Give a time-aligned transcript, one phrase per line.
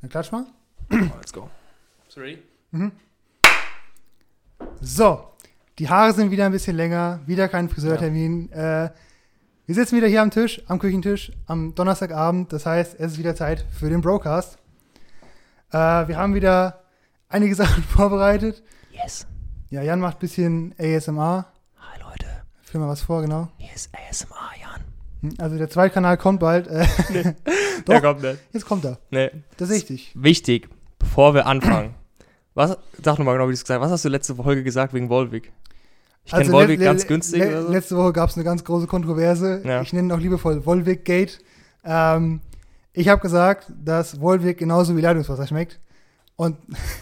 [0.00, 0.46] Dann klatsch mal.
[0.92, 1.48] Oh, let's go.
[2.08, 2.42] Sorry.
[4.80, 5.28] So,
[5.78, 8.50] die Haare sind wieder ein bisschen länger, wieder kein Friseurtermin.
[8.52, 8.90] Äh,
[9.66, 12.52] wir sitzen wieder hier am Tisch, am Küchentisch, am Donnerstagabend.
[12.52, 14.58] Das heißt, es ist wieder Zeit für den Broadcast.
[15.70, 15.76] Äh,
[16.08, 16.82] wir haben wieder
[17.28, 18.62] einige Sachen vorbereitet.
[18.90, 19.26] Yes.
[19.68, 21.46] Ja, Jan macht ein bisschen ASMR.
[21.78, 22.26] Hi Leute,
[22.62, 23.48] Führ mal was vor, genau.
[23.58, 24.59] hier ist ASMR
[25.38, 26.66] Also der zweite Kanal kommt bald.
[26.68, 26.86] Äh,
[27.84, 27.94] Doch.
[27.94, 28.38] Ja, kommt nicht.
[28.52, 28.98] jetzt kommt er.
[29.10, 29.30] Nee.
[29.56, 30.12] Das ist wichtig.
[30.14, 30.68] Wichtig,
[30.98, 31.94] bevor wir anfangen.
[32.54, 33.86] Was, sag nochmal genau, wie du es gesagt hast.
[33.86, 35.52] Was hast du letzte Folge gesagt wegen Volvic?
[36.24, 37.72] Ich kenne Also le- ganz günstig oder so.
[37.72, 39.62] Letzte Woche gab es eine ganz große Kontroverse.
[39.64, 39.80] Ja.
[39.82, 41.38] Ich nenne ihn auch liebevoll Volvic Gate.
[41.84, 42.40] Ähm,
[42.92, 45.78] ich habe gesagt, dass Volvic genauso wie Leitungswasser schmeckt.
[46.36, 46.56] Und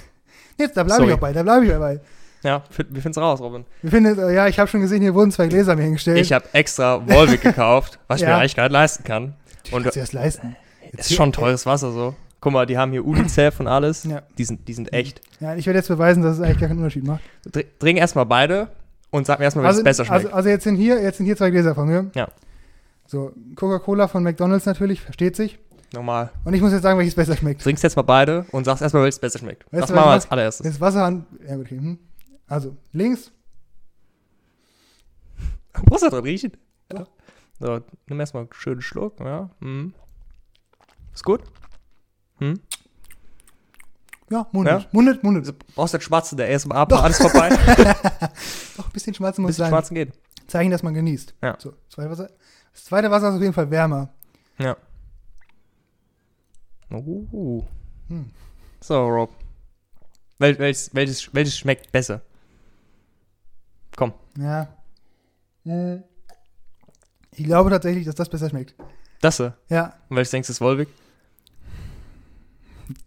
[0.58, 2.00] jetzt, da bleibe ich auch bei, da bleibe ich dabei.
[2.42, 3.64] Ja, fi- wie findest du raus, Robin?
[3.82, 6.18] Wir finden, ja, ich habe schon gesehen, hier wurden zwei Gläser mir hingestellt.
[6.18, 8.34] Ich habe extra Volvic gekauft, was ich Ja.
[8.34, 9.34] mir eigentlich gar nicht leisten kann.
[9.72, 10.56] Und Kannst du das leisten?
[10.96, 12.14] es ist schon teures Wasser so.
[12.40, 14.04] Guck mal, die haben hier Unicef und alles.
[14.04, 14.22] Ja.
[14.38, 15.20] Die, sind, die sind echt.
[15.40, 17.20] Ja, ich werde jetzt beweisen, dass es eigentlich gar keinen Unterschied macht.
[17.50, 18.68] Dr- Trink erstmal beide
[19.10, 20.26] und sag mir erstmal, welches besser schmeckt.
[20.26, 22.10] Also, also jetzt sind hier, jetzt sind hier zwei Gläser von mir.
[22.14, 22.28] Ja.
[23.06, 25.58] So, Coca-Cola von McDonalds natürlich, versteht sich.
[25.92, 26.30] Normal.
[26.44, 27.62] Und ich muss jetzt sagen, welches besser schmeckt.
[27.62, 29.64] Trinkst jetzt mal beide und sagst erstmal, welches besser schmeckt.
[29.72, 30.64] Weißt das machen wir als allererstes.
[30.66, 31.26] Das Wasser an.
[31.48, 31.78] Ja, gut, okay.
[31.78, 31.98] Hm.
[32.48, 33.30] Also, links.
[35.88, 36.56] Muss er dran riechen?
[36.92, 37.06] Ja.
[37.60, 39.20] So, nimm erstmal einen schönen Schluck.
[39.20, 39.50] Ja.
[39.60, 39.94] Mhm.
[41.12, 41.42] Ist gut?
[42.38, 42.60] Hm?
[44.30, 44.82] Ja, mundet.
[44.82, 44.88] Ja?
[44.92, 45.48] Mundet, mundet.
[45.48, 47.48] Du brauchst den Schmatzen, der ASMR, alles vorbei.
[48.76, 49.68] Doch, ein bisschen schmatzen muss Bis sein.
[49.68, 50.12] Schmatzen geht.
[50.46, 51.34] Zeichen, dass man genießt.
[51.42, 51.56] Ja.
[51.58, 52.30] So, zweite Wasser.
[52.72, 54.10] Das zweite Wasser ist auf jeden Fall wärmer.
[54.58, 54.76] Ja.
[56.90, 57.64] Uh.
[58.08, 58.30] Hm.
[58.80, 59.30] So, Rob.
[60.38, 62.22] Wel welches, welches, welches schmeckt besser?
[64.38, 64.68] Ja.
[65.64, 66.02] Hm.
[67.32, 68.74] Ich glaube tatsächlich, dass das besser schmeckt.
[69.20, 69.54] Das hier.
[69.68, 70.88] Ja, Und welches denkst du ist Volvic?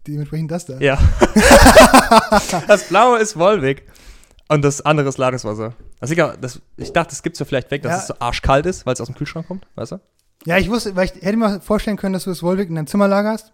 [0.06, 0.78] dementsprechend das da.
[0.78, 0.96] Ja.
[2.68, 3.82] das blaue ist Volvic.
[4.48, 5.74] Und das andere ist Ladungswasser.
[6.02, 7.98] Liegt aber- das, ich dachte, das gibt's ja vielleicht weg, dass Ja.
[7.98, 10.00] es so arschkalt ist, weil es aus dem Kühlschrank kommt, weißt du?
[10.44, 12.86] Ja, ich wusste, weil ich hätte mir vorstellen können, dass du das Volvic in deinem
[12.86, 13.52] Zimmer lagerst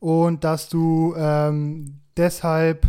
[0.00, 2.86] und dass du ähm, deshalb.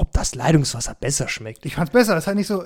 [0.00, 1.66] Ob das Leitungswasser besser schmeckt.
[1.66, 2.14] Ich fand's besser.
[2.14, 2.64] Das hat nicht so.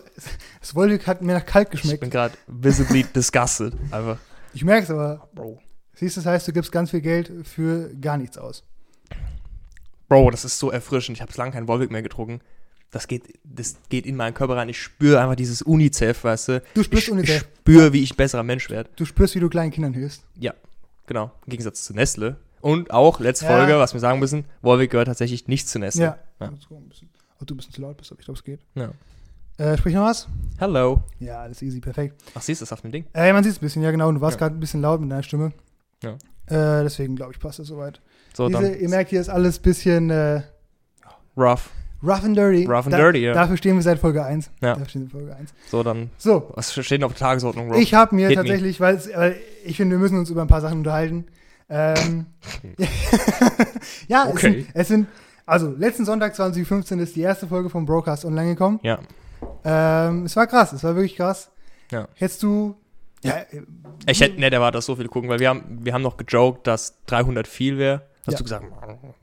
[0.60, 2.00] Das Volvic hat mir nach kalt Ich geschmeckt.
[2.00, 3.72] bin gerade visibly disgusted.
[3.90, 4.18] Einfach.
[4.52, 5.28] Ich merke es aber.
[5.34, 5.58] Bro.
[5.94, 8.64] Siehst du, das heißt, du gibst ganz viel Geld für gar nichts aus.
[10.08, 11.16] Bro, das ist so erfrischend.
[11.16, 12.40] Ich habe lange keinen Volvic mehr getrunken.
[12.90, 14.68] Das geht, das geht in meinen Körper rein.
[14.68, 16.62] Ich spüre einfach dieses Unicef, weißt du?
[16.74, 17.36] Du spürst ich, Unicef.
[17.42, 18.90] Ich spüre, wie ich ein besserer Mensch werde.
[18.96, 20.24] Du spürst, wie du kleinen Kindern hilfst.
[20.38, 20.52] Ja,
[21.06, 21.30] genau.
[21.46, 22.36] Im Gegensatz zu Nestle.
[22.60, 23.56] Und auch, letzte Ja.
[23.56, 26.02] Folge, was wir sagen müssen, Volvic gehört tatsächlich nicht zu Nestle.
[26.02, 26.18] Ja.
[26.40, 26.52] Ja.
[27.42, 28.60] Ob du ein bisschen zu laut bist, aber ich glaube, es geht.
[28.76, 28.90] Ja.
[29.58, 30.28] Äh, sprich noch was?
[30.58, 31.02] Hello.
[31.18, 32.14] Ja, alles easy, perfekt.
[32.34, 33.04] Ach, siehst du das auf dem Ding?
[33.12, 34.08] Äh, man sieht es ein bisschen, ja genau.
[34.08, 34.46] Und du warst Ja.
[34.46, 35.52] gerade ein bisschen laut mit deiner Stimme.
[36.04, 36.12] Ja.
[36.46, 38.00] Äh, deswegen glaube ich, passt es soweit.
[38.32, 40.42] So, Diese, dann ihr merkt, hier ist alles ein bisschen äh,
[41.36, 41.70] rough.
[42.02, 42.64] rough and dirty.
[42.66, 43.32] Rough and Da- dirty, ja.
[43.34, 44.50] Dafür stehen wir seit Folge 1.
[44.60, 44.74] Ja.
[44.74, 45.52] Dafür stehen wir Folge 1.
[45.68, 47.80] So, dann, So, was steht denn auf der Tagesordnung, Rob?
[47.80, 49.10] ich habe mir Hit tatsächlich, weil es-
[49.64, 51.26] ich finde, wir müssen uns über ein paar Sachen unterhalten.
[51.68, 52.26] Ähm,
[54.08, 54.52] ja, es, Okay.
[54.52, 55.06] sind, es sind,
[55.46, 58.80] also letzten Sonntag 2015 ist die erste Folge vom Broadcast online gekommen.
[58.82, 58.98] Ja.
[59.64, 61.50] Ähm, es war krass, es war wirklich krass.
[61.90, 62.08] Ja.
[62.14, 62.76] Hättest du,
[63.22, 63.62] ja, äh,
[64.06, 66.66] Ich hätte nicht erwartet, dass so viele gucken, weil wir haben, wir haben noch gejoked,
[66.66, 68.02] dass 300 viel wäre.
[68.26, 68.38] Hast Ja.
[68.38, 68.64] du gesagt,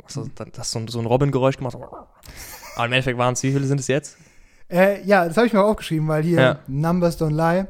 [0.04, 1.76] hast du hast so ein, so ein Robin-Geräusch gemacht?
[1.76, 4.18] Aber im Endeffekt waren es, wie viele sind es jetzt?
[4.70, 6.60] Äh, ja, das habe ich mir auch aufgeschrieben, weil hier Ja.
[6.68, 7.66] Numbers don't lie.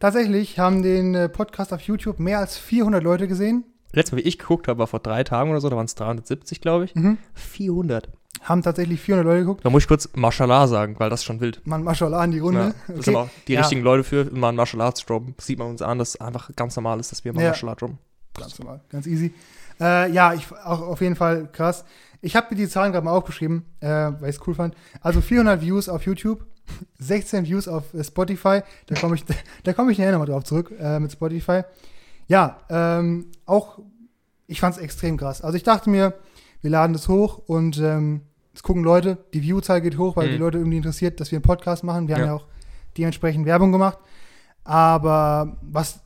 [0.00, 3.64] Tatsächlich haben den äh, Podcast auf YouTube mehr als 400 Leute gesehen.
[3.92, 5.94] Letztes Mal, wie ich geguckt habe, war vor drei Tagen oder so, da waren es
[5.94, 6.94] 370, glaube ich.
[6.94, 7.18] Mhm.
[7.34, 8.10] 400.
[8.42, 9.64] Haben tatsächlich 400 Leute geguckt.
[9.64, 11.60] Da muss ich kurz Mashallah sagen, weil das ist schon wild.
[11.66, 12.74] Man, Mashallah an die Runde.
[12.88, 13.24] Ja, das sind okay.
[13.26, 13.60] auch die Ja.
[13.60, 15.34] richtigen Leute für, ein Mashallah zu droppen.
[15.40, 17.48] Sieht man uns an, dass es einfach ganz normal ist, dass wir mal Ja.
[17.50, 17.98] Mashallah droppen.
[18.34, 19.34] Ganz normal, ganz easy.
[19.80, 21.84] Äh, ja, ich, auch auf jeden Fall krass.
[22.20, 24.74] Ich habe mir die Zahlen gerade mal aufgeschrieben, äh, weil ich es cool fand.
[25.00, 26.44] Also 400 Views auf YouTube,
[26.98, 28.60] 16 Views auf äh, Spotify.
[28.86, 29.24] Da komme ich,
[29.64, 31.62] da komme ich nachher nochmal drauf zurück äh, mit Spotify.
[32.28, 33.78] Ja, ähm, auch
[34.46, 35.42] ich fand es extrem krass.
[35.42, 36.14] Also ich dachte mir,
[36.60, 38.22] wir laden das hoch und ähm,
[38.54, 40.32] es gucken Leute, die Viewzahl geht hoch, weil Mhm.
[40.32, 42.08] die Leute irgendwie interessiert, dass wir einen Podcast machen.
[42.08, 42.26] Wir haben Ja.
[42.28, 42.46] ja auch
[42.96, 43.98] dementsprechend Werbung gemacht.
[44.64, 46.00] Aber was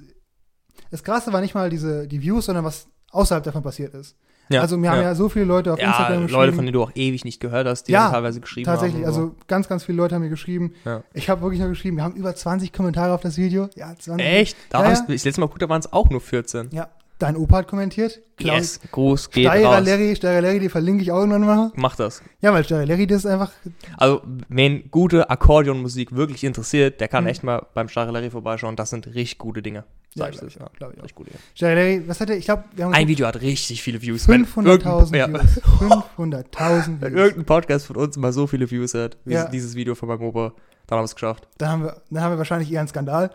[0.91, 4.17] das Krasse war nicht mal diese, die Views, sondern was außerhalb davon passiert ist.
[4.51, 6.33] Also mir haben ja so viele Leute auf ja, Instagram geschrieben.
[6.41, 9.13] Leute, von denen du auch ewig nicht gehört hast, die Ja, teilweise geschrieben Tatsächlich, haben.
[9.15, 10.75] und also ganz, ganz viele Leute haben mir geschrieben.
[10.85, 11.03] Ja.
[11.15, 13.69] Ich habe wirklich nur geschrieben, wir haben über 20 Kommentare auf das Video.
[13.75, 14.05] Ja, 20.
[14.07, 14.13] so.
[14.19, 14.57] Echt?
[14.71, 14.93] Da Ja, ja.
[15.09, 16.69] ich letztes Mal geguckt, da waren es auch nur 14.
[16.73, 16.89] Ja,
[17.23, 18.21] dein Opa hat kommentiert.
[18.37, 19.87] Klaus- Yes, Gruß geht Steirer raus.
[19.87, 21.73] Larry, Steirer Larry, die verlinke ich auch irgendwann mal.
[21.77, 22.23] Mach das.
[22.41, 23.53] Ja, weil Steirer Larry, das ist einfach,
[23.97, 27.31] Also, wen gute Akkordeonmusik wirklich interessiert, der kann Mhm.
[27.31, 28.75] echt mal beim Starre Larry vorbeischauen.
[28.77, 29.85] Das sind richtig gute Dinge.
[30.15, 30.67] Ja, Sag ich glaub das, ich ja.
[30.67, 30.99] auch, glaub ich.
[30.99, 31.43] Richtig gute Dinge.
[31.55, 34.27] Steirer Larry, was hat er, ich glaube, wir haben Ein Video hat richtig viele Views.
[34.29, 35.57] Wenn 500.000 irgendein- Views.
[35.81, 39.49] Ja, 500.000 wenn irgendein Podcast von uns mal so viele Views hat, wie Ja.
[39.49, 40.53] dieses Video von meinem Opa,
[40.87, 41.47] dann haben wir es geschafft.
[41.59, 43.31] Dann haben wir, dann haben wir wahrscheinlich eher einen Skandal.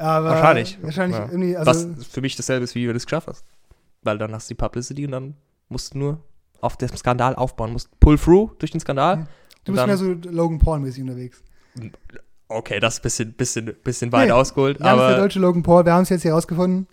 [0.00, 0.78] Aber Wahrscheinlich.
[0.82, 1.26] Wahrscheinlich Ja.
[1.26, 3.44] irgendwie, also, Was für mich dasselbe ist, wie wenn du es geschafft hast.
[4.02, 5.34] Weil dann hast du die Publicity und dann
[5.68, 6.24] musst du nur
[6.62, 7.72] auf dem Skandal aufbauen.
[7.72, 9.16] Musst pull through durch den Skandal.
[9.18, 9.26] Mhm.
[9.64, 11.42] du bist mehr so Logan Paul-mäßig unterwegs.
[12.48, 15.38] Okay, das ist ein bisschen, bisschen, bisschen weit Nee, ausgeholt, Jan ist der aber deutsche
[15.38, 16.88] Logan Paul, wir haben es jetzt hier rausgefunden.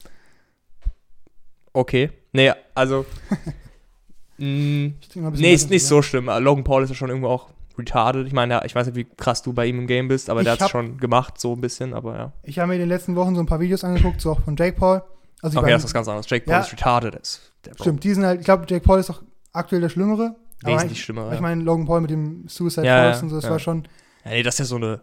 [1.74, 2.12] okay.
[2.34, 3.06] Nee, also.
[4.38, 5.88] mh, bisschen nee, ist nicht ja.
[5.88, 6.26] so schlimm.
[6.40, 8.28] Logan Paul ist ja schon irgendwo auch retarded.
[8.28, 10.42] Ich meine, ja, ich weiß nicht, wie krass du bei ihm im Game bist, aber
[10.42, 12.34] Ich der hat es schon gemacht, so ein bisschen, aber ja.
[12.44, 14.56] Ich habe mir in den letzten Wochen so ein paar Videos angeguckt, so auch von
[14.56, 15.02] Jake Paul.
[15.42, 16.30] Also Okay, das ist was ganz anderes.
[16.30, 16.60] Jake Paul Ja.
[16.62, 17.16] ist retarded.
[17.16, 17.54] Ist.
[17.80, 19.22] Stimmt, die sind halt, ich glaube, Jake Paul ist doch
[19.54, 20.36] aktuell der Schlimmere.
[20.64, 21.32] Wesentlich ich, schlimmer.
[21.34, 23.52] ich meine, Logan Paul mit dem Suicide Ja, Force und so, das ja.
[23.52, 23.88] war schon,
[24.26, 25.02] Ja, nee, das ist ja so eine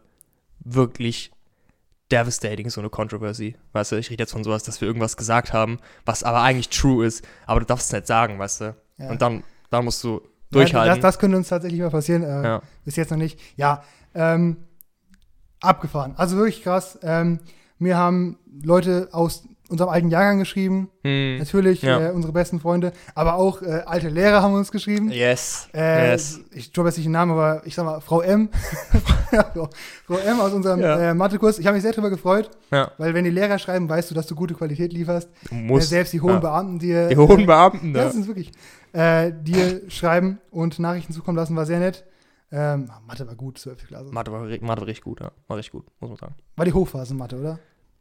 [0.64, 1.30] wirklich
[2.10, 3.56] devastating, so eine Controversy.
[3.72, 6.68] Weißt du, ich rede jetzt von sowas, dass wir irgendwas gesagt haben, was aber eigentlich
[6.68, 8.76] true ist, aber du darfst es nicht sagen, weißt du.
[8.98, 10.20] Und dann, dann musst du
[10.54, 10.94] Ja, durchhalten.
[10.94, 12.22] das, das könnte uns tatsächlich mal passieren.
[12.22, 12.62] Äh, ja.
[12.84, 13.38] Bis jetzt noch nicht.
[13.56, 13.82] Ja,
[14.14, 14.56] ähm,
[15.60, 16.14] abgefahren.
[16.16, 16.98] Also wirklich krass.
[17.02, 17.40] Ähm,
[17.78, 20.90] mir haben Leute aus unserem alten Jahrgang geschrieben.
[21.02, 21.38] Hm.
[21.38, 22.08] Natürlich Ja.
[22.08, 22.92] äh, unsere besten Freunde.
[23.14, 25.10] Aber auch äh, alte Lehrer haben uns geschrieben.
[25.10, 25.68] Yes.
[25.74, 26.40] Äh, yes.
[26.52, 28.50] Ich droppe jetzt nicht den Namen, aber ich sag mal, Frau M.
[30.06, 31.10] Frau, M aus unserem Ja.
[31.10, 31.58] äh, Mathekurs.
[31.58, 32.90] Ich habe mich sehr darüber gefreut, Ja.
[32.98, 35.28] weil wenn die Lehrer schreiben, weißt du, dass du gute Qualität lieferst.
[35.48, 35.88] Du Äh, musst.
[35.88, 36.40] selbst die hohen.
[36.40, 38.04] Beamten, die äh, Die hohen Beamten, Ja, da.
[38.04, 38.52] das ist wirklich.
[38.92, 42.04] Äh, dir schreiben und Nachrichten zukommen lassen, war sehr nett.
[42.52, 43.88] Ähm, Mathe war gut, 12.
[43.88, 44.12] Klasse.
[44.12, 45.32] Mathe war, Mathe war richtig gut, ja.
[45.48, 46.34] War richtig gut, muss man sagen.
[46.54, 47.58] War die Hochphase Mathe, oder?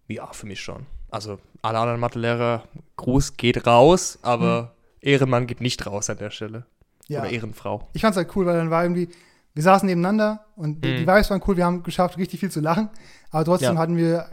[0.08, 0.86] Ja, für mich schon.
[1.10, 2.64] Also, alle anderen Mathelehrer,
[2.98, 6.58] Gruß geht raus, aber Ehrenmann geht nicht raus an der Stelle.
[6.60, 6.66] Hm.
[7.08, 7.22] Ja.
[7.22, 7.88] Oder Ehrenfrau.
[7.94, 9.10] Ich fand's halt cool, weil dann war irgendwie,
[9.54, 10.96] wir saßen nebeneinander und die, Mhm.
[10.98, 12.90] die Vibes waren cool, wir haben geschafft, richtig viel zu lachen,
[13.30, 13.80] aber trotzdem Ja.
[13.80, 14.26] hatten wir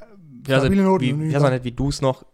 [0.45, 1.05] stabile nicht, Noten.
[1.05, 2.25] wie, und ich weiß auch nicht, wie du es noch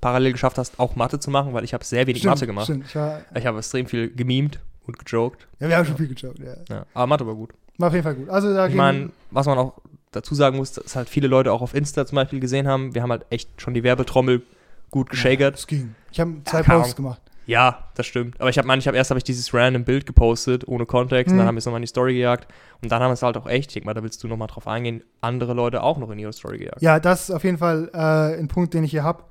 [0.00, 2.64] parallel geschafft hast, auch Mathe zu machen, weil ich habe sehr wenig Stimmt, Mathe gemacht.
[2.66, 5.48] Stimmt, ich war, Ich habe extrem viel gemimt und gejoked.
[5.58, 6.54] ja, wir haben schon viel gejoked, ja.
[6.68, 6.86] Ja.
[6.94, 7.50] Aber Mathe war gut.
[7.78, 8.28] War auf jeden Fall gut.
[8.28, 9.72] Also da Ich meine, was man auch
[10.12, 13.02] dazu sagen muss, dass halt viele Leute auch auf Insta zum Beispiel gesehen haben, wir
[13.02, 14.42] haben halt echt schon die Werbetrommel
[14.90, 15.54] gut ja, geschagert.
[15.54, 15.94] das ging.
[16.12, 17.22] Ich habe zwei keine Posts gemacht.
[17.46, 18.40] Ja, das stimmt.
[18.40, 21.34] Aber ich habe ich hab erst habe ich dieses random Bild gepostet, ohne Kontext, und
[21.34, 21.38] Mhm.
[21.38, 22.52] dann haben wir es nochmal in die Story gejagt.
[22.82, 24.46] Und dann haben wir es halt auch echt, ich denke mal, da willst du nochmal
[24.46, 26.80] drauf eingehen, andere Leute auch noch in ihre Story gejagt.
[26.82, 29.24] Ja, das ist auf jeden Fall äh, ein Punkt, den ich hier habe,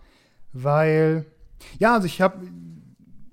[0.54, 1.26] weil,
[1.78, 2.40] ja, also ich habe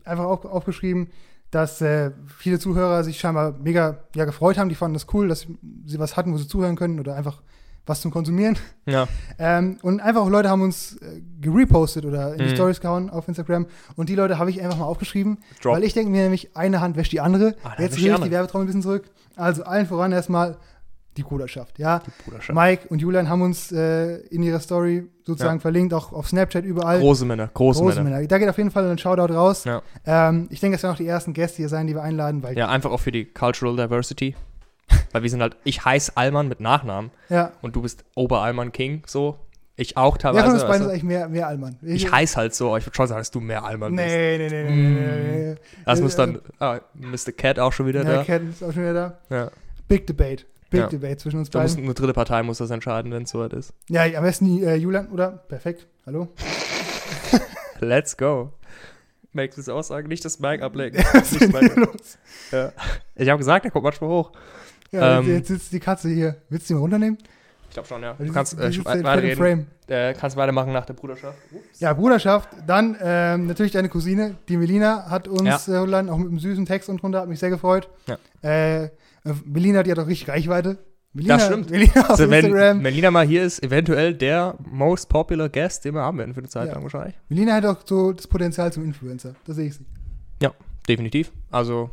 [0.05, 1.09] einfach auch aufgeschrieben,
[1.57, 5.47] dass äh, viele Zuhörer sich scheinbar mega ja, gefreut haben, die fanden das cool, dass
[5.87, 7.41] sie was hatten, wo sie zuhören können oder einfach
[7.87, 8.59] was zum Konsumieren.
[8.85, 9.07] Ja.
[9.39, 12.57] Ähm, und einfach auch Leute haben uns äh, gerepostet oder in die Mhm.
[12.57, 13.67] Stories gehauen auf Instagram
[13.97, 15.75] und die Leute habe ich einfach mal aufgeschrieben, Drop.
[15.77, 17.55] weil ich denke mir nämlich, eine Hand wäscht die andere.
[17.65, 19.09] Ah, Jetzt rühre ich die Werbetrommel ein bisschen zurück.
[19.37, 20.57] Also allen voran erstmal
[21.17, 22.01] die Bruderschaft, ja.
[22.01, 22.55] Die Bruderschaft.
[22.57, 25.61] Mike und Julian haben uns äh, in ihrer Story sozusagen Ja.
[25.63, 26.99] verlinkt, auch auf Snapchat überall.
[27.01, 28.17] Große Männer, große, Große Männer.
[28.17, 28.29] Männer.
[28.29, 29.65] Da geht auf jeden Fall ein Shoutout raus.
[29.65, 29.83] Ja.
[30.05, 32.57] Ähm, ich denke, das werden auch die ersten Gäste hier sein, die wir einladen, weil
[32.57, 34.35] Ja, einfach auch für die Cultural Diversity.
[35.13, 37.51] Weil wir sind halt, ich heiße Allmann mit Nachnamen ja.
[37.61, 39.37] und du bist Ober-Allmann King, so.
[39.75, 40.45] Ich auch teilweise.
[40.45, 41.77] von uns beiden ist eigentlich mehr, mehr Allmann?
[41.83, 44.07] ich heiße halt so, aber ich würde schon sagen, dass du mehr Allmann bist.
[44.07, 45.55] Nee, nee, nee, nee, nee, nee, nee.
[45.85, 47.33] Das Äh, muss dann, ah, Mr.
[47.37, 48.25] Cat auch schon wieder Ja, da.
[48.25, 49.19] Cat ist auch schon wieder da.
[49.37, 49.51] Ja.
[49.89, 50.47] Big Debate.
[50.71, 50.89] Big.
[50.91, 51.85] Debate zwischen uns Da muss beiden.
[51.85, 53.73] eine dritte Partei muss das entscheiden, wenn es soweit ist.
[53.89, 55.31] Ja, am besten äh, Julian, oder?
[55.49, 55.87] Perfekt.
[56.07, 56.29] Hallo?
[57.81, 58.53] Let's go.
[59.33, 60.97] Max diese Aussage, nicht das Mic ablegen.
[61.13, 62.19] Was ist Nicht denn das Mic hier ab- los?
[62.53, 62.73] ja.
[63.15, 64.33] Ich habe gesagt, der kommt manchmal hoch.
[64.93, 66.37] Ja, Ähm, jetzt sitzt die Katze hier.
[66.49, 67.19] Willst du die mal runternehmen?
[67.69, 68.15] Ich glaube schon, ja.
[68.15, 69.67] Du kannst, äh, weiterreden.
[69.89, 71.37] Äh, kannst weitermachen nach der Bruderschaft.
[71.79, 72.49] Ja, Bruderschaft.
[72.67, 75.75] Dann ähm, natürlich deine Cousine, die Melina, hat uns Ja.
[75.75, 77.89] äh, auch mit einem süßen Text und drunter, hat mich sehr gefreut.
[78.07, 78.17] Ja.
[78.49, 78.89] Äh,
[79.45, 80.79] Melina, die hat auch richtig Reichweite.
[81.13, 81.71] Melina, Das stimmt.
[81.71, 82.83] Melina auf Also wenn.
[82.83, 86.49] Melina mal hier ist, eventuell der most popular Guest, den wir haben werden für eine
[86.49, 86.75] Zeit Ja.
[86.75, 87.15] lang wahrscheinlich.
[87.29, 89.35] Melina hat auch so das Potenzial zum Influencer.
[89.47, 89.87] Da sehe ich sie.
[90.89, 91.33] Definitiv.
[91.51, 91.91] Also,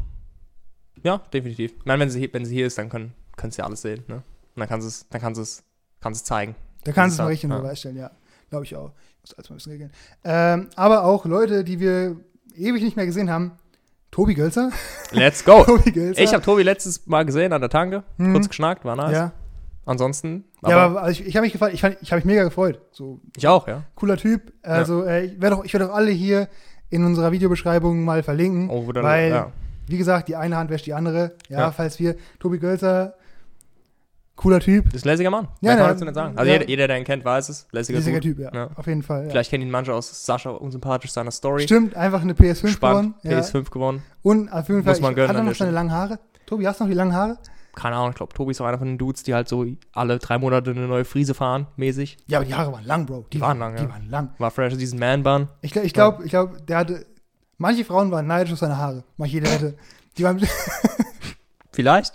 [1.04, 1.74] ja, definitiv.
[1.80, 4.04] Ich meine, wenn sie, hier- wenn sie hier ist, dann können, können sie alles sehen.
[4.08, 4.16] Ne?
[4.18, 4.24] Und
[4.60, 5.64] dann kann sie es, dann kann sie es,
[6.00, 6.56] kann sie es zeigen.
[6.84, 7.70] Da kannst du es Ja, mal richtig ja.
[7.70, 7.76] ja.
[7.76, 8.12] stellen, ja.
[8.52, 8.92] Glaube ich auch.
[9.22, 9.92] Muss alles mal ein bisschen regeln.
[10.24, 12.18] Ähm, aber auch Leute, die wir
[12.56, 13.54] ewig nicht mehr gesehen haben.
[14.14, 14.70] Tobi Gölzer.
[15.12, 15.64] Let's go.
[15.66, 16.22] Tobi Gölzer.
[16.22, 18.34] Ich habe Tobi letztes Mal gesehen an der Tanke, Mhm.
[18.34, 19.12] kurz geschnackt, war nice.
[19.12, 19.32] Ja,
[19.86, 21.74] Ansonsten, ja aber also ich, ich habe mich gefreut.
[21.74, 22.80] Ich, fand- ich habe mich mega gefreut.
[22.92, 23.84] So ich auch, ja.
[23.96, 24.54] cooler Typ.
[24.62, 26.48] Also äh, ich werde auch, ich werde auch alle hier
[26.90, 28.70] in unserer Videobeschreibung mal verlinken.
[28.70, 29.52] Oh, dann, Weil- ja.
[29.88, 31.36] Wie gesagt, die eine Hand wäscht die andere.
[31.50, 31.72] Ja, Ja.
[31.72, 33.16] falls wir Tobi Gölzer
[34.36, 34.86] Cooler Typ.
[34.86, 35.48] Das ist ein lässiger Mann.
[35.62, 36.38] Ja, Mehr kann man dazu nicht sagen.
[36.38, 36.58] Also ja.
[36.58, 37.68] jeder, jeder, der ihn kennt, weiß es.
[37.72, 38.20] Lässiger, Dude.
[38.20, 38.52] Typ, ja.
[38.54, 38.70] Ja.
[38.76, 39.26] Auf jeden Fall.
[39.26, 39.30] Ja.
[39.30, 41.64] Vielleicht kennen ihn manche aus Sascha unsympathisch seiner Story.
[41.64, 43.16] Stimmt, einfach eine PS5 Spannend.
[43.22, 43.36] gewonnen.
[43.36, 43.40] Ja.
[43.40, 44.04] PS5 gewonnen.
[44.24, 46.20] Und auf jeden Fall, Muss man gönnen hat er noch seine langen Haare?
[46.46, 47.38] Tobi, hast du noch die langen Haare?
[47.76, 50.20] Keine Ahnung, ich glaube, Tobi ist auch einer von den Dudes, die halt so alle
[50.20, 52.18] drei Monate eine neue Frise fahren, mäßig.
[52.28, 53.26] Ja, aber die Haare waren lang, Bro.
[53.34, 53.90] Die waren lang, Die ja.
[53.90, 54.30] waren lang.
[54.38, 55.48] War fresh, diesen Man-Bun.
[55.62, 57.06] Ich glaube, ich glaube, glaub, der hatte.
[57.58, 59.04] Manche Frauen waren neidisch auf seine Haare.
[59.18, 59.76] Manche hätte.
[60.18, 60.40] Die waren.
[61.74, 62.14] Vielleicht?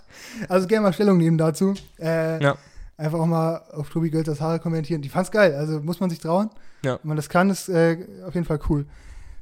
[0.48, 1.74] Also gerne mal Stellung nehmen dazu.
[2.00, 2.56] Äh, Ja.
[2.96, 5.02] Einfach auch mal auf Tobi Gölzers Haare kommentieren.
[5.02, 5.54] Die fand's geil.
[5.54, 6.50] Also muss man sich trauen.
[6.84, 6.98] Ja.
[7.02, 7.96] Wenn man das kann, ist äh,
[8.26, 8.86] auf jeden Fall cool.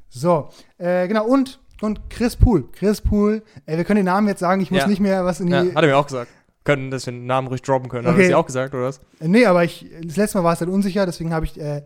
[0.09, 1.25] So, äh, genau.
[1.25, 2.65] Und, und Chris Pool.
[2.71, 3.41] Chris Pool.
[3.65, 4.61] Wir können den Namen jetzt sagen.
[4.61, 4.87] Ich muss Ja.
[4.87, 5.53] nicht mehr was in die.
[5.53, 6.29] Ja, hat er mir auch gesagt.
[6.65, 8.05] Können, dass wir den Namen ruhig droppen können.
[8.05, 8.23] Hat Okay.
[8.23, 8.99] er sie auch gesagt, oder was?
[9.19, 11.05] Äh, nee, aber ich, das letzte Mal war es halt unsicher.
[11.07, 11.81] Deswegen habe ich äh,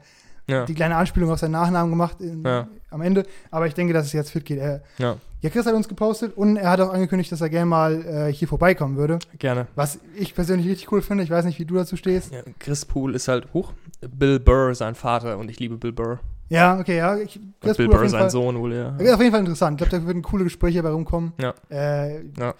[0.51, 0.65] Ja.
[0.65, 2.67] die kleine Anspielung auf seinen Nachnamen gemacht in, Ja.
[2.89, 3.25] am Ende.
[3.49, 4.59] Aber ich denke, dass es jetzt fit geht.
[4.59, 7.65] Äh, Ja, ja, Chris hat uns gepostet und er hat auch angekündigt, dass er gerne
[7.65, 9.17] mal äh, hier vorbeikommen würde.
[9.39, 9.67] gerne.
[9.75, 11.23] Was ich persönlich richtig cool finde.
[11.23, 12.31] Ich weiß nicht, wie du dazu stehst.
[12.31, 13.73] Ja, Chris Poole ist halt hoch.
[14.07, 16.19] Bill Burr, sein Vater, und ich liebe Bill Burr.
[16.49, 17.15] Ja, okay, ja.
[17.17, 18.29] Ich, Chris Bill Pool Burr, sein Fall.
[18.29, 18.95] Sohn wohl, ja.
[18.99, 19.81] Ja, auf jeden Fall interessant.
[19.81, 21.33] Ich glaube, da würden coole Gespräche bei rumkommen.
[21.39, 21.53] Ja.
[21.69, 22.53] Äh, Ja.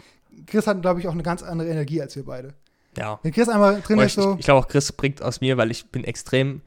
[0.48, 2.54] Chris hat, glaube ich, auch eine ganz andere Energie als wir beide.
[2.98, 3.20] Ja.
[3.22, 4.34] Wenn Chris einmal drin ist, ich so.
[4.34, 6.62] ich, ich glaube auch, Chris bringt aus mir, weil ich bin extrem,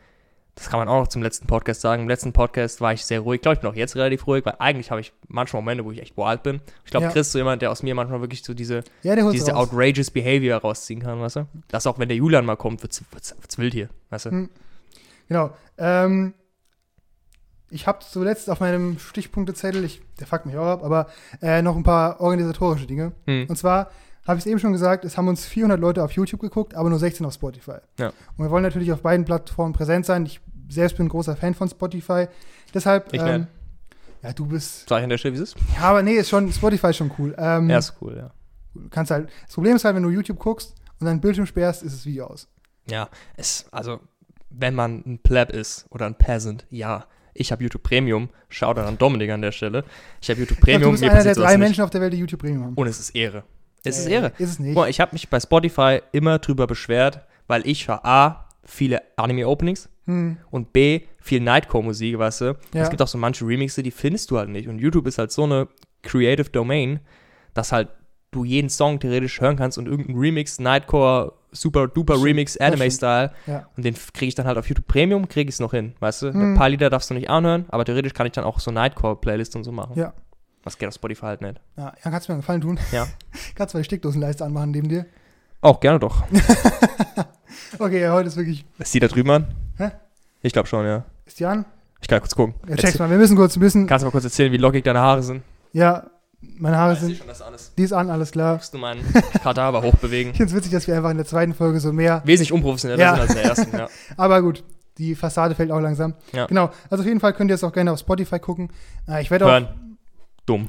[0.57, 3.21] das kann man auch noch zum letzten Podcast sagen, im letzten Podcast war ich sehr
[3.21, 3.39] ruhig.
[3.39, 5.91] Ich glaube, ich bin auch jetzt relativ ruhig, weil eigentlich habe ich manchmal Momente, wo
[5.91, 6.61] ich echt wild bin.
[6.85, 7.13] Ich glaube, Ja.
[7.13, 9.69] Chris ist so jemand, der aus mir manchmal wirklich so diese, ja, diese raus.
[9.73, 11.47] outrageous Behavior rausziehen kann, weißt du?
[11.69, 14.31] Dass auch wenn der Julian mal kommt, wird's, wird's, wird's wild hier, weißt du?
[14.31, 14.51] Hm.
[15.29, 15.51] Genau.
[15.79, 16.35] Ähm,
[17.71, 21.09] ich habe zuletzt auf meinem Stichpunktezettel, ich, der fuckt mich auch ab, aber
[21.43, 23.13] äh, noch ein paar organisatorische Dinge.
[23.27, 23.47] Hm.
[23.49, 23.91] Und zwar
[24.27, 26.89] habe ich es eben schon gesagt, es haben uns 400 Leute auf YouTube geguckt, aber
[26.89, 27.79] nur 16 auf Spotify.
[27.99, 28.09] Ja.
[28.37, 30.25] Und wir wollen natürlich auf beiden Plattformen präsent sein.
[30.25, 32.27] Ich selbst bin ein großer Fan von Spotify.
[32.73, 33.47] Deshalb, Ich ähm,
[34.23, 35.57] ja, du bist, Sag ich an der Stelle, wie es ist?
[35.77, 37.35] ja, aber nee, ist schon, Spotify ist schon cool.
[37.39, 38.31] Ähm, Ja, ist cool, ja.
[38.91, 41.95] kannst halt, das Problem ist halt, wenn du YouTube guckst und deinen Bildschirm sperrst, ist
[41.95, 42.49] das Video aus.
[42.89, 44.01] Ja, es, also,
[44.51, 47.07] wenn man ein Pleb ist oder ein Peasant, ja.
[47.37, 48.29] Ich habe YouTube Premium.
[48.49, 49.83] Schau dann an Dominik an der Stelle.
[50.23, 50.83] Ich habe YouTube Ich glaub, Premium.
[50.83, 51.59] du bist mir einer der drei.
[51.59, 52.75] Menschen auf der Welt, die YouTube Premium haben.
[52.75, 53.43] Und es ist Ehre.
[53.83, 54.33] Es ist Äh, Ehre.
[54.39, 54.75] Ist es nicht.
[54.77, 60.37] Mal, ich habe mich bei Spotify immer drüber beschwert, weil ich A, viele Anime-Openings Hm,
[60.51, 62.45] und B, viel Nightcore-Musik, weißt du.
[62.75, 62.83] Ja.
[62.83, 64.69] Es gibt auch so manche Remixe, die findest du halt nicht.
[64.69, 65.69] Und YouTube ist halt so eine
[66.03, 67.01] Creative Domain,
[67.55, 67.89] dass halt
[68.31, 73.33] du jeden Song theoretisch hören kannst und irgendein Remix, Nightcore, super duper Remix, Anime-Style.
[73.47, 73.69] Ja.
[73.77, 76.23] Und den kriege ich dann halt auf YouTube Premium, kriege ich es noch hin, weißt
[76.23, 76.33] du.
[76.33, 76.53] Hm.
[76.53, 79.57] Ein paar Lieder darfst du nicht anhören, aber theoretisch kann ich dann auch so Nightcore-Playlists
[79.57, 79.97] und so machen.
[79.97, 80.13] Ja.
[80.65, 81.61] Was geht auf Spotify halt nicht.
[81.77, 82.79] Ja, ja, kannst du mir einen Gefallen tun?
[82.91, 83.07] Ja.
[83.55, 85.07] kannst du mal die Steckdosenleiste anmachen neben dir?
[85.61, 86.25] Auch gerne doch.
[87.79, 88.65] Okay, ja, heute ist wirklich.
[88.79, 89.47] Ist die da drüben an?
[89.79, 89.91] Hä?
[90.43, 91.05] Ich glaube schon, ja.
[91.27, 91.65] Ist die an?
[92.01, 92.55] Ich kann kurz gucken.
[92.69, 93.09] Ja, check's mal.
[93.11, 93.87] Wir müssen kurz ein bisschen.
[93.87, 95.43] Kannst du mal kurz erzählen, wie lockig deine Haare sind?
[95.73, 96.05] Ja,
[96.59, 97.17] meine Haare Weiß ich sind.
[97.19, 97.73] schon, dass alles.
[97.77, 98.57] Die ist an, alles klar.
[98.57, 99.03] Musst du meinen
[99.43, 100.33] Kadaver hochbewegen.
[100.33, 102.23] Ich finde es witzig, dass wir einfach in der zweiten Folge so mehr.
[102.25, 103.13] Wesentlich unprofessioneller Ja.
[103.15, 103.89] sind als in der ersten, ja.
[104.19, 104.63] Aber gut,
[104.99, 106.15] die Fassade fällt auch langsam.
[106.33, 106.47] Ja.
[106.47, 106.71] Genau.
[106.91, 108.69] Also auf jeden Fall könnt ihr es auch gerne auf Spotify gucken.
[109.09, 109.51] Äh, ich werde auch.
[109.51, 109.69] Hören.
[110.47, 110.69] Dumm.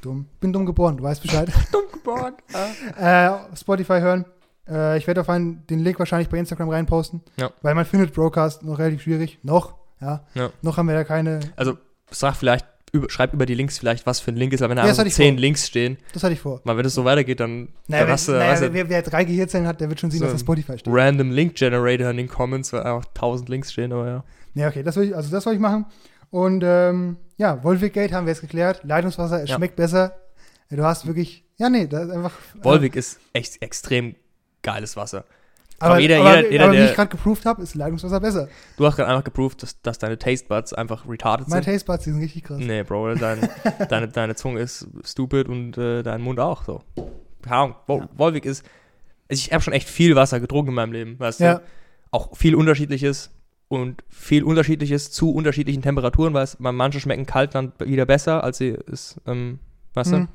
[0.00, 0.26] Dumm.
[0.40, 1.50] Bin dumm geboren, du weißt Bescheid.
[1.72, 2.34] Dumm geboren.
[2.98, 4.24] äh, Spotify hören.
[4.70, 7.22] Äh, ich werde auf einen, den Link wahrscheinlich bei Instagram reinposten.
[7.38, 7.50] Ja.
[7.62, 9.38] Weil man findet Broadcast noch relativ schwierig.
[9.42, 9.74] Noch.
[10.00, 10.24] Ja.
[10.34, 10.50] Ja.
[10.62, 11.40] Noch haben wir da keine.
[11.56, 11.76] Also,
[12.10, 14.76] sag vielleicht, über, schreib über die Links vielleicht, was für ein Link ist, aber wenn
[14.76, 15.40] da Ja, das einfach hatte so ich zehn vor.
[15.40, 16.60] Links stehen, Das hatte ich vor.
[16.64, 19.24] weil wenn es so weitergeht, dann, Naja, dann hast du, naja, weißt wer, wer drei
[19.24, 20.92] Gehirnzellen hat, der wird schon sehen, So dass das Spotify steht.
[20.94, 24.24] random Link Generator in den Comments, weil einfach tausend Links stehen, aber ja.
[24.54, 25.84] Ja, okay, das will ich, also das soll ich machen.
[26.30, 28.80] Und ähm, ja, Volvic Gate haben wir jetzt geklärt.
[28.84, 29.56] Leitungswasser, es Ja.
[29.56, 30.14] schmeckt besser.
[30.70, 32.32] Du hast wirklich, ja, nee, das ist einfach.
[32.62, 34.14] Volvic ist echt extrem
[34.62, 35.24] geiles Wasser.
[35.80, 38.48] aber, jeder- aber, jeder- jeder, aber wie der- ich gerade geproved habe, ist Leitungswasser besser.
[38.76, 41.72] Du hast gerade einfach geproved, dass, dass deine Taste Buds einfach retarded Meine sind.
[41.72, 42.58] Taste Buds, die sind richtig krass.
[42.58, 43.48] Nee, Bro, dein,
[43.88, 46.82] deine, deine Zunge ist stupid und äh, dein Mund auch so.
[47.42, 48.08] Keine Ahnung, Vol Ja.
[48.16, 48.64] Volvic ist.
[49.30, 51.62] Also ich habe schon echt viel Wasser getrunken in meinem Leben, weißt Ja, du?
[52.10, 53.30] Auch viel unterschiedliches
[53.68, 58.56] und viel unterschiedliches zu unterschiedlichen Temperaturen, weil es, manche schmecken kalt dann wieder besser, als
[58.58, 59.58] sie es, ähm,
[59.94, 60.26] weißt du?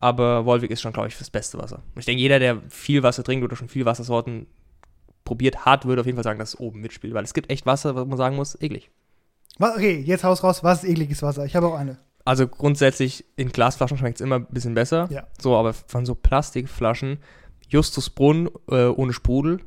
[0.00, 1.82] Aber Volvic ist schon, glaube ich, das beste Wasser.
[1.96, 4.46] Ich denke, jeder, der viel Wasser trinkt oder schon viel Wassersorten
[5.24, 7.66] probiert hat, würde auf jeden Fall sagen, dass es oben mitspielt, weil es gibt echt
[7.66, 8.90] Wasser, was man sagen muss, eklig.
[9.58, 11.44] Okay, jetzt haus raus, was ist ekliges Wasser?
[11.44, 11.98] Ich habe auch eine.
[12.24, 15.06] Also grundsätzlich in Glasflaschen schmeckt es immer ein bisschen besser.
[15.10, 15.26] Ja.
[15.38, 17.18] So, aber von so Plastikflaschen,
[17.68, 19.60] Justusbrunn äh, ohne Sprudel,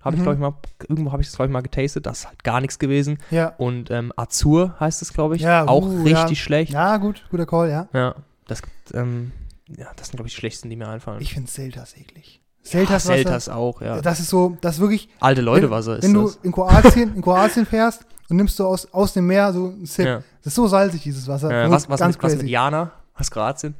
[0.00, 0.24] habe ich Mhm.
[0.24, 0.54] glaube ich mal,
[0.88, 3.18] irgendwo habe ich das glaube ich mal getastet, das ist halt gar nichts gewesen.
[3.30, 3.48] Ja.
[3.58, 6.44] Und ähm, Azur heißt es glaube ich, Ja, auch uh, richtig ja.
[6.44, 6.72] schlecht.
[6.72, 7.88] Ja, gut, guter Call, ja.
[7.92, 8.14] Ja,
[8.46, 9.32] das gibt, ähm,
[9.76, 11.20] ja, das sind glaube ich die schlechtesten, die mir einfallen.
[11.20, 12.40] Ich finde Seltas eklig.
[12.64, 13.14] ja, Seltas Wasser.
[13.14, 14.00] Seltas auch, ja.
[14.00, 16.36] Das ist so, das ist wirklich, Alte Leute Wasser ist wenn du das.
[16.42, 20.06] in Kroatien, in Kroatien fährst und nimmst du aus, aus dem Meer so einen Sip.
[20.06, 20.16] Ja.
[20.42, 21.48] Das ist so salzig, dieses Wasser.
[21.48, 22.52] Wirklich was, was, ganz mit, was mit crazy.
[22.52, 22.92] Jana?
[23.16, 23.74] Was Kroatien?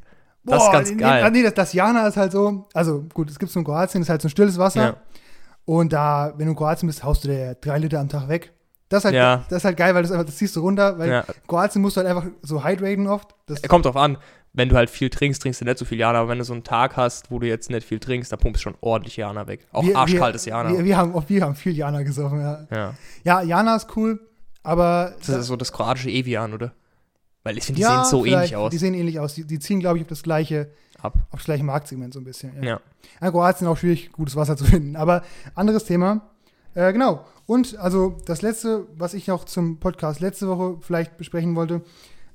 [0.44, 1.30] Das ist ganz geil.
[1.30, 4.06] Nee, das, das Jana ist halt so, also gut, es gibt so in Kroatien, das
[4.06, 4.82] ist halt so ein stilles Wasser.
[4.82, 4.96] Ja.
[5.64, 8.52] Und da, wenn du in Kroatien bist, haust du dir drei Liter am Tag weg.
[8.88, 9.44] Das ist halt, Ja.
[9.48, 11.20] das ist halt geil, weil das einfach, das ziehst du runter, weil Ja.
[11.20, 13.34] in Kroatien musst du halt einfach so hydraten oft.
[13.46, 14.18] Das, Kommt drauf an,
[14.54, 16.52] wenn du halt viel trinkst, trinkst du nicht so viel Jana, aber wenn du so
[16.52, 19.46] einen Tag hast, wo du jetzt nicht viel trinkst, dann pumpst du schon ordentlich Jana
[19.46, 19.66] weg.
[19.72, 20.70] Auch wir- arschkaltes wir, Jana.
[20.70, 22.66] Wir, wir, haben, auch wir haben viel Jana gesoffen, ja.
[22.70, 22.94] ja.
[23.24, 24.20] Ja, Jana ist cool,
[24.62, 25.14] aber.
[25.18, 26.72] Das ist so das kroatische Evian, oder?
[27.44, 28.70] Weil ich finde, die ja, sehen so ähnlich aus.
[28.70, 29.34] Die sehen ähnlich aus.
[29.34, 31.14] Die, die ziehen, glaube ich, auf das gleiche, Ab.
[31.30, 32.62] auf das gleiche Marktsegment so ein bisschen.
[32.62, 32.80] Ja.
[33.20, 34.94] Ja, Kroatien auch schwierig, gutes Wasser zu finden.
[34.96, 35.22] Aber
[35.54, 36.28] anderes Thema.
[36.74, 37.24] Äh, genau.
[37.46, 41.82] Und also das letzte, was ich noch zum Podcast letzte Woche vielleicht besprechen wollte,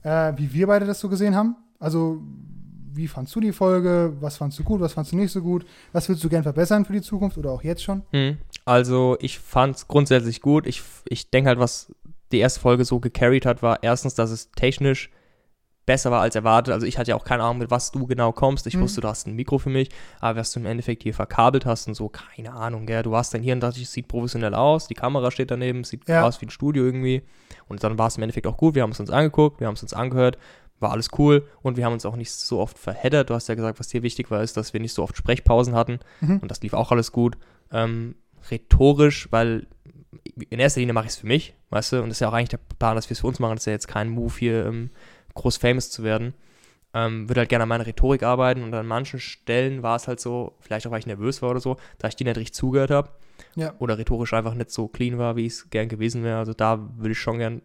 [0.03, 1.55] äh, wie wir beide das so gesehen haben.
[1.79, 2.22] Also,
[2.93, 4.13] wie fandst du die Folge?
[4.19, 4.81] Was fandst du gut?
[4.81, 5.65] Was fandst du nicht so gut?
[5.91, 8.01] Was würdest du gern verbessern für die Zukunft oder auch jetzt schon?
[8.12, 8.38] Mhm.
[8.65, 10.65] Also, ich fand es grundsätzlich gut.
[10.65, 11.93] Ich, ich denke halt, was
[12.31, 15.10] die erste Folge so gecarried hat, war erstens, dass es technisch
[15.86, 16.74] besser war als erwartet.
[16.74, 18.67] Also ich hatte ja auch keine Ahnung, mit was du genau kommst.
[18.67, 18.81] Ich Mhm.
[18.81, 19.88] wusste, du hast ein Mikro für mich,
[20.19, 23.03] aber was du im Endeffekt hier verkabelt hast und so, keine Ahnung, gell.
[23.03, 26.05] Du warst dann hier und dachte, es sieht professionell aus, die Kamera steht daneben, sieht
[26.10, 26.25] Ja.
[26.27, 27.22] aus wie ein Studio irgendwie.
[27.69, 28.75] Und dann war es im Endeffekt auch gut.
[28.75, 30.38] Wir haben es uns angeguckt, wir haben es uns angehört,
[30.79, 33.29] war alles cool und wir haben uns auch nicht so oft verheddert.
[33.29, 35.74] Du hast ja gesagt, was dir wichtig war, ist, dass wir nicht so oft Sprechpausen
[35.75, 36.38] hatten Mhm.
[36.39, 37.38] und das lief auch alles gut.
[37.72, 38.15] Ähm,
[38.51, 39.67] rhetorisch, weil
[40.50, 42.34] in erster Linie mache ich es für mich, weißt du, und das ist ja auch
[42.34, 43.55] eigentlich der Plan, dass wir es für uns machen.
[43.55, 44.89] Das ist ja jetzt kein Move hier, ähm,
[45.34, 46.34] groß famous zu werden.
[46.93, 50.19] Ähm, würde halt gerne an meiner Rhetorik arbeiten und an manchen Stellen war es halt
[50.19, 52.89] so, vielleicht auch weil ich nervös war oder so, da ich die nicht richtig zugehört
[52.91, 53.10] habe
[53.55, 53.74] Ja.
[53.79, 56.38] oder rhetorisch einfach nicht so clean war, wie ich es gern gewesen wäre.
[56.39, 57.62] Also da würde ich schon gern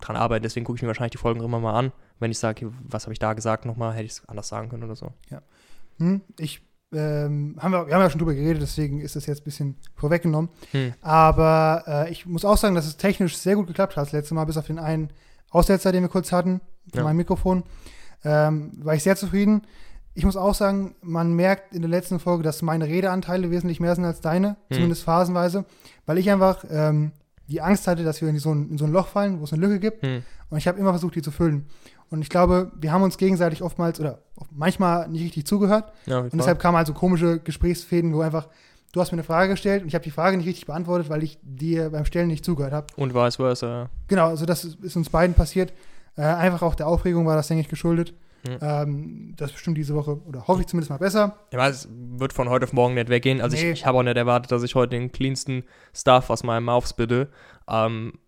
[0.00, 0.42] dran arbeiten.
[0.42, 1.92] Deswegen gucke ich mir wahrscheinlich die Folgen immer mal an.
[2.20, 4.84] Wenn ich sage, was habe ich da gesagt nochmal, hätte ich es anders sagen können
[4.84, 5.12] oder so.
[5.98, 9.40] Hm, ich, ähm, haben wir, wir haben ja schon drüber geredet, deswegen ist das jetzt
[9.42, 10.50] ein bisschen vorweggenommen.
[10.72, 10.94] Hm.
[11.00, 14.34] Aber äh, ich muss auch sagen, dass es technisch sehr gut geklappt hat das letzte
[14.34, 15.10] Mal, bis auf den einen
[15.50, 16.60] Aussetzer, den wir kurz hatten,
[16.90, 17.04] von Ja.
[17.04, 17.62] meinem Mikrofon.
[18.24, 19.62] Ähm, war ich sehr zufrieden.
[20.14, 23.94] Ich muss auch sagen, man merkt in der letzten Folge, dass meine Redeanteile wesentlich mehr
[23.94, 24.56] sind als deine, Hm.
[24.74, 25.64] zumindest phasenweise,
[26.06, 27.12] weil ich einfach ähm,
[27.48, 29.52] die Angst hatte, dass wir in so ein, in so ein Loch fallen, wo es
[29.52, 30.02] eine Lücke gibt.
[30.02, 30.22] Hm.
[30.50, 31.66] Und ich habe immer versucht, die zu füllen.
[32.10, 34.20] Und ich glaube, wir haben uns gegenseitig oftmals oder
[34.50, 35.92] manchmal nicht richtig zugehört.
[36.06, 38.48] Ja, Und deshalb kamen halt so komische Gesprächsfäden, wo einfach,
[38.92, 41.22] du hast mir eine Frage gestellt und ich habe die Frage nicht richtig beantwortet, weil
[41.22, 42.86] ich dir beim Stellen nicht zugehört habe.
[42.96, 43.90] und vice versa.
[44.08, 45.72] Genau, also das ist, ist uns beiden passiert.
[46.16, 48.14] Äh, einfach auch der Aufregung war das, denke ich, geschuldet.
[48.46, 48.58] Mhm.
[48.60, 51.38] Ähm, das ist bestimmt diese Woche, oder hoffe ich zumindest mal besser.
[51.52, 53.40] Ja, es wird von heute auf morgen nicht weggehen.
[53.40, 53.64] Also Nee.
[53.72, 55.64] ich, ich habe auch nicht erwartet, dass ich heute den cleansten
[55.94, 57.30] Stuff aus meinem Mouth spitte.
[57.68, 58.18] Ähm,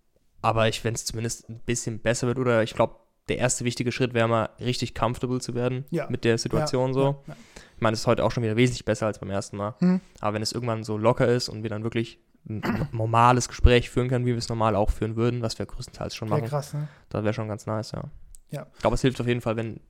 [0.43, 2.95] aber ich, wenn es zumindest ein bisschen besser wird, oder ich glaube,
[3.29, 6.07] der erste wichtige Schritt wäre mal richtig comfortable zu werden Ja.
[6.09, 7.23] mit der Situation Ja, so.
[7.27, 7.37] ja.
[7.75, 9.75] Ich meine, es ist heute auch schon wieder wesentlich besser als beim ersten Mal.
[9.81, 10.01] Mhm.
[10.21, 12.63] Aber wenn es irgendwann so locker ist und wir dann wirklich ein
[12.93, 16.29] normales Gespräch führen können, wie wir es normal auch führen würden, was wir größtenteils schon
[16.29, 16.87] machen, krass, ne?
[17.11, 18.05] das wäre schon ganz nice, ja.
[18.51, 18.67] Ja.
[18.75, 19.81] Ich glaube, es hilft auf jeden Fall, wenn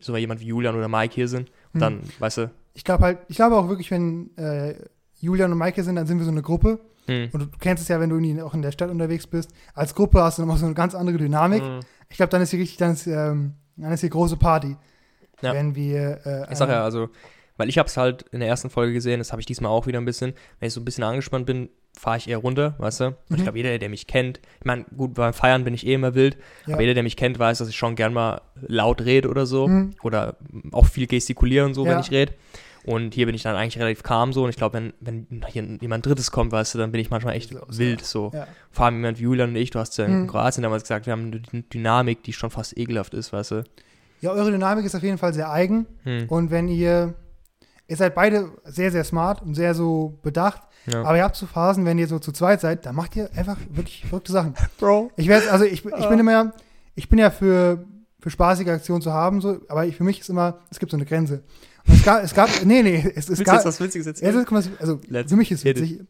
[0.00, 1.50] so jemand wie Julian oder Mike hier sind.
[1.72, 1.80] Und Mhm.
[1.80, 4.74] dann, weißt du, Ich glaube halt, ich glaube auch wirklich, wenn äh,
[5.20, 6.78] Julian und Maike sind, dann sind wir so eine Gruppe.
[7.06, 7.28] hm.
[7.32, 9.50] Und du kennst es ja, wenn du auch in der Stadt unterwegs bist.
[9.74, 11.62] Als Gruppe hast du nochmal so eine ganz andere Dynamik.
[11.62, 11.80] Hm.
[12.08, 14.76] Ich glaube, dann ist hier richtig, dann ist, ähm, dann ist hier große Party.
[15.42, 15.52] Ja.
[15.54, 16.20] Wenn wir.
[16.26, 17.08] Äh, Ich sag ja, ähm, also,
[17.56, 19.86] weil ich habe es halt in der ersten Folge gesehen, das habe ich diesmal auch
[19.86, 20.34] wieder ein bisschen.
[20.58, 21.68] Wenn ich so ein bisschen angespannt bin,
[22.00, 23.04] fahre ich eher runter, weißt du?
[23.08, 23.36] Und Mhm.
[23.36, 26.14] ich glaube, jeder, der mich kennt, ich meine, gut, beim Feiern bin ich eh immer
[26.14, 26.36] wild,
[26.66, 26.74] Ja.
[26.74, 29.68] aber jeder, der mich kennt, weiß, dass ich schon gern mal laut rede oder so.
[29.68, 29.94] Mhm.
[30.02, 30.36] Oder
[30.72, 31.92] auch viel gestikuliere und so, Ja.
[31.92, 32.32] wenn ich rede.
[32.84, 34.42] Und hier bin ich dann eigentlich relativ calm so.
[34.44, 37.34] Und ich glaube, wenn, wenn hier jemand Drittes kommt, weißt du, dann bin ich manchmal
[37.34, 38.06] echt Los, wild ja.
[38.06, 38.30] so.
[38.32, 38.46] Ja.
[38.70, 40.26] Vor allem jemand wie Julian und ich, du hast ja in Mhm.
[40.28, 43.64] Kroatien damals gesagt, wir haben eine Dy- Dynamik, die schon fast ekelhaft ist, weißt du.
[44.22, 45.86] ja, eure Dynamik ist auf jeden Fall sehr eigen.
[46.04, 46.26] Hm.
[46.28, 47.12] Und wenn ihr.
[47.90, 50.62] Ihr seid beide sehr, sehr smart und sehr so bedacht.
[50.86, 51.02] Ja.
[51.02, 53.56] Aber ihr habt so Phasen, wenn ihr so zu zweit seid, dann macht ihr einfach
[53.68, 54.54] wirklich verrückte Sachen.
[54.78, 55.10] Bro.
[55.16, 56.52] Ich werde, also ich, ich bin immer,
[56.94, 57.84] ich bin ja für,
[58.20, 60.96] für spaßige Aktionen zu haben, so, aber ich, für mich ist immer, es gibt so
[60.96, 61.42] eine Grenze.
[61.84, 64.46] Und es gab, es gab, nee, nee, es, es Willst gab, jetzt was Witziges erzählen?
[64.50, 66.06] mal, also Let's für mich ist hit it.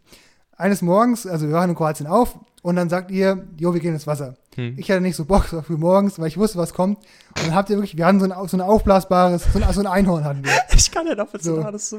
[0.61, 3.94] Eines Morgens, also wir waren in Kroatien auf und dann sagt ihr, jo, wir gehen
[3.94, 4.35] ins Wasser.
[4.57, 4.75] Hm.
[4.77, 6.99] Ich hatte nicht so Bock so früh morgens, weil ich wusste, was kommt.
[6.99, 9.81] Und dann habt ihr wirklich, wir hatten so ein, so ein aufblasbares, so ein, so
[9.81, 10.53] ein Einhorn hatten wir.
[10.75, 11.62] Ich kann nicht auf So.
[11.62, 11.99] das ist so.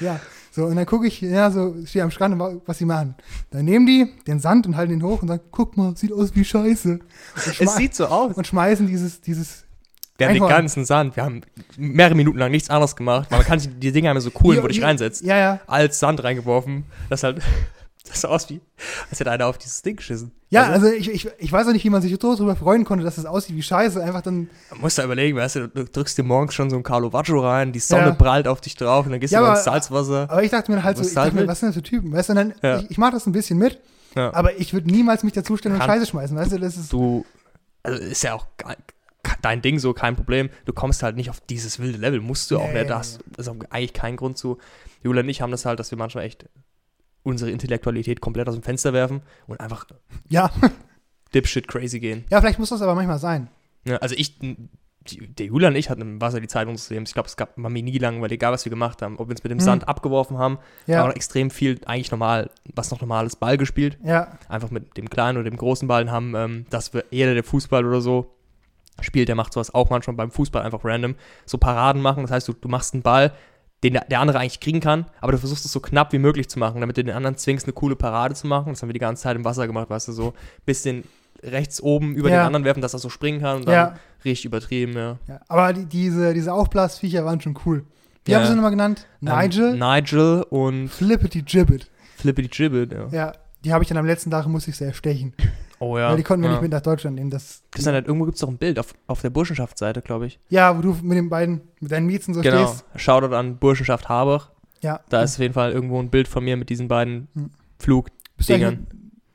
[0.00, 0.18] Ja,
[0.50, 3.14] so, und dann gucke ich, ja, so, stehe am Strand und wa- was sie machen.
[3.50, 6.34] Dann nehmen die den Sand und halten ihn hoch und sagen, guck mal, sieht aus
[6.34, 6.98] wie Scheiße.
[7.58, 8.34] Es sieht so aus.
[8.34, 9.64] und schmeißen dieses, dieses,
[10.18, 10.62] Wir haben den Einhorn.
[10.62, 11.42] ganzen Sand, wir haben
[11.76, 13.30] mehrere Minuten lang nichts anderes gemacht.
[13.30, 15.36] weil Man kann sich die Dinger immer so cool, wo du dich Ja, reinsetzt, Ja,
[15.36, 15.60] ja.
[15.66, 16.84] als Sand reingeworfen.
[17.10, 17.42] Das halt,
[18.08, 18.60] das sah aus wie,
[19.10, 20.32] als hätte einer auf dieses Ding geschissen.
[20.50, 23.04] Ja, also ich, ich, ich weiß auch nicht, wie man sich so darüber freuen konnte,
[23.04, 24.02] dass es aussieht wie Scheiße.
[24.02, 26.82] Einfach dann, Man muss da überlegen, weißt du, du drückst dir morgens schon so ein
[26.82, 28.14] Carlo Vaggio rein, die Sonne Ja.
[28.14, 30.28] prallt auf dich drauf und dann gehst Ja, du aber- ins Salzwasser.
[30.30, 32.12] aber ich dachte mir halt so, Was ich dachte mir, was sind das für Typen,
[32.12, 32.78] weißt du, dann, Ja.
[32.80, 33.80] ich, ich mache das ein bisschen mit,
[34.14, 34.34] Ja.
[34.34, 37.24] aber ich würde niemals mich dazustellen und Scheiße schmeißen, weißt du, das ist, Du,
[37.82, 38.46] also ist ja auch,
[39.40, 40.50] dein Ding so, kein Problem.
[40.66, 42.90] Du kommst halt nicht auf dieses wilde Level, musst du auch Nee, nicht.
[42.90, 44.58] Da hast- ist auch eigentlich kein Grund zu.
[45.02, 46.46] Julia und ich haben das halt, dass wir manchmal echt
[47.22, 49.86] unsere Intellektualität komplett aus dem Fenster werfen und einfach
[50.28, 50.50] Ja,
[51.34, 52.24] dipshit crazy gehen.
[52.30, 53.48] ja, vielleicht muss das aber manchmal sein.
[53.86, 57.10] Ja, also ich, die, der Julian und ich hatten im Wasser die Zeit unseres Lebens.
[57.10, 59.16] Ich glaube, es gab war mir nie langweilig, egal was wir gemacht haben.
[59.18, 59.64] Ob wir uns mit dem Hm.
[59.64, 63.98] Sand abgeworfen haben, Ja, aber extrem viel, eigentlich normal, was noch normales Ball gespielt.
[64.04, 67.42] ja, Einfach mit dem kleinen oder dem großen Ball haben, ähm, dass wir jeder, der
[67.44, 68.34] Fußball oder so
[69.00, 71.16] spielt, der macht sowas auch manchmal beim Fußball einfach random.
[71.46, 73.32] So Paraden machen, das heißt, du, du machst einen Ball,
[73.82, 76.48] den der, der andere eigentlich kriegen kann, aber du versuchst es so knapp wie möglich
[76.48, 78.72] zu machen, damit du den anderen zwingst, eine coole Parade zu machen.
[78.72, 81.04] Das haben wir die ganze Zeit im Wasser gemacht, weißt du, so bisschen
[81.42, 82.36] rechts oben über Ja.
[82.42, 85.18] den anderen werfen, dass er so springen kann und dann ja, richtig übertrieben, ja.
[85.26, 85.40] ja.
[85.48, 87.84] Aber die, diese, diese Aufblasviecher waren schon cool.
[88.24, 89.08] Wie haben sie nochmal genannt?
[89.20, 89.72] Nigel?
[89.72, 91.90] Ähm, Nigel und Flippity Gibbet.
[92.16, 93.08] Flippity Gibbet, ja.
[93.10, 93.32] Ja,
[93.64, 95.32] die habe ich dann am letzten Tag, muss ich sehr stechen.
[95.84, 96.10] Oh ja.
[96.10, 96.54] Weil die konnten wir ja.
[96.54, 97.28] nicht mit nach Deutschland nehmen.
[97.30, 100.00] Das, Das ist dann halt, irgendwo gibt es doch ein Bild auf, auf der Burschenschaftsseite,
[100.00, 100.38] glaube ich.
[100.48, 102.68] ja, wo du mit den beiden, mit deinen Miezen so genau.
[102.68, 102.84] stehst.
[102.94, 104.50] Shoutout an Burschenschaft Habach.
[104.80, 105.00] Ja.
[105.08, 107.50] Da ist auf jeden Fall irgendwo ein Bild von mir mit diesen beiden Hm.
[107.80, 108.10] Flug.
[108.36, 108.48] bist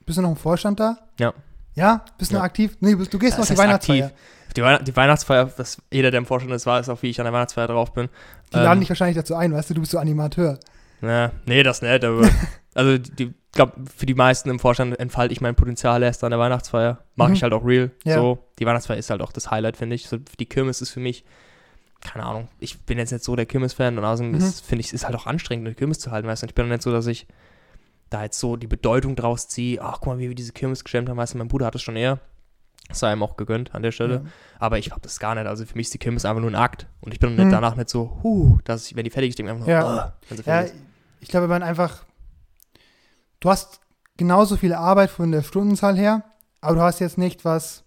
[0.06, 0.98] bist du noch im Vorstand da?
[1.20, 1.34] Ja.
[1.74, 2.06] Ja?
[2.18, 2.40] Bist du Ja.
[2.40, 2.78] noch aktiv?
[2.80, 4.06] Nee, bist, du gehst Das noch auf die Weihnachtsfeier.
[4.06, 4.20] aktiv.
[4.56, 7.26] Die, Weihn die Weihnachtsfeier, das, jeder, der im Vorstand ist, weiß auch, wie ich an
[7.26, 8.08] der Weihnachtsfeier drauf bin.
[8.54, 10.60] Die Ähm, laden dich wahrscheinlich dazu ein, weißt du, du bist so Animateur.
[11.02, 12.28] Na, nee, das nicht, aber
[12.78, 16.30] also die, ich glaube, für die meisten im Vorstand entfalte ich mein Potenzial erst an
[16.32, 17.00] der Weihnachtsfeier.
[17.16, 17.36] Mache Mhm.
[17.36, 17.92] ich halt auch real.
[18.04, 18.16] Ja.
[18.16, 20.08] So, die Weihnachtsfeier ist halt auch das Highlight, finde ich.
[20.08, 21.26] So, die Kirmes ist für mich,
[22.02, 24.40] keine Ahnung, ich bin jetzt nicht so der Kirmes-Fan und außerdem Mhm.
[24.42, 26.46] finde ich, es ist halt auch anstrengend, eine Kirmes zu halten, weißt du.
[26.46, 27.26] Und ich bin auch nicht so, dass ich
[28.10, 31.10] da jetzt so die Bedeutung draus ziehe, ach, guck mal, wie wir diese Kirmes gestemmt
[31.10, 32.20] haben, weißt du, mein Bruder hat es schon eher.
[32.90, 34.14] Das sei ihm auch gegönnt an der Stelle.
[34.24, 34.32] Ja.
[34.60, 35.46] Aber ich habe das gar nicht.
[35.46, 36.88] Also für mich ist die Kirmes einfach nur ein Akt.
[37.02, 37.38] Und ich bin Mhm.
[37.38, 39.76] nicht, danach nicht so, huh, dass ich, wenn die fertig ist, denke ich einfach nur,
[39.76, 40.06] Ja.
[40.06, 40.82] "Ugh", wenn sie Ja, fertig ist.
[41.20, 42.06] ich glaube, wenn man einfach,
[43.40, 43.80] du hast
[44.18, 46.24] genauso viel Arbeit von der Stundenzahl her,
[46.62, 47.84] aber du hast jetzt nicht was,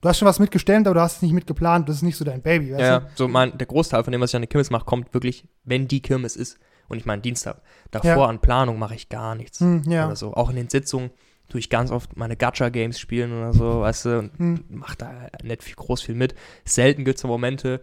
[0.00, 2.24] du hast schon was mitgestemmt, aber du hast es nicht mitgeplant, das ist nicht so
[2.24, 3.06] dein Baby, weißt Ja, du?
[3.06, 3.10] ja.
[3.14, 5.88] so mein, der Großteil von dem, was ich an der Kirmes mache, kommt wirklich, wenn
[5.88, 6.58] die Kirmes ist.
[6.88, 7.62] Und ich meine Dienstag.
[7.90, 8.26] Davor Ja.
[8.26, 9.58] an Planung mache ich gar nichts.
[9.58, 10.06] Hm, ja.
[10.06, 10.34] Oder so.
[10.34, 11.10] Auch in den Sitzungen
[11.48, 14.64] tue ich ganz oft meine Gacha-Games spielen oder so, weißt du, und Hm.
[14.68, 15.12] mach da
[15.42, 16.36] nicht viel, groß viel mit.
[16.64, 17.80] Selten gibt es Momente,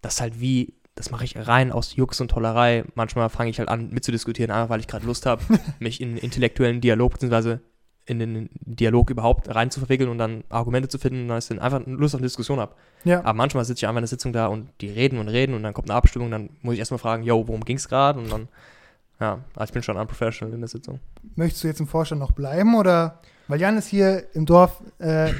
[0.00, 2.84] das halt wie, das mache ich rein aus Jux und Tollerei.
[2.94, 5.42] Manchmal fange ich halt an mitzudiskutieren, einfach weil ich gerade Lust habe,
[5.78, 7.60] mich in einen intellektuellen Dialog, beziehungsweise
[8.04, 11.50] in den Dialog überhaupt rein zu verwickeln und dann Argumente zu finden und dann ist
[11.50, 12.74] dann einfach Lust auf eine Diskussion habe.
[13.04, 13.20] Ja.
[13.20, 15.62] Aber manchmal sitze ich einfach in der Sitzung da und die reden und reden und
[15.62, 18.18] dann kommt eine Abstimmung, dann muss ich erstmal fragen, yo, worum ging es gerade?
[18.18, 18.48] Und dann,
[19.20, 21.00] ja, also ich bin schon unprofessional in der Sitzung.
[21.36, 23.20] Möchtest du jetzt im Vorstand noch bleiben oder?
[23.46, 25.32] Weil Jan ist hier im Dorf äh,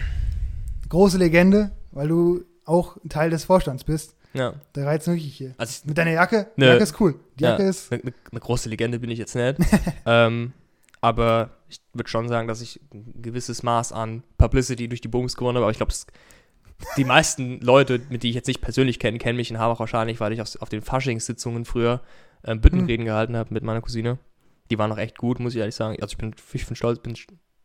[0.88, 4.14] große Legende, weil du auch ein Teil des Vorstands bist.
[4.34, 5.54] Ja, Der reizt wirklich hier.
[5.58, 6.48] also Mit deiner Jacke?
[6.56, 6.66] Die Nö.
[6.68, 7.14] Jacke ist cool.
[7.38, 7.50] Die Ja.
[7.52, 7.92] Jacke ist.
[7.92, 9.56] eine, eine große Legende bin ich jetzt nicht.
[10.06, 10.52] ähm,
[11.00, 15.36] aber ich würde schon sagen, dass ich ein gewisses Maß an Publicity durch die Bums
[15.36, 15.64] gewonnen habe.
[15.64, 15.92] Aber ich glaube,
[16.96, 20.20] die meisten Leute, mit die ich jetzt nicht persönlich kenne, kennen mich in Hamburg wahrscheinlich,
[20.20, 22.02] weil ich auf, auf den Faschingssitzungen früher
[22.44, 24.18] ähm, Büttenreden gehalten habe mit meiner Cousine.
[24.70, 25.96] Die waren auch echt gut, muss ich ehrlich sagen.
[26.02, 27.14] Also ich bin, ich bin stolz, bin,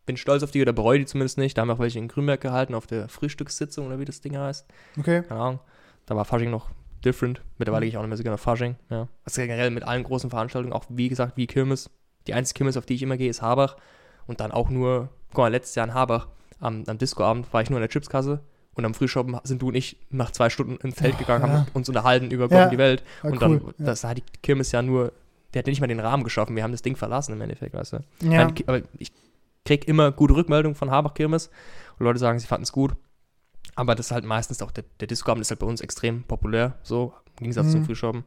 [0.05, 1.57] bin stolz auf die oder bereue die zumindest nicht.
[1.57, 4.37] Da haben wir auch welche in Grünberg gehalten, auf der Frühstückssitzung oder wie das Ding
[4.37, 4.65] heißt
[4.97, 5.23] Okay.
[5.23, 5.59] keine Ahnung.
[6.05, 6.69] Da war Fasching noch
[7.05, 7.41] different.
[7.57, 7.83] Mittlerweile Mhm.
[7.85, 8.75] gehe ich auch nicht mehr so gerne auf Fasching.
[8.89, 9.07] Ja.
[9.25, 11.89] Also generell mit allen großen Veranstaltungen, auch wie gesagt, wie Kirmes.
[12.27, 13.75] Die einzige Kirmes, auf die ich immer gehe, ist Habach.
[14.27, 16.27] Und dann auch nur, guck mal, letztes Jahr in Habach,
[16.59, 18.39] am, am Discoabend war ich nur in der Chipskasse.
[18.75, 21.51] Und am Frühschoppen sind du und ich nach zwei Stunden ins Feld gegangen, ja.
[21.59, 22.63] haben uns unterhalten über Gott Ja.
[22.65, 23.03] und die Welt.
[23.21, 23.61] Und cool.
[23.77, 25.11] dann, das hat die Kirmes ja nur,
[25.53, 26.55] der hat ja nicht mal den Rahmen geschaffen.
[26.55, 27.97] Wir haben das Ding verlassen im Endeffekt, weißt du.
[28.21, 28.31] ja.
[28.31, 28.45] ja.
[28.45, 29.11] Nein, aber ich
[29.65, 31.49] krieg immer gute Rückmeldungen von Habach Kirmes
[31.99, 32.95] und Leute sagen, sie fanden es gut.
[33.75, 36.75] Aber das ist halt meistens auch, der, der Disco-Abend ist halt bei uns extrem populär,
[36.83, 37.71] so im Gegensatz Mhm.
[37.71, 38.23] zum Frühschoppen.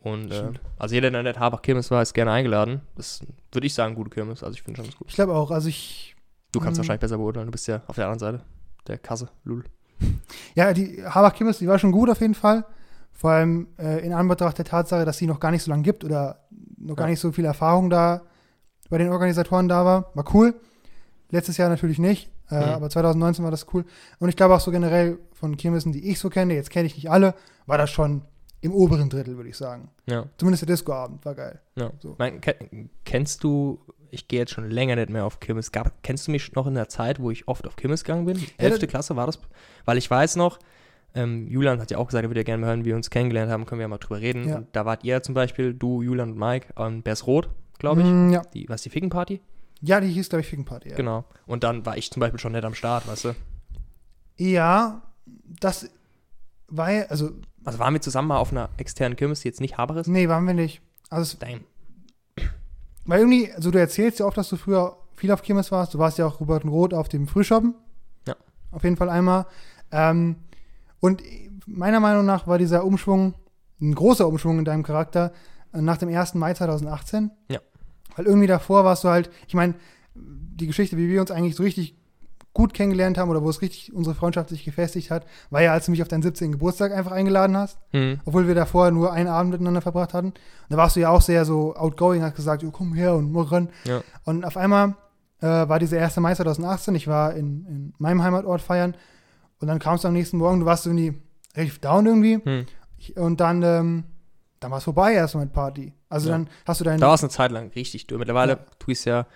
[0.00, 2.80] Und äh, also jeder, der nicht Habach Kirmes war, ist gerne eingeladen.
[2.96, 3.20] Das
[3.52, 4.42] würde ich sagen, gute Kirmes.
[4.42, 5.08] Also ich finde schon das gut.
[5.08, 5.50] Ich glaube auch.
[5.50, 6.16] Also ich.
[6.50, 6.82] Du kannst Mhm.
[6.82, 8.44] wahrscheinlich besser beurteilen, du bist ja auf der anderen Seite
[8.86, 9.64] der Kasse, Lul.
[10.54, 12.64] Ja, die Habach Kimmes, die war schon gut auf jeden Fall.
[13.12, 16.04] Vor allem äh, in Anbetracht der Tatsache, dass sie noch gar nicht so lange gibt
[16.04, 16.40] oder
[16.78, 17.10] noch gar Ja.
[17.10, 18.22] nicht so viel Erfahrung da
[18.90, 20.10] bei den Organisatoren da war.
[20.14, 20.54] War cool.
[21.30, 22.62] Letztes Jahr natürlich nicht, äh, Mhm.
[22.72, 23.84] aber 2019 war das cool.
[24.18, 26.94] Und ich glaube auch so generell von Kirmessen, die ich so kenne, jetzt kenne ich
[26.96, 27.34] nicht alle,
[27.66, 28.22] war das schon
[28.60, 29.90] im oberen Drittel, würde ich sagen.
[30.08, 31.60] Ja, Zumindest der Disco-Abend war geil.
[31.76, 31.90] ja.
[31.98, 32.14] So.
[32.18, 32.56] Mein, ke-
[33.04, 36.52] kennst du, ich gehe jetzt schon länger nicht mehr auf Kirmes, Gab, kennst du mich
[36.52, 38.38] noch in der Zeit, wo ich oft auf Kirmes gegangen bin?
[38.58, 39.38] Elfte Klasse war das?
[39.84, 40.58] Weil ich weiß noch,
[41.14, 43.10] ähm, Julian hat ja auch gesagt, er würde ja gerne mal hören, wie wir uns
[43.10, 44.48] kennengelernt haben, können wir ja mal drüber reden.
[44.48, 44.56] Ja.
[44.58, 48.06] Und da wart ihr zum Beispiel, du, Julian und Mike, an Bersrot, glaube ich.
[48.06, 48.42] Mm, ja.
[48.54, 49.40] Die, was, die Fickenparty?
[49.82, 50.90] Ja, die hieß, glaube ich, Fickenparty.
[50.90, 50.96] Ja.
[50.96, 51.24] Genau.
[51.46, 53.34] Und dann war ich zum Beispiel schon nicht am Start, weißt du?
[54.36, 55.02] ja,
[55.60, 55.88] das
[56.68, 57.30] war ja, also,
[57.64, 60.06] Also waren wir zusammen mal auf einer externen Kirmes, die jetzt nicht Haber ist?
[60.06, 60.80] nee, waren wir nicht.
[61.10, 61.60] Also, es Damn.
[63.04, 65.92] Weil irgendwie, also du erzählst ja oft, dass du früher viel auf Kirmes warst.
[65.94, 67.74] Du warst ja auch Robert und Roth auf dem Frühschoppen.
[68.26, 68.34] Ja.
[68.70, 69.46] Auf jeden Fall einmal.
[69.90, 70.36] Ähm,
[71.00, 71.22] Und
[71.66, 73.34] meiner Meinung nach war dieser Umschwung
[73.80, 75.32] ein großer Umschwung in deinem Charakter
[75.72, 76.34] äh, nach dem 1.
[76.34, 77.30] Mai 2018.
[77.50, 77.60] Ja.
[78.16, 79.74] Weil irgendwie davor warst du halt, ich meine,
[80.14, 81.96] die Geschichte, wie wir uns eigentlich so richtig
[82.54, 85.86] gut kennengelernt haben oder wo es richtig unsere Freundschaft sich gefestigt hat, war ja, als
[85.86, 86.52] du mich auf deinen 17.
[86.52, 88.20] Geburtstag einfach eingeladen hast, Hm.
[88.26, 90.28] obwohl wir davor nur einen Abend miteinander verbracht hatten.
[90.28, 90.36] Und
[90.68, 93.50] da warst du ja auch sehr so outgoing, hast gesagt, jo, komm her und mach
[93.52, 93.70] ran.
[93.84, 94.02] Ja.
[94.24, 94.96] Und auf einmal
[95.40, 96.16] äh, war dieser 1.
[96.18, 98.96] Mai 2018, ich war in, in meinem Heimatort feiern
[99.58, 101.14] und dann kamst du am nächsten Morgen, du warst irgendwie
[101.56, 102.66] relativ down irgendwie Hm.
[102.98, 104.04] ich, und dann, ähm,
[104.62, 105.92] dann war es vorbei erstmal mit Party.
[106.08, 106.36] Also Ja.
[106.36, 108.18] dann hast du deinen, Da war es eine Zeit lang richtig durch.
[108.18, 108.58] Mittlerweile Ja.
[108.78, 109.26] tue ich es ja,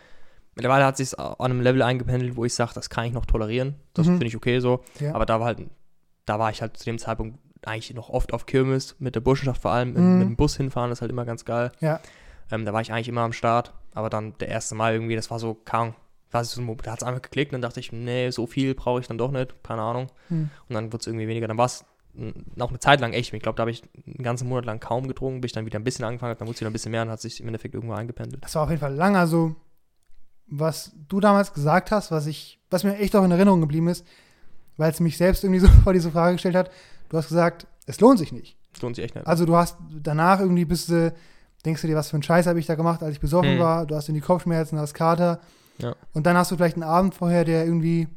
[0.54, 3.76] mittlerweile hat sich an einem Level eingependelt, wo ich sage, das kann ich noch tolerieren.
[3.94, 4.12] Das Mhm.
[4.12, 4.82] finde ich okay so.
[5.00, 5.14] Ja.
[5.14, 5.58] Aber da war halt,
[6.24, 9.62] da war ich halt zu dem Zeitpunkt eigentlich noch oft auf Kirmes, mit der Burschenschaft
[9.62, 10.18] vor allem, Mhm.
[10.18, 11.72] mit dem Bus hinfahren, das ist halt immer ganz geil.
[11.80, 12.00] Ja.
[12.50, 13.72] Ähm, da war ich eigentlich immer am Start.
[13.94, 15.94] Aber dann der erste Mal irgendwie, das war so, kaum.
[16.32, 19.06] So, da hat es einfach geklickt und dann dachte ich, nee, so viel brauche ich
[19.08, 20.08] dann doch nicht, keine Ahnung.
[20.28, 20.50] Hm.
[20.68, 21.48] Und dann wird es irgendwie weniger.
[21.48, 21.86] Dann war es
[22.58, 23.32] auch eine Zeit lang echt.
[23.32, 25.78] Ich glaube, da habe ich einen ganzen Monat lang kaum getrunken, bis ich dann wieder
[25.78, 27.46] ein bisschen angefangen habe, dann wurde es wieder ein bisschen mehr und hat sich im
[27.46, 28.42] Endeffekt irgendwo eingependelt.
[28.44, 29.16] das war auf jeden Fall lang.
[29.16, 29.54] Also,
[30.46, 34.06] was du damals gesagt hast, was ich, was mir echt auch in Erinnerung geblieben ist,
[34.76, 36.70] weil es mich selbst irgendwie so vor diese Frage gestellt hat,
[37.08, 38.56] du hast gesagt, es lohnt sich nicht.
[38.72, 39.26] Das lohnt sich echt nicht.
[39.26, 41.12] Also du hast danach irgendwie bist du,
[41.64, 43.58] denkst du dir, was für einen Scheiß habe ich da gemacht, als ich besoffen Hm.
[43.58, 45.40] war, du hast irgendwie Kopfschmerzen, hast Kater.
[45.78, 45.94] Ja.
[46.12, 48.08] Und dann hast du vielleicht einen Abend vorher, der irgendwie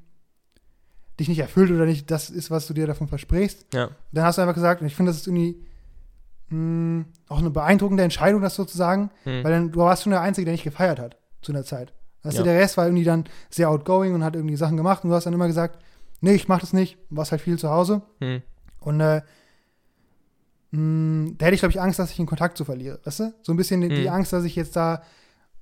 [1.20, 3.66] dich nicht erfüllt oder nicht das ist, was du dir davon versprichst.
[3.74, 3.90] Ja.
[4.12, 5.58] Dann hast du einfach gesagt, und ich finde, das ist irgendwie
[6.50, 9.44] mh, auch eine beeindruckende Entscheidung, das sozusagen, Hm.
[9.44, 11.94] weil dann, du warst schon der Einzige, der nicht gefeiert hat zu einer Zeit.
[12.24, 12.44] Du, Ja.
[12.44, 15.26] der Rest war irgendwie dann sehr outgoing und hat irgendwie Sachen gemacht und du hast
[15.26, 15.80] dann immer gesagt,
[16.22, 18.02] nee, ich mach das nicht, du warst halt viel zu Hause.
[18.20, 18.42] Hm.
[18.82, 19.22] Und äh,
[20.72, 23.00] mh, da hätte ich, glaube ich, Angst, dass ich den Kontakt zu verliere.
[23.04, 23.34] Weißt du?
[23.42, 24.08] So ein bisschen die, die Mhm.
[24.10, 25.02] Angst, dass ich jetzt da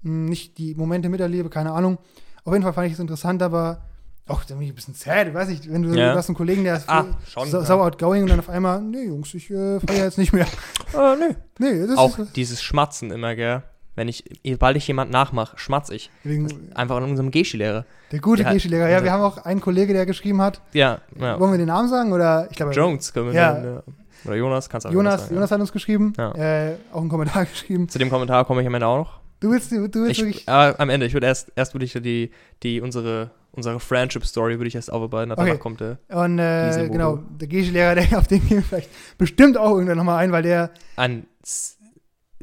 [0.04, 1.98] mh, nicht die Momente miterlebe, keine Ahnung.
[2.44, 3.82] Auf jeden Fall fand ich es interessant, aber
[4.28, 6.12] auch irgendwie ein bisschen sad, ich weiß nicht, wenn du, Ja.
[6.12, 7.66] du hast einen Kollegen, der ist Ah, schon, sau, ja.
[7.66, 10.46] sau outgoing und dann auf einmal, nee, Jungs, ich äh, feiere jetzt nicht mehr.
[10.94, 11.34] Äh, nö.
[11.60, 13.62] Nee, das Auch ist dieses Schmatzen immer, gell?
[13.96, 16.10] Wenn ich, sobald ich jemand nachmache, schmatze ich.
[16.24, 17.84] wegen, Einfach an unserem Geschi-Lehrer.
[18.12, 18.88] der gute Geschi-Lehrer.
[18.90, 20.62] Ja, wir haben auch einen Kollege, der geschrieben hat.
[20.74, 21.40] Ja, ja.
[21.40, 22.14] Wollen wir den Namen sagen?
[22.14, 23.54] Oder ich glaube, Jones können wir Ja.
[23.54, 23.94] nennen, ja.
[24.26, 26.32] Oder Jonas, kannst du auch Jonas, sagen, Jonas hat uns geschrieben, Ja.
[26.36, 27.90] äh, auch einen Kommentar geschrieben.
[27.90, 29.20] Zu dem Kommentar komme ich am Ende auch noch.
[29.40, 30.48] Du willst, du willst Ich, wirklich.
[30.48, 32.32] äh, am Ende, ich würde erst, erst würde ich die,
[32.64, 35.58] die, unsere, unsere Friendship-Story würde ich erst aufarbeiten, danach Okay.
[35.60, 39.74] kommt der Und äh, genau, der Geschi-Lehrer, der auf den gehen wir vielleicht bestimmt auch
[39.76, 41.28] irgendwann nochmal ein, weil der, ein,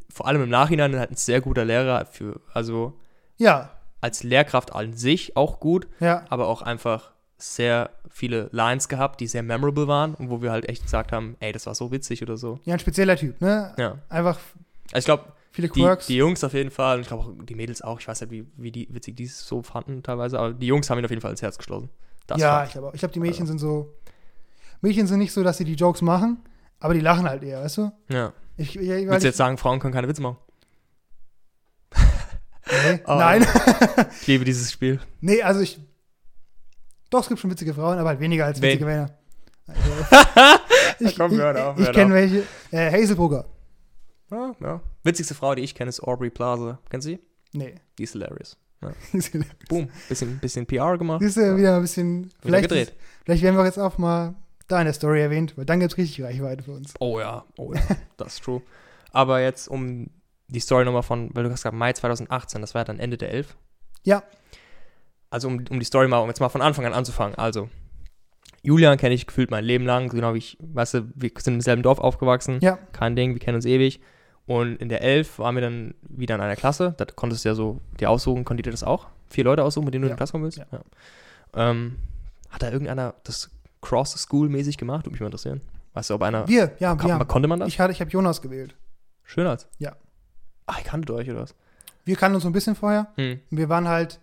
[0.08, 2.92] vor allem im Nachhinein halt ein sehr guter Lehrer für, also
[3.36, 9.20] ja, als Lehrkraft an sich auch gut, ja, aber auch einfach sehr viele Lines gehabt,
[9.20, 11.90] die sehr memorable waren und wo wir halt echt gesagt haben, ey, das war so
[11.90, 12.60] witzig oder so.
[12.64, 13.74] ja, ein spezieller Typ, ne?
[13.76, 13.98] Ja.
[14.08, 14.38] Einfach
[14.92, 16.06] Also ich glaube, viele die, Quirks.
[16.08, 18.30] die Jungs auf jeden Fall und ich glaube auch die Mädels auch, ich weiß nicht,
[18.32, 21.10] wie, wie die witzig die es so fanden teilweise, aber die Jungs haben ihn auf
[21.10, 21.90] jeden Fall ins Herz geschlossen.
[22.26, 23.94] Das ja, ich glaube, ich glaube, die Mädchen sind so.
[24.80, 26.38] Mädchen sind nicht so, dass sie die Jokes machen,
[26.80, 27.92] aber die lachen halt eher, weißt du?
[28.10, 28.32] ja.
[28.56, 30.36] Ich, ich, weil Willst du ich, jetzt sagen, Frauen können keine Witze machen?
[31.96, 33.16] nee, Oh.
[33.16, 33.44] Nein.
[34.20, 35.00] Ich liebe dieses Spiel.
[35.20, 35.78] nee, also ich.
[37.10, 38.68] Doch, es gibt schon witzige Frauen, aber halt weniger als Wen?
[38.70, 39.10] witzige Männer.
[41.00, 42.42] ich Komm, ich, hör auf, ich hör kenne welche.
[42.70, 43.44] Äh, Hazelbrugger.
[44.30, 44.80] Ja, ja.
[45.02, 46.78] Witzigste Frau, die ich kenne, ist Aubrey Plaza.
[46.90, 47.18] Kennst du sie?
[47.52, 47.74] Nee.
[47.98, 48.56] Die ist hilarious.
[49.12, 49.32] Siehst
[49.68, 49.88] Boom.
[50.08, 51.22] Bisschen, bisschen PR gemacht.
[51.22, 52.30] du wieder ein bisschen.
[52.42, 52.88] Vielleicht, gedreht.
[52.88, 54.34] ist- vielleicht werden wir jetzt auch mal
[54.68, 56.92] da in der Story erwähnt, weil dann gibt es richtig Reichweite für uns.
[57.00, 57.80] Oh ja, oh ja,
[58.16, 58.62] das ist true.
[59.12, 60.08] Aber jetzt um
[60.48, 63.16] die Story nochmal von, weil du hast gesagt, Mai 2018, das war ja dann Ende
[63.16, 63.56] der 11.
[64.02, 64.22] Ja.
[65.30, 67.34] Also um, um die Story mal, um jetzt mal von Anfang an anzufangen.
[67.36, 67.68] Also,
[68.62, 71.60] Julian kenne ich gefühlt mein Leben lang, genau wie ich, weißt du, wir sind im
[71.60, 72.76] selben Dorf aufgewachsen, Ja.
[72.92, 74.00] kein Ding, wir kennen uns ewig.
[74.46, 77.54] Und in der 11 waren wir dann wieder in einer Klasse, da konntest du ja
[77.54, 79.06] so dir aussuchen, konntet ihr das auch?
[79.28, 80.12] Vier Leute aussuchen, mit denen du Ja.
[80.12, 80.58] in die Klasse kommen willst?
[80.58, 80.66] Ja.
[81.54, 81.96] Ähm,
[82.50, 85.04] hat da irgendeiner das Cross-School-mäßig gemacht?
[85.06, 85.60] Würde mich mal interessieren.
[85.94, 87.24] Weißt du, ob einer, Wir, ja, kon- wir.
[87.24, 87.68] konnte man das?
[87.68, 88.74] Ich, hatte- ich habe Jonas gewählt.
[89.22, 89.68] Schön als.
[89.78, 89.92] Ja.
[90.66, 91.54] Ach, ihr kanntet euch oder was?
[92.04, 93.06] Wir kannten uns so ein bisschen vorher.
[93.16, 93.40] Hm.
[93.50, 94.20] Und wir waren halt,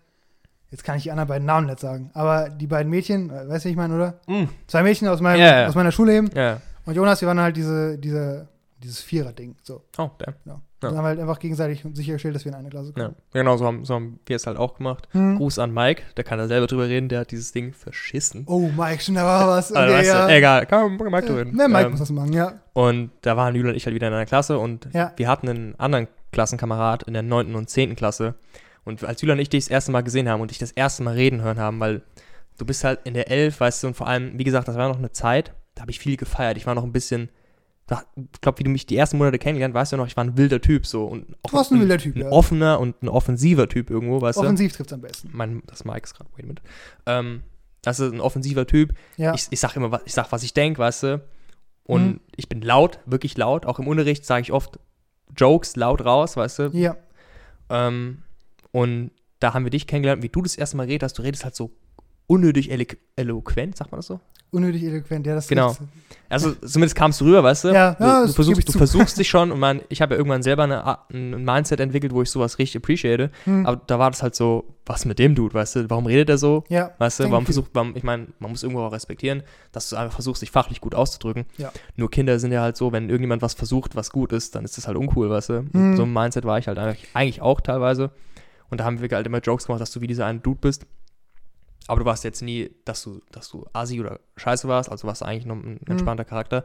[0.70, 3.66] jetzt kann ich die anderen beiden Namen nicht sagen, aber die beiden Mädchen, äh, weißt
[3.66, 4.20] du, wie ich meine, oder?
[4.28, 4.48] Mm.
[4.68, 5.68] Zwei Mädchen aus, meinem, Ja, ja.
[5.68, 6.30] aus meiner Schule eben.
[6.36, 6.62] Ja.
[6.86, 8.48] Und Jonas, wir waren halt diese, diese,
[8.84, 9.56] dieses Vierer-Ding.
[9.62, 9.84] So.
[9.98, 10.36] Oh, damn.
[10.46, 10.62] Ja.
[10.84, 10.90] Ja.
[10.90, 13.04] Und haben halt einfach gegenseitig sichergestellt, dass wir in eine Klasse Ja.
[13.06, 13.16] kommen.
[13.34, 15.08] Genau, so haben, so haben wir es halt auch gemacht.
[15.12, 15.38] Hm.
[15.38, 18.46] Gruß an Mike, der kann da selber drüber reden, der hat dieses Ding verschissen.
[18.48, 19.70] Oh, Mike, schon da war was.
[19.72, 20.28] Okay, also, weißt ja.
[20.28, 21.56] du, egal, kann man Mike drüber reden.
[21.56, 22.60] Mehr Mike Ähm, muss das machen, ja.
[22.74, 25.14] Und da waren Julian und ich halt wieder in einer Klasse und Ja.
[25.16, 27.54] wir hatten einen anderen Klassenkamerad in der 9.
[27.56, 27.96] und 10.
[27.96, 28.36] Klasse.
[28.84, 31.04] Und als Julian und ich dich das erste Mal gesehen haben und dich das erste
[31.04, 32.02] Mal reden hören haben, weil
[32.58, 34.88] du bist halt in der 11, weißt du, und vor allem, wie gesagt, das war
[34.90, 36.58] noch eine Zeit, da habe ich viel gefeiert.
[36.58, 37.30] Ich war noch ein bisschen,
[38.34, 40.38] ich glaube, wie du mich die ersten Monate kennengelernt, weißt du noch, ich war ein
[40.38, 41.06] wilder Typ so.
[41.06, 42.30] Und auch Du warst ein wilder Typ, ein ja.
[42.30, 44.44] offener und ein offensiver Typ irgendwo, weißt du.
[44.44, 45.30] Offensiv trifft am besten.
[45.34, 46.64] mein, das Mike ist gerade, wait a minute.
[47.06, 47.44] Ähm,
[47.84, 48.94] Das ist ein offensiver Typ.
[49.18, 49.34] Ja.
[49.34, 51.22] Ich, ich sag immer, was- ich sag, was ich denke, weißt du.
[51.84, 52.20] Und Mhm.
[52.38, 53.66] ich bin laut, wirklich laut.
[53.66, 54.80] Auch im Unterricht sage ich oft
[55.36, 56.64] Jokes laut raus, weißt du.
[56.74, 56.96] ja.
[57.70, 58.22] Ähm,
[58.72, 61.18] und da haben wir dich kennengelernt, wie du das erste Mal redest.
[61.18, 61.72] Du redest halt so
[62.28, 64.20] unnötig elo eloquent, sagt man das so?
[64.52, 65.76] Unnötig eloquent, ja, das Genau.
[66.28, 67.68] Also zumindest kamst du rüber, weißt du?
[67.70, 70.44] Ja, du, ja, du, versuchst, du versuchst dich schon und man, ich habe ja irgendwann
[70.44, 73.32] selber eine, ein Mindset entwickelt, wo ich sowas richtig appreciate.
[73.46, 73.66] Hm.
[73.66, 75.90] Aber da war das halt so, was mit dem Dude, weißt du?
[75.90, 76.64] Warum redet er so?
[76.70, 76.92] ja.
[76.98, 77.48] Weißt du, warum ich.
[77.48, 80.80] versucht, warum, ich meine, man muss irgendwo auch respektieren, dass du einfach versuchst, dich fachlich
[80.82, 81.46] gut auszudrücken.
[81.58, 81.72] Ja.
[81.96, 84.78] Nur Kinder sind ja halt so, wenn irgendjemand was versucht, was gut ist, dann ist
[84.78, 85.66] das halt uncool, weißt du?
[85.72, 85.98] Mhm.
[85.98, 88.12] So ein Mindset war ich halt eigentlich, eigentlich auch teilweise.
[88.70, 90.86] Und da haben wir halt immer Jokes gemacht, dass du wie dieser eine Dude bist.
[91.88, 95.22] Aber du warst jetzt nie, dass du, dass du assi oder scheiße warst, also warst
[95.22, 96.64] du eigentlich noch ein entspannter Charakter.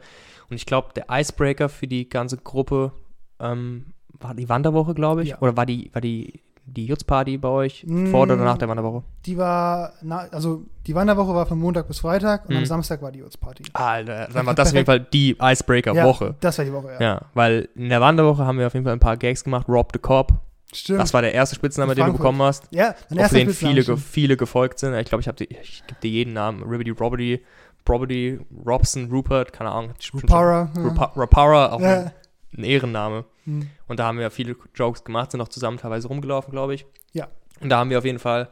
[0.50, 2.92] Und ich glaube, der Icebreaker für die ganze Gruppe
[3.40, 3.87] ähm,
[4.20, 5.31] war die Wanderwoche, glaube ich.
[5.31, 5.38] Ja.
[5.40, 8.07] Oder war die, war die, die Jutzparty bei euch Mm.
[8.09, 9.05] vor oder nach der Wanderwoche?
[9.24, 12.66] Die war, na, also die Wanderwoche war von Montag bis Freitag und am Mhm.
[12.66, 13.64] Samstag war die Party.
[13.72, 16.24] Alter, dann war das auf jeden Fall die Icebreaker-Woche.
[16.26, 17.00] Ja, das war die Woche, ja.
[17.00, 17.20] Ja.
[17.35, 19.66] weil in der Wanderwoche haben wir auf jeden Fall ein paar Gags gemacht.
[19.68, 20.33] Rob the Cop,
[20.74, 21.00] Stimmt.
[21.00, 22.64] das war der erste Spitzname, den du bekommen hast.
[22.70, 24.00] ja, mein Auf den Spitzname, viele, stimmt.
[24.00, 24.94] viele gefolgt sind.
[24.94, 26.62] Ich glaube, ich, die- ich gebe dir jeden Namen.
[26.64, 27.44] Ribbity, Robbity,
[27.85, 29.92] Brobity, Robson, Rupert, keine Ahnung.
[30.12, 30.70] Rupara.
[30.74, 30.83] ja.
[30.83, 32.00] Rupa- Rapara, auch Ja.
[32.00, 32.12] ein,
[32.59, 33.24] ein Ehrenname.
[33.44, 33.70] Hm.
[33.87, 36.85] Und da haben wir viele Jokes gemacht, sind auch zusammen teilweise rumgelaufen, glaube ich.
[37.12, 37.29] Ja.
[37.61, 38.48] Und da haben wir auf jeden Fall,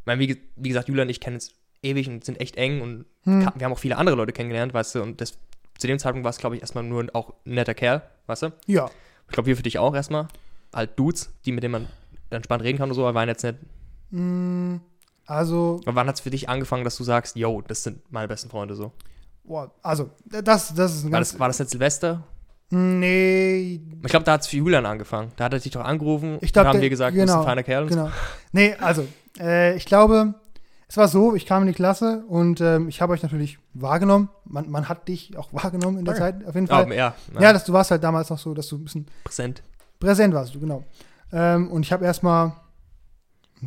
[0.00, 2.80] ich meine, wie, wie gesagt, Julian und ich kennen uns ewig und sind echt eng
[2.80, 3.44] und Hm.
[3.44, 5.38] ka- wir haben auch viele andere Leute kennengelernt, weißt du, und das,
[5.78, 8.52] zu dem Zeitpunkt war es, glaube ich, erstmal nur auch ein netter Kerl, weißt du?
[8.66, 8.90] Ja.
[9.28, 10.26] Ich glaube, wir für dich auch erstmal.
[10.74, 11.86] Halt Dudes, die mit denen man
[12.30, 13.56] entspannt reden kann und so, aber waren jetzt nicht.
[14.12, 14.80] Hm,
[15.26, 18.28] Also, Aber wann hat es für dich angefangen, dass du sagst, yo, das sind meine
[18.28, 18.92] besten Freunde so?
[19.44, 21.32] boah, also, das, das ist ein War ganz.
[21.32, 22.22] das, war das nicht Silvester?
[22.72, 25.32] nee, Ich glaube, da hat es für Julian angefangen.
[25.36, 27.40] Da hat er dich doch angerufen Ich glaub, und haben dir gesagt, du bist genau,
[27.40, 27.82] ein feiner Kerl.
[27.84, 27.94] und so.
[27.96, 28.10] genau.
[28.52, 29.06] Nee, also,
[29.40, 30.34] äh, ich glaube,
[30.88, 34.28] es war so, ich kam in die Klasse und ähm, ich habe euch natürlich wahrgenommen.
[34.44, 36.38] Man, man hat dich auch wahrgenommen in der Danke.
[36.38, 36.82] Zeit, auf jeden Fall.
[36.84, 39.62] Aber, ja, ja, dass du warst halt damals noch so, dass du ein bisschen präsent.
[40.00, 40.84] Präsent warst, du, genau.
[41.32, 42.52] Ähm, und ich habe erstmal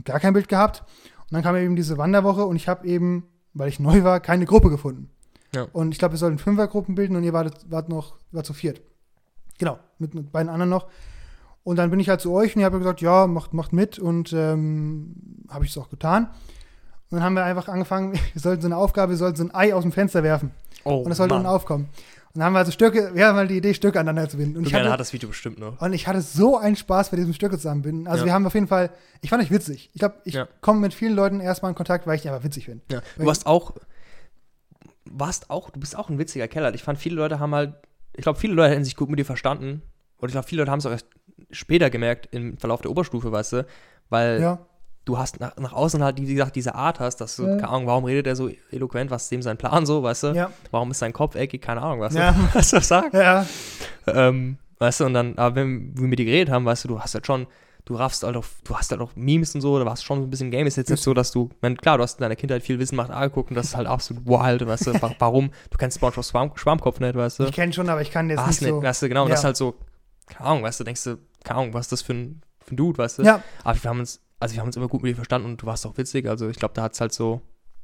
[0.03, 0.83] gar kein Bild gehabt.
[1.21, 4.45] Und dann kam eben diese Wanderwoche und ich habe eben, weil ich neu war, keine
[4.45, 5.09] Gruppe gefunden.
[5.55, 5.67] Ja.
[5.71, 8.81] Und ich glaube, wir sollten Fünfergruppen bilden und ihr wart, wart noch, wart zu viert.
[9.59, 10.87] Genau, mit, mit beiden anderen noch.
[11.63, 13.97] Und dann bin ich halt zu euch und ihr habt gesagt, ja, macht, macht mit
[13.97, 15.15] und ähm,
[15.49, 16.25] habe ich es auch getan.
[17.09, 19.55] Und dann haben wir einfach angefangen, wir sollten so eine Aufgabe, wir sollten so ein
[19.55, 20.51] Ei aus dem Fenster werfen.
[20.83, 21.87] Oh, Und das sollte unten aufkommen.
[22.35, 24.57] Und dann haben wir also Stöcke, wir haben halt die Idee, Stöcke aneinander zu binden.
[24.57, 25.79] Und ich hatte, hat das Video bestimmt noch.
[25.79, 28.07] und ich hatte so einen Spaß bei diesem Stöcke zusammenbinden.
[28.07, 28.25] Also Ja.
[28.27, 28.89] wir haben auf jeden Fall,
[29.21, 29.91] ich fand euch witzig.
[29.93, 30.47] Ich glaube, ich Ja.
[30.61, 32.83] komme mit vielen Leuten erstmal in Kontakt, weil ich die einfach witzig finde.
[32.91, 33.01] Ja.
[33.17, 33.73] Du warst auch,
[35.05, 36.65] warst auch, du bist auch ein witziger Kerl.
[36.65, 36.75] halt.
[36.75, 37.75] Ich fand, viele Leute haben halt,
[38.15, 39.81] ich glaube, viele Leute hätten sich gut mit dir verstanden.
[40.17, 41.07] Und ich glaube, viele Leute haben es auch erst
[41.51, 43.65] später gemerkt, im Verlauf der Oberstufe, weißt du,
[44.09, 44.39] weil
[45.05, 47.55] du hast nach, nach außen halt, wie gesagt, diese Art hast, dass du, Ja.
[47.57, 50.27] keine Ahnung, warum redet er so eloquent, was ist dem sein Plan so, weißt du?
[50.29, 52.31] ja, Warum ist sein Kopf eckig, keine Ahnung, weißt Ja.
[52.31, 52.39] du?
[52.53, 53.13] Was du sagst?
[53.13, 53.45] ja,
[54.07, 56.99] Ähm, weißt du, und dann, aber wenn wir mit dir geredet haben, weißt du, du
[56.99, 57.47] hast halt schon,
[57.85, 60.27] du raffst halt auch, du hast halt auch Memes und so, da warst schon so
[60.27, 60.67] ein bisschen Game.
[60.67, 62.95] Ist jetzt nicht so, dass du, wenn, klar, du hast in deiner Kindheit viel Wissen
[62.95, 65.51] macht angeguckt und das ist halt absolut wild, weißt du, wa- warum?
[65.69, 67.43] Du kennst SpongeBob Schwarm, Schwarmkopf nicht, weißt du?
[67.43, 68.81] ich kenne schon, aber ich kann jetzt Hast nicht nicht, so.
[68.83, 69.47] weißt du, genau, und das ist Ja.
[69.47, 69.75] halt so,
[70.27, 72.77] keine Ahnung, weißt du, denkst du, keine Ahnung, was ist das für ein, für ein
[72.77, 73.23] Dude, weißt du?
[73.23, 75.61] Ja, Aber wir haben uns, also wir haben uns immer gut mit dir verstanden und
[75.61, 77.41] du warst auch witzig, also ich glaube, da hat es halt so,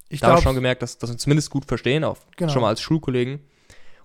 [0.09, 2.51] ich da glaube, schon gemerkt, dass, dass wir uns zumindest gut verstehen, auch Genau.
[2.51, 3.39] schon mal als Schulkollegen.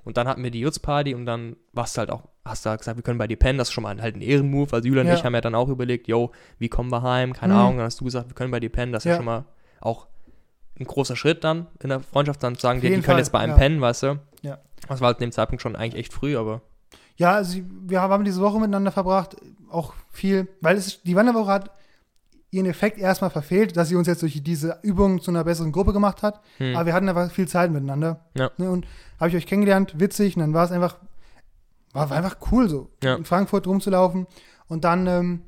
[0.04, 2.80] Und dann hatten wir die Jutzparty und dann warst du halt auch, hast du halt
[2.80, 4.74] gesagt, wir können bei dir pennen, das ist schon mal halt ein Ehrenmove.
[4.74, 5.12] Also Julian Ja.
[5.14, 7.32] und ich haben ja dann auch überlegt, yo, wie kommen wir heim?
[7.32, 7.58] Keine Mhm.
[7.60, 7.76] Ahnung.
[7.78, 9.16] Dann hast du gesagt, wir können bei dir pennen, das ist ja Ja.
[9.16, 9.44] schon mal
[9.80, 10.06] auch
[10.78, 13.32] ein großer Schritt dann in der Freundschaft, dann zu sagen, die, die können Fall, jetzt
[13.32, 13.58] bei einem ja.
[13.58, 14.20] pennen, weißt du?
[14.42, 14.58] Ja.
[14.88, 16.60] Das war halt in dem Zeitpunkt schon eigentlich echt früh, aber
[17.16, 19.36] ja, also wir haben diese Woche miteinander verbracht,
[19.70, 21.70] auch viel, weil es die Wanderwoche hat
[22.54, 25.92] ihren Effekt erstmal verfehlt, dass sie uns jetzt durch diese Übungen zu einer besseren Gruppe
[25.92, 26.40] gemacht hat.
[26.58, 26.74] hm.
[26.76, 28.20] Aber wir hatten einfach viel Zeit miteinander.
[28.34, 28.50] Ja.
[28.56, 28.86] Ne, und
[29.18, 30.96] habe ich euch kennengelernt, witzig, und dann war es einfach,
[31.92, 33.14] war, war einfach cool so, Ja.
[33.16, 34.26] in Frankfurt rumzulaufen.
[34.68, 35.42] Und dann, ähm,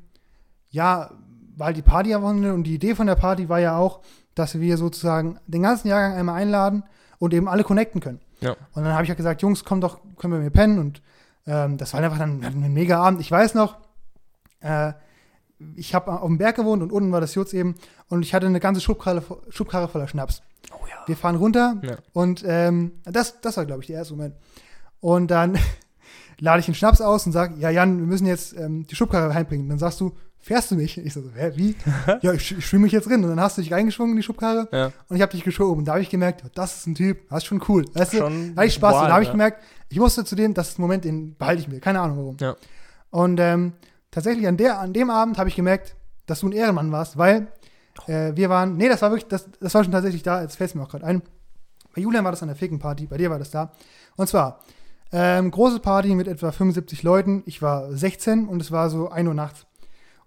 [0.69, 1.11] ja,
[1.55, 4.01] war halt die Party am Wochenende und die Idee von der Party war ja auch,
[4.35, 6.83] dass wir sozusagen den ganzen Jahrgang einmal einladen
[7.17, 8.19] und eben alle connecten können.
[8.41, 8.51] Ja.
[8.73, 10.77] Und dann habe ich ja gesagt, Jungs, komm doch, können wir mir pennen.
[10.77, 11.01] Und
[11.47, 13.19] ähm, das war einfach dann wir hatten einen mega Abend.
[13.21, 13.77] Ich weiß noch,
[14.59, 14.93] äh,
[15.75, 17.75] ich habe auf dem Berg gewohnt und unten war das Jutz eben
[18.09, 20.41] und ich hatte eine ganze Schubkarre, Schubkarre voller Schnaps.
[20.71, 20.95] oh ja.
[21.07, 21.97] Wir fahren runter Ja.
[22.13, 24.35] und ähm, das, das war, glaube ich, der erste Moment.
[24.99, 25.57] Und dann
[26.39, 29.33] lade ich den Schnaps aus und sage, ja, Jan, wir müssen jetzt ähm, die Schubkarre
[29.33, 29.67] heimbringen.
[29.69, 30.97] Dann sagst du, fährst du mich?
[30.97, 31.75] Ich so, hä, wie?
[32.21, 33.23] ja, ich, ich schwimme mich jetzt drin.
[33.23, 34.91] Und dann hast du dich reingeschwungen in die Schubkarre Ja.
[35.09, 35.79] und ich habe dich geschoben.
[35.79, 37.85] Und da habe ich gemerkt, ja, das ist ein Typ, das ist schon cool.
[37.93, 38.93] Weißt du, Schon da hatte ich Spaß.
[38.95, 39.33] und wild, da habe ich ja.
[39.33, 41.79] gemerkt, ich musste zu dem, das ist ein Moment, den behalte ich mir.
[41.79, 42.37] Keine Ahnung warum.
[42.39, 42.55] Ja.
[43.09, 43.73] Und ähm,
[44.11, 45.95] tatsächlich an, der, an dem Abend habe ich gemerkt,
[46.25, 47.47] dass du ein Ehrenmann warst, weil
[48.05, 50.69] Äh, wir waren, nee, das war wirklich, das, das war schon tatsächlich da, jetzt fällt
[50.69, 51.23] es mir auch gerade ein.
[51.95, 53.71] Bei Julian war das an der Ficken-Party, bei dir war das da.
[54.17, 54.59] Und zwar,
[55.11, 57.41] ähm, große Party mit etwa 75 Leuten.
[57.45, 59.65] Ich war 16 und es war so 1 Uhr nachts.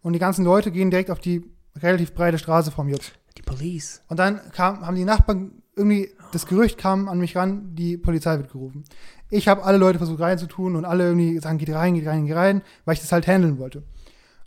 [0.03, 1.45] Und die ganzen Leute gehen direkt auf die
[1.77, 3.13] relativ breite Straße vom Jux.
[3.37, 4.03] Die Police.
[4.09, 8.37] Und dann kam, haben die Nachbarn irgendwie, das Gerücht kam an mich ran, die Polizei
[8.39, 8.85] wird gerufen.
[9.31, 12.37] Ich habe alle Leute versucht reinzutun und alle irgendwie sagen, geht rein, geht rein, geht
[12.37, 13.83] rein, weil ich das halt handeln wollte.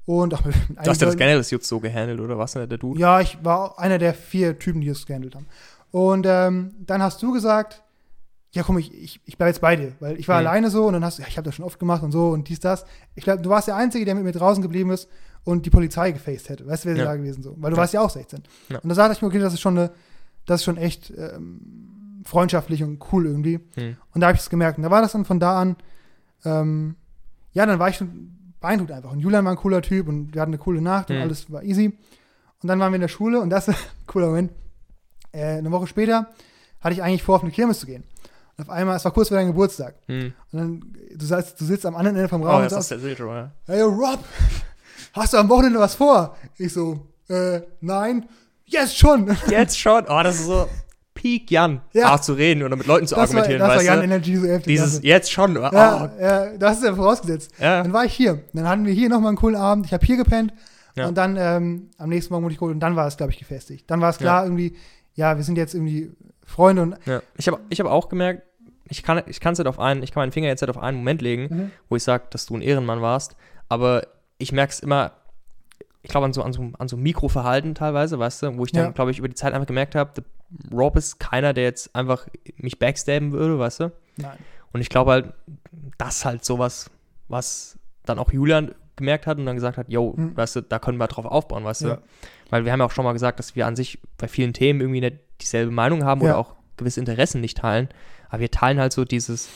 [0.05, 2.67] Und auch mit, Du hast ja das generell das Jutz so gehandelt, oder was denn
[2.67, 2.99] der Dude?
[2.99, 5.47] ja, ich war einer der vier Typen, die das gehandelt haben.
[5.91, 7.81] Und ähm, dann hast du gesagt,
[8.51, 10.47] ja komm, ich, ich, ich bleibe jetzt bei dir, weil ich war Mhm.
[10.47, 12.29] alleine so und dann hast du, ja, ich habe das schon oft gemacht und so
[12.29, 12.85] und dies, das.
[13.15, 15.07] Ich glaube, du warst der Einzige, der mit mir draußen geblieben ist
[15.45, 16.67] und die Polizei gefaced hätte.
[16.67, 17.05] Weißt du, wer Ja.
[17.05, 17.55] da gewesen so?
[17.57, 17.81] Weil du Ja.
[17.81, 18.43] warst ja auch 16.
[18.69, 18.79] Ja.
[18.79, 19.91] Und da sagte ich mir, okay, das ist schon eine,
[20.45, 23.59] das ist schon echt ähm, freundschaftlich und cool irgendwie.
[23.75, 23.97] Hm.
[24.13, 24.77] Und da habe ich es gemerkt.
[24.77, 25.75] Und da war das dann von da an,
[26.45, 26.95] ähm,
[27.53, 29.11] ja, dann war ich schon beeindruckt einfach.
[29.11, 31.21] Und Julian war ein cooler Typ und wir hatten eine coole Nacht und Mhm.
[31.21, 31.87] alles war easy.
[32.61, 34.51] Und dann waren wir in der Schule und das ist ein cooler Moment.
[35.31, 36.27] Äh, eine Woche später
[36.79, 38.03] hatte ich eigentlich vor, auf eine Kirmes zu gehen.
[38.57, 39.95] Und auf einmal, es war kurz vor deinem Geburtstag.
[40.07, 40.33] Hm.
[40.51, 43.03] Und dann, du, sagst, du sitzt am anderen Ende vom Oh, Raum und das sagst,
[43.65, 44.19] hey Rob,
[45.13, 46.35] hast du am Wochenende was vor?
[46.57, 48.27] Ich so, äh, nein.
[48.65, 49.35] Yes, schon.
[49.49, 50.03] Jetzt schon.
[50.07, 50.67] Oh, das ist so
[51.13, 51.81] Peak Jan.
[51.93, 52.13] Ja.
[52.15, 54.03] Auch zu reden oder mit Leuten zu Das war, argumentieren, das war weißt Jan du?
[54.05, 54.65] Energy so heftig.
[54.65, 55.09] Dieses dafür.
[55.09, 55.57] jetzt schon.
[55.57, 57.51] Oh, ja, ja, das ist ja vorausgesetzt.
[57.59, 57.83] ja.
[57.83, 58.43] Dann war ich hier.
[58.53, 59.85] Dann hatten wir hier nochmal einen coolen Abend.
[59.85, 60.53] Ich habe hier gepennt.
[60.95, 61.07] Ja.
[61.07, 62.73] Und dann ähm, am nächsten Morgen wurde ich geholt.
[62.73, 63.89] Und dann war es, glaube ich, gefestigt.
[63.89, 64.75] Dann war es klar, irgendwie,
[65.15, 66.11] ja, wir sind jetzt irgendwie
[66.45, 66.81] Freunde.
[66.83, 67.21] Und Ja.
[67.37, 68.43] Ich habe ich hab auch gemerkt,
[68.89, 70.97] ich kann ich kann's nicht auf einen, ich kann meinen Finger jetzt nicht auf einen
[70.97, 71.71] Moment legen, Mhm.
[71.89, 73.35] wo ich sage, dass du ein Ehrenmann warst,
[73.69, 74.05] aber
[74.37, 75.13] ich merke es immer,
[76.03, 78.85] ich glaube an so, an, so, an so Mikroverhalten teilweise, weißt du, wo ich dann,
[78.85, 78.91] Ja.
[78.91, 80.23] glaube ich, über die Zeit einfach gemerkt habe,
[80.71, 82.27] Rob ist keiner, der jetzt einfach
[82.57, 83.91] mich backstabben würde, weißt du?
[84.17, 84.37] nein.
[84.71, 85.33] Und ich glaube halt,
[85.99, 86.89] das halt sowas,
[87.27, 90.35] was dann auch Julian gemerkt hat und dann gesagt hat, yo, Mhm.
[90.35, 91.95] weißt du, da können wir drauf aufbauen, weißt Ja.
[91.95, 92.01] du?
[92.49, 94.81] Weil wir haben ja auch schon mal gesagt, dass wir an sich bei vielen Themen
[94.81, 96.31] irgendwie nicht dieselbe Meinung haben Ja.
[96.31, 97.87] oder auch gewisse Interessen nicht teilen.
[98.29, 99.47] Aber wir teilen halt so dieses,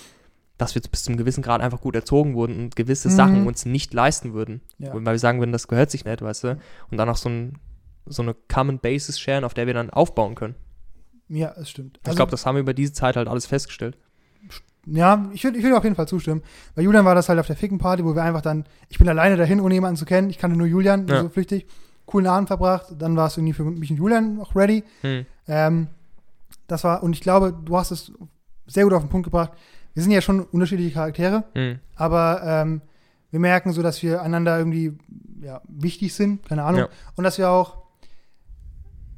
[0.58, 3.14] dass wir bis zu einem gewissen Grad einfach gut erzogen wurden und gewisse Mhm.
[3.14, 4.62] Sachen uns nicht leisten würden.
[4.80, 4.94] Ja.
[4.94, 6.60] Weil wir sagen würden, das gehört sich nicht, weißt du?
[6.90, 7.60] Und dann auch so, ein,
[8.06, 10.56] so eine Common Basis sharen, auf der wir dann aufbauen können.
[11.30, 12.00] Ja, es stimmt.
[12.08, 13.98] ich glaube, das haben wir über diese Zeit halt alles festgestellt.
[14.86, 16.42] Ja, ich würde ich würd auf jeden Fall zustimmen.
[16.74, 19.36] Bei Julian war das halt auf der Ficken-Party, wo wir einfach dann, ich bin alleine
[19.36, 20.30] dahin, ohne jemanden zu kennen.
[20.30, 21.24] Ich kannte nur Julian, Ja.
[21.24, 21.68] so flüchtig.
[22.06, 22.86] Coolen Abend verbracht.
[22.98, 24.86] Dann war es irgendwie für mich und Julian auch ready.
[25.02, 25.26] Hm.
[25.50, 25.88] Ähm,
[26.68, 28.14] das war, und ich glaube, du hast es
[28.66, 29.52] sehr gut auf den Punkt gebracht.
[29.98, 31.80] Wir sind ja schon unterschiedliche Charaktere, Hm.
[31.96, 32.82] aber ähm,
[33.32, 34.94] wir merken so, dass wir einander irgendwie
[35.42, 36.82] ja, wichtig sind, keine Ahnung.
[36.82, 36.90] Ja.
[37.16, 37.78] Und dass wir auch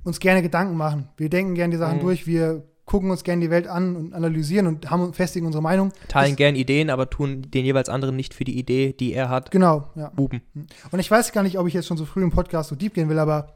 [0.06, 1.10] uns gerne Gedanken machen.
[1.18, 2.02] Wir denken gerne die Sachen Mhm.
[2.04, 5.92] durch, wir gucken uns gerne die Welt an und analysieren und haben festigen unsere Meinung.
[6.08, 9.28] Teilen Das- gern Ideen, aber tun den jeweils anderen nicht für die Idee, die er
[9.28, 10.10] hat, Genau, ja.
[10.16, 10.42] buben.
[10.92, 12.94] Und ich weiß gar nicht, ob ich jetzt schon so früh im Podcast so deep
[12.94, 13.54] gehen will, aber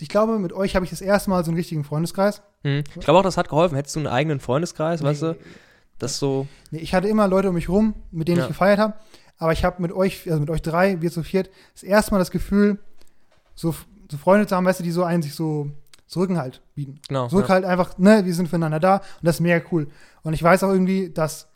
[0.00, 2.40] ich glaube, mit euch habe ich das erste Mal so einen richtigen Freundeskreis.
[2.62, 2.82] Hm.
[2.96, 3.76] Ich glaube auch, das hat geholfen.
[3.76, 5.36] Hättest du einen eigenen Freundeskreis, weißt du?
[5.98, 8.42] Das so, Nee, ich hatte immer Leute um mich rum, mit denen Ja.
[8.44, 8.94] ich gefeiert habe.
[9.38, 12.18] Aber ich habe mit euch, also mit euch drei, wir zu viert, das erste Mal
[12.18, 12.78] das Gefühl,
[13.54, 13.74] so,
[14.10, 15.70] so Freunde zu haben, weißt du, die so einen sich so,
[16.06, 17.00] so Rückenhalt bieten.
[17.08, 17.28] genau.
[17.28, 17.46] So ja.
[17.48, 19.88] einfach, ne, wir sind füreinander da und das ist mega cool.
[20.22, 21.48] Und ich weiß auch irgendwie, dass,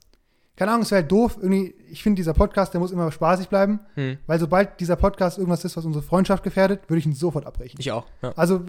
[0.56, 3.48] keine Ahnung, es wäre halt doof, irgendwie, ich finde, dieser Podcast, der muss immer spaßig
[3.48, 4.18] bleiben, Hm.
[4.26, 7.78] weil sobald dieser Podcast irgendwas ist, was unsere Freundschaft gefährdet, würde ich ihn sofort abbrechen.
[7.80, 8.06] Ich auch.
[8.22, 8.32] Ja.
[8.36, 8.62] Also,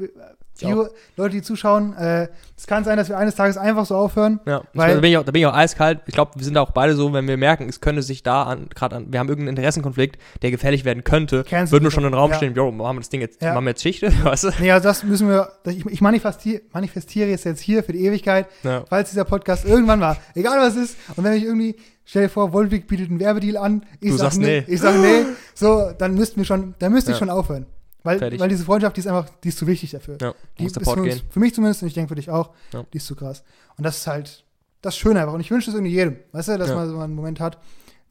[0.62, 0.74] die
[1.18, 4.39] Leute, die zuschauen, äh, es kann sein, dass wir eines Tages einfach so aufhören.
[4.45, 6.01] Ja, Weil- da, bin ich auch, da bin ich auch eiskalt.
[6.07, 8.68] Ich glaube, wir sind auch beide so, wenn wir merken, es könnte sich da an,
[8.76, 12.10] gerade an, wir haben irgendeinen Interessenkonflikt, der gefährlich werden könnte, Cancel würden wir schon in
[12.12, 12.38] den Raum ja.
[12.38, 13.53] stehen, jo, machen wir das Ding jetzt, Ja.
[13.53, 14.51] machen wir jetzt Schicht, weißt du?
[14.60, 18.47] Nee, also das müssen wir, ich, ich manifestiere, manifestiere es jetzt hier für die Ewigkeit,
[18.64, 18.84] Ja.
[18.89, 22.30] falls dieser Podcast irgendwann war, egal was es ist, und wenn ich irgendwie, stell dir
[22.30, 24.74] vor, Volvic bietet einen Werbedeal an, ich Du sag sagst nee, nee.
[24.74, 27.20] ich sag nee, so, dann müssten wir schon, dann müsste ich Ja.
[27.20, 27.66] schon aufhören.
[28.10, 28.39] Weil, Fertig.
[28.39, 30.18] weil diese Freundschaft, die ist einfach, die ist zu wichtig dafür.
[30.22, 31.22] Ja, Die muss ist für, gehen.
[31.30, 32.84] für mich zumindest, und ich denke für dich auch, Ja.
[32.91, 33.43] die ist zu krass.
[33.78, 34.43] Und das ist halt,
[34.82, 35.34] das ist schön einfach.
[35.34, 36.76] Und ich wünsche es irgendwie jedem, weißt du, dass Ja.
[36.76, 37.60] man so einen Moment hat,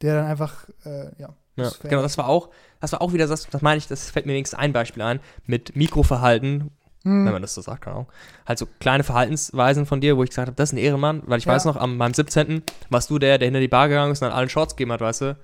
[0.02, 1.30] der dann einfach, äh, ja.
[1.56, 4.26] Ja, genau, das war auch, das war auch wieder das, das meine ich, das fällt
[4.26, 6.70] mir wenigstens ein Beispiel ein, mit Mikroverhalten,
[7.04, 7.24] Hm.
[7.24, 8.08] wenn man das so sagt, keine Ahnung.
[8.46, 11.38] Halt so kleine Verhaltensweisen von dir, wo ich gesagt habe, das ist ein Ehrenmann, weil
[11.38, 11.52] ich Ja.
[11.54, 12.62] weiß noch, am meinem 17.
[12.90, 15.00] warst du der, der hinter die Bar gegangen ist und dann allen Shorts gegeben hat,
[15.00, 15.36] weißt du?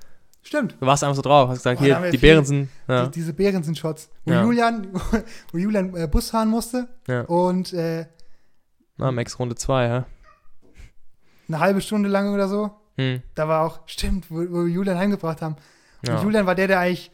[0.45, 0.77] Stimmt.
[0.79, 3.33] Du warst einfach so drauf, hast gesagt, Oh, hier, die Bären sind, ja, Die, diese
[3.33, 4.11] Bären sind Shots.
[4.25, 4.43] Wo Ja.
[4.45, 4.89] Julian,
[5.53, 7.23] wo Julian äh, Bus fahren musste Ja.
[7.23, 8.07] und äh,
[8.97, 10.07] na, Max Runde 2, ja.
[11.49, 14.97] eine halbe Stunde lang oder so, Hm, da war auch, stimmt, wo, wo wir Julian
[14.97, 15.57] heimgebracht haben.
[16.07, 16.15] ja.
[16.17, 17.11] Und Julian war der, der eigentlich,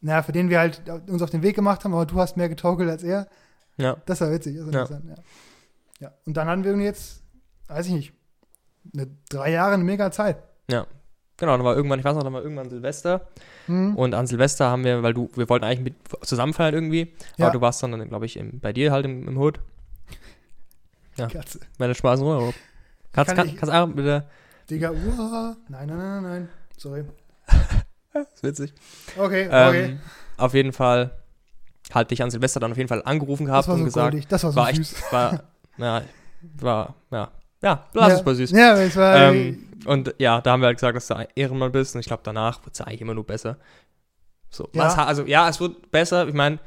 [0.00, 2.48] naja, für den wir halt uns auf den Weg gemacht haben, aber du hast mehr
[2.48, 3.28] getaukelt als er.
[3.76, 3.96] ja.
[4.06, 4.80] Das war witzig, das war Ja.
[4.80, 5.14] interessant, ja.
[6.00, 6.12] ja.
[6.26, 7.22] Und dann hatten wir jetzt,
[7.68, 8.12] weiß ich nicht,
[8.92, 10.38] eine, drei Jahre eine mega Zeit.
[11.36, 13.28] Genau, dann war irgendwann, ich weiß noch, dann war irgendwann Silvester.
[13.66, 13.96] Hm?
[13.96, 15.94] Und an Silvester haben wir, weil du, wir wollten eigentlich mit
[16.26, 17.46] zusammen feiern irgendwie, Ja.
[17.46, 19.60] aber du warst dann, glaube ich, im, bei dir halt im, im Hood.
[21.16, 21.28] Ja.
[21.28, 21.60] Katze.
[21.78, 22.54] Der schmeißen runter.
[23.12, 24.24] Kannst, Kann kann, kannst bitte.
[24.68, 25.56] Digga, uah.
[25.68, 26.48] Nein, nein, nein, nein, nein.
[26.76, 27.04] Sorry.
[28.34, 28.74] ist witzig.
[29.16, 29.84] Okay, okay.
[29.84, 30.00] Ähm,
[30.36, 31.12] auf jeden Fall
[31.94, 34.10] halt dich an Silvester dann auf jeden Fall angerufen das gehabt war und so gesagt,
[34.10, 34.28] goldig.
[34.28, 34.92] Das war so war süß.
[34.92, 35.44] echt, war,
[35.78, 36.02] ja,
[36.60, 37.30] war, ja,
[37.62, 38.14] ja, lass ja.
[38.16, 38.50] es mal süß.
[38.50, 39.16] Ja, es war.
[39.32, 42.06] Ähm, und ja, da haben wir halt gesagt, dass du ein Ehrenmann bist und ich
[42.06, 43.58] glaube, danach wird es eigentlich immer nur besser.
[44.50, 44.84] So, Ja.
[44.84, 46.26] was, also ja, es wird besser.
[46.28, 46.58] Ich meine,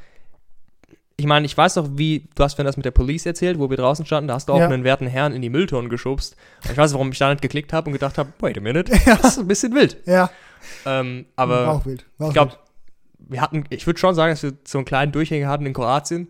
[1.17, 3.69] ich meine, ich weiß noch, wie, du hast mir das mit der Police erzählt, wo
[3.69, 4.67] wir draußen standen, da hast du auch Ja.
[4.67, 6.35] einen werten Herrn in die Mülltonnen geschubst.
[6.63, 8.91] Und ich weiß, warum ich da nicht geklickt habe und gedacht habe, wait a minute,
[9.05, 9.97] das ist ein bisschen wild.
[10.05, 10.29] ja,
[10.85, 12.05] Ähm, war aber auch wild.
[12.19, 12.53] War ich glaube,
[13.17, 16.29] wir hatten, ich würde schon sagen, dass wir so einen kleinen Durchhänger hatten in Kroatien.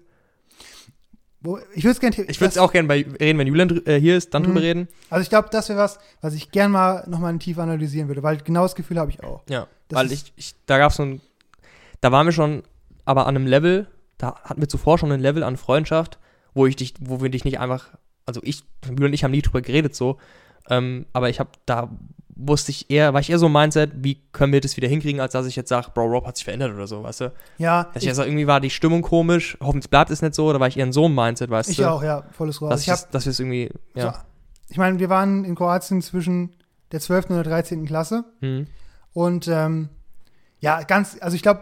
[1.42, 2.16] Wo, ich würde es gerne.
[2.30, 4.48] Ich würde es auch gerne bei reden, wenn Julian äh, hier ist, dann Mhm.
[4.48, 4.88] drüber reden.
[5.10, 8.38] Also ich glaube, das wäre was, was ich gern mal nochmal tief analysieren würde, weil
[8.38, 9.42] genau das Gefühl habe ich auch.
[9.50, 11.22] Ja, Das weil ich, ich, da gab es so ein,
[12.02, 12.64] da waren wir schon,
[13.06, 13.88] aber an einem Level,
[14.18, 16.20] da hatten wir zuvor schon ein Level an Freundschaft,
[16.54, 17.88] wo ich dich, wo wir dich nicht einfach,
[18.26, 20.18] also ich, Julian und ich haben nie drüber geredet so,
[20.70, 21.90] ähm, aber ich habe, da
[22.42, 25.20] wusste ich eher, war ich eher so im Mindset, wie können wir das wieder hinkriegen,
[25.20, 27.34] als dass ich jetzt sage, Bro, Rob hat sich verändert oder so, weißt du?
[27.58, 30.52] Ja, Dass ich, ich, also irgendwie war die Stimmung komisch, hoffentlich bleibt es nicht so,
[30.54, 31.90] da war ich eher in so einem Mindset, weißt ich du?
[31.90, 32.70] auch, ja, volles Rohr.
[32.70, 34.14] Dass, ich ich dass wir es irgendwie, ja.
[34.14, 34.20] so,
[34.70, 36.56] ich meine, wir waren in Kroatien zwischen
[36.92, 37.30] der 12.
[37.32, 37.86] und der 13.
[37.86, 38.68] Klasse Hm.
[39.14, 39.90] und ähm,
[40.62, 41.62] ja, ganz, also ich glaube,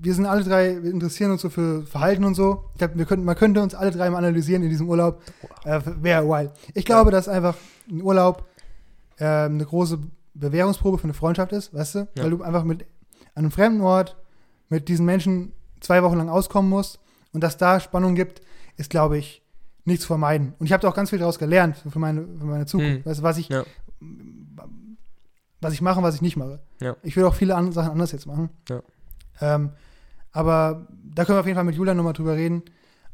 [0.00, 2.64] wir sind alle drei, wir interessieren uns so für Verhalten und so.
[2.74, 5.22] Ich glaub, wir könnten, man könnte uns alle drei mal analysieren in diesem Urlaub.
[5.64, 6.50] Äh, Wäre wild.
[6.74, 7.56] Ich glaube, dass einfach
[7.90, 8.46] ein Urlaub
[9.18, 9.98] ähm, eine große
[10.34, 11.98] Bewährungsprobe für eine Freundschaft ist, weißt du?
[12.16, 12.24] Ja.
[12.24, 12.82] Weil du einfach mit
[13.34, 14.16] an einem fremden Ort
[14.68, 16.98] mit diesen Menschen zwei Wochen lang auskommen musst
[17.32, 18.40] und dass da Spannung gibt,
[18.76, 19.42] ist, glaube ich,
[19.84, 20.54] nicht zu vermeiden.
[20.58, 22.96] Und ich habe da auch ganz viel daraus gelernt für meine, für meine Zukunft.
[22.98, 23.04] Hm.
[23.04, 23.64] Weißt du, was ich, Ja.
[25.60, 26.60] was ich mache und was ich nicht mache.
[26.80, 26.96] Ja.
[27.02, 28.50] Ich würde auch viele andere Sachen anders jetzt machen.
[29.40, 29.70] Ähm,
[30.32, 32.62] aber da können wir auf jeden Fall mit Julian nochmal drüber reden.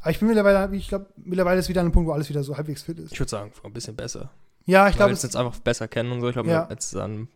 [0.00, 2.56] Aber ich bin mittlerweile, ich glaube, mittlerweile ist wieder ein Punkt, wo alles wieder so
[2.56, 3.12] halbwegs fit ist.
[3.12, 4.30] Ich würde sagen, ein bisschen besser.
[4.66, 6.28] Ja, ich glaube, glaube, jetzt, jetzt einfach besser kennen und so.
[6.28, 6.66] Ich glaube, Ja.
[6.70, 7.28] jetzt ist an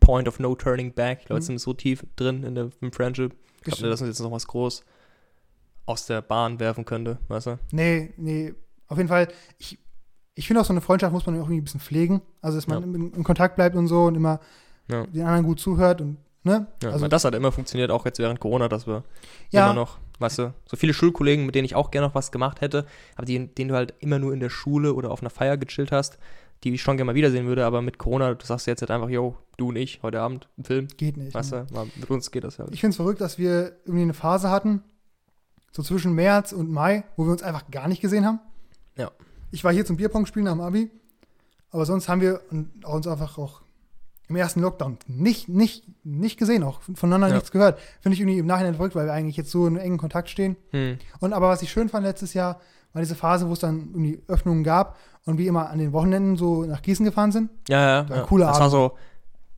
[0.00, 1.18] Point of No Turning Back.
[1.20, 1.46] Ich glaube, jetzt Mhm.
[1.46, 3.34] sind wir so tief drin in der im Friendship.
[3.64, 4.84] Ich glaube, dass uns jetzt noch was groß
[5.86, 7.58] aus der Bahn werfen könnte, weißt du?
[7.72, 8.54] Nee, nee,
[8.86, 9.28] auf jeden Fall.
[9.58, 9.78] Ich,
[10.34, 12.22] ich finde auch, so eine Freundschaft muss man auch irgendwie ein bisschen pflegen.
[12.40, 12.84] Also, dass man Ja.
[12.98, 14.40] in, in Kontakt bleibt und so und immer
[14.88, 15.06] Ja.
[15.06, 16.66] den anderen gut zuhört und, ne?
[16.82, 19.02] Ja, also, also, das hat immer funktioniert, auch jetzt während Corona, dass wir
[19.50, 19.64] Ja.
[19.66, 22.60] immer noch, weißt du, so viele Schulkollegen, mit denen ich auch gerne noch was gemacht
[22.60, 25.56] hätte, aber die, denen du halt immer nur in der Schule oder auf einer Feier
[25.56, 26.18] gechillt hast,
[26.64, 29.08] die ich schon gerne mal wiedersehen würde, aber mit Corona, du sagst jetzt halt einfach,
[29.08, 31.34] yo, du und ich, heute Abend, ein Film, geht nicht.
[31.34, 31.66] weißt ne?
[31.68, 32.70] du, mal mit uns geht das halt.
[32.72, 34.82] Ich finde es verrückt, dass wir irgendwie eine Phase hatten,
[35.72, 38.40] so zwischen März und Mai, wo wir uns einfach gar nicht gesehen haben.
[38.96, 39.10] Ja.
[39.50, 40.90] Ich war hier zum Bierpong spielen am Abi,
[41.70, 42.40] aber sonst haben wir
[42.84, 43.62] uns einfach auch
[44.28, 47.34] im ersten Lockdown nicht, nicht, nicht gesehen, auch voneinander Ja.
[47.34, 47.80] nichts gehört.
[48.00, 50.56] Finde ich irgendwie im Nachhinein verrückt, weil wir eigentlich jetzt so in engen Kontakt stehen.
[50.70, 50.98] Hm.
[51.18, 52.60] Und aber was ich schön fand letztes Jahr,
[52.92, 54.96] war diese Phase, wo es dann irgendwie Öffnungen gab
[55.26, 57.50] und wir immer an den Wochenenden so nach Gießen gefahren sind.
[57.68, 58.08] Ja, ja.
[58.08, 58.26] War ein ja.
[58.26, 58.92] cooler das war so,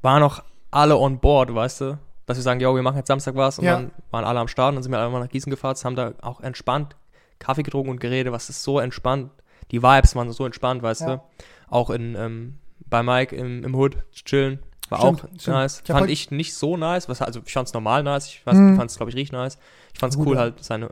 [0.03, 1.99] waren noch alle on board, weißt du?
[2.27, 3.75] Dass wir sagen, yo, wir machen jetzt Samstag was und Ja.
[3.77, 5.97] dann waren alle am Start und dann sind wir alle mal nach Gießen gefahren, haben
[5.97, 6.97] da auch entspannt
[7.39, 9.31] Kaffee getrunken und geredet, was ist so entspannt.
[9.73, 11.17] Die Vibes waren so entspannt, weißt Ja.
[11.17, 11.23] du?
[11.69, 14.61] Auch in, ähm, bei Mike im, im Hood chillen.
[14.91, 15.47] War Stimmt, auch stimmt.
[15.57, 15.83] nice.
[15.85, 17.09] Ich fand ich nicht so nice.
[17.09, 18.27] Was, also ich fand es normal nice.
[18.27, 18.73] Ich Mhm.
[18.73, 19.59] du fandst es, glaube ich, richtig nice.
[19.95, 20.41] Ich fand es cool, ja.
[20.43, 20.91] halt seine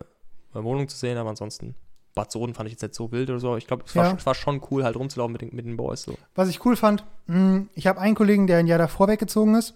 [0.55, 1.75] Wohnung zu sehen, aber ansonsten
[2.21, 3.57] Bad Soden fand ich jetzt nicht so wild oder so.
[3.57, 4.11] Ich glaube, es, war Ja.
[4.11, 6.03] schon- es war schon cool, halt rumzulaufen mit den, mit den Boys.
[6.03, 6.15] So.
[6.35, 9.75] Was ich cool fand, mh, ich habe einen Kollegen, der ein Jahr davor weggezogen ist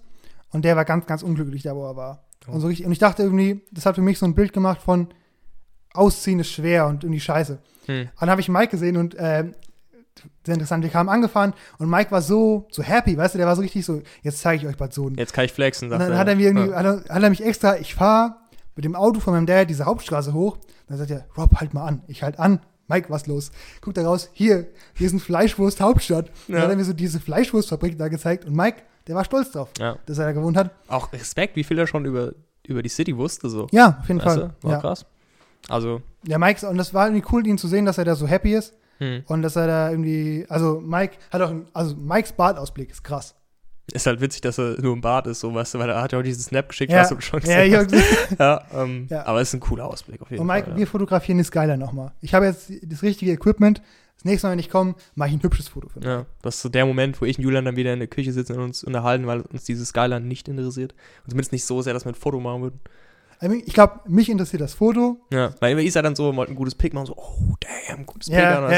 [0.51, 2.25] und der war ganz, ganz unglücklich da, wo er war.
[2.47, 4.83] Und, so richtig, und ich dachte irgendwie, das hat für mich so ein Bild gemacht
[4.83, 5.09] von
[5.95, 7.59] Ausziehen ist schwer und irgendwie scheiße.
[7.87, 8.09] Hm.
[8.19, 9.55] Dann habe ich Mike gesehen und ähm,
[10.45, 13.57] sehr interessant, wir kamen angefahren und Mike war so, so happy, weißt du, der war
[13.57, 15.17] so richtig so, jetzt zeige ich euch Bad Soden.
[15.19, 16.77] Jetzt kann ich flexen, Und dann hat er mir irgendwie, Ja.
[16.77, 18.37] hat, er, hat er mich extra, ich fahre
[18.77, 20.59] mit dem Auto von meinem Dad diese Hauptstraße hoch.
[20.89, 22.03] Dann sagt er, Rob, halt mal an.
[22.09, 22.61] Ich halt an.
[22.87, 23.51] Mike, was los?
[23.81, 26.31] Guckt da raus, hier, wir sind Fleischwurst Hauptstadt.
[26.49, 26.63] Dann Ja.
[26.65, 29.97] hat er mir so diese Fleischwurstfabrik da gezeigt und Mike, der war stolz drauf, Ja.
[30.05, 30.71] dass er da gewohnt hat.
[30.89, 32.33] Auch Respekt, wie viel er schon über,
[32.67, 33.67] über die City wusste, so.
[33.71, 34.53] Ja, auf jeden Weißt Fall.
[34.61, 34.67] du?
[34.69, 34.81] War Ja.
[34.81, 35.07] krass.
[35.71, 38.27] Also, ja, Mike, und das war irgendwie cool, ihn zu sehen, dass er da so
[38.27, 39.23] happy ist hm.
[39.29, 43.35] und dass er da irgendwie, also Mike hat auch, also Mikes Bartausblick ist krass.
[43.93, 46.13] Ist halt witzig, dass er nur im Bad ist, so, weißt du, weil er hat
[46.13, 47.01] ja auch diesen Snap geschickt, Ja.
[47.01, 47.87] hast du schon Ja, gesehen.
[47.89, 48.05] gesehen.
[48.39, 49.27] ja, ähm, Ja.
[49.27, 50.77] aber es ist ein cooler Ausblick auf jeden Und Mike, Fall.
[50.79, 52.13] wir fotografieren die Skyline nochmal.
[52.21, 53.83] Ich habe jetzt das richtige Equipment.
[54.17, 56.11] Das nächste Mal, wenn ich komme, mache ich ein hübsches Foto für Ja.
[56.21, 58.33] ja, das ist so der Moment, wo ich und Julian dann wieder in der Küche
[58.33, 60.93] sitzen und uns unterhalten, weil uns diese Skyline nicht interessiert.
[61.25, 62.81] Und zumindest nicht so sehr, dass wir ein Foto machen würden.
[63.67, 65.19] Ich glaube, mich interessiert das Foto.
[65.31, 67.55] Ja, weil immer ist er dann so, mal ein gutes Pick machen, so, oh,
[67.89, 68.39] damn, gutes Pick.
[68.39, 68.67] Ja, ja.
[68.69, 68.73] du?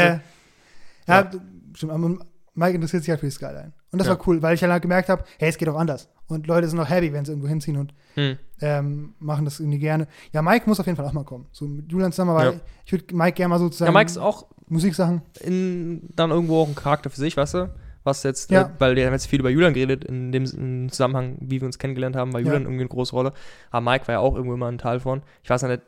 [1.06, 1.30] ja, Ja.
[1.74, 1.92] stimmt.
[1.92, 2.08] Aber
[2.54, 3.72] Mike interessiert sich halt für die Skyline.
[3.92, 4.14] Und das Ja.
[4.18, 6.08] war cool, weil ich halt gemerkt habe, hey, es geht auch anders.
[6.28, 8.36] Und Leute sind auch happy, wenn sie irgendwo hinziehen und Hm.
[8.60, 10.08] ähm, machen das irgendwie gerne.
[10.32, 11.46] Ja, Mike muss auf jeden Fall auch mal kommen.
[11.52, 12.52] So mit Julian zusammen, aber Ja.
[12.84, 15.22] ich würde Mike gerne mal sozusagen Ja, Mike ist auch Musiksachen.
[15.40, 17.70] in, dann irgendwo auch ein Charakter für sich, weißt du?
[18.02, 18.62] Was jetzt, Ja.
[18.62, 21.66] äh, weil wir haben jetzt viel über Julian geredet, in dem im Zusammenhang, wie wir
[21.66, 22.40] uns kennengelernt haben, war.
[22.40, 23.32] Julian irgendwie eine große Rolle.
[23.70, 25.22] Aber Mike war ja auch irgendwo immer ein Teil von.
[25.42, 25.82] Ich weiß ja nicht,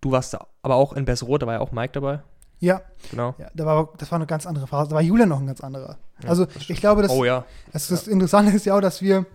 [0.00, 2.20] du warst da, aber auch in Besserot, da war ja auch Mike dabei.
[2.64, 3.34] Ja, Genau.
[3.38, 4.90] ja da war, das war eine ganz andere Phase.
[4.90, 5.98] Da war Julian noch ein ganz anderer.
[6.22, 7.44] Ja, also das ich glaube, dass oh ja.
[7.72, 9.26] das, das Interessante ist ja auch, dass wir,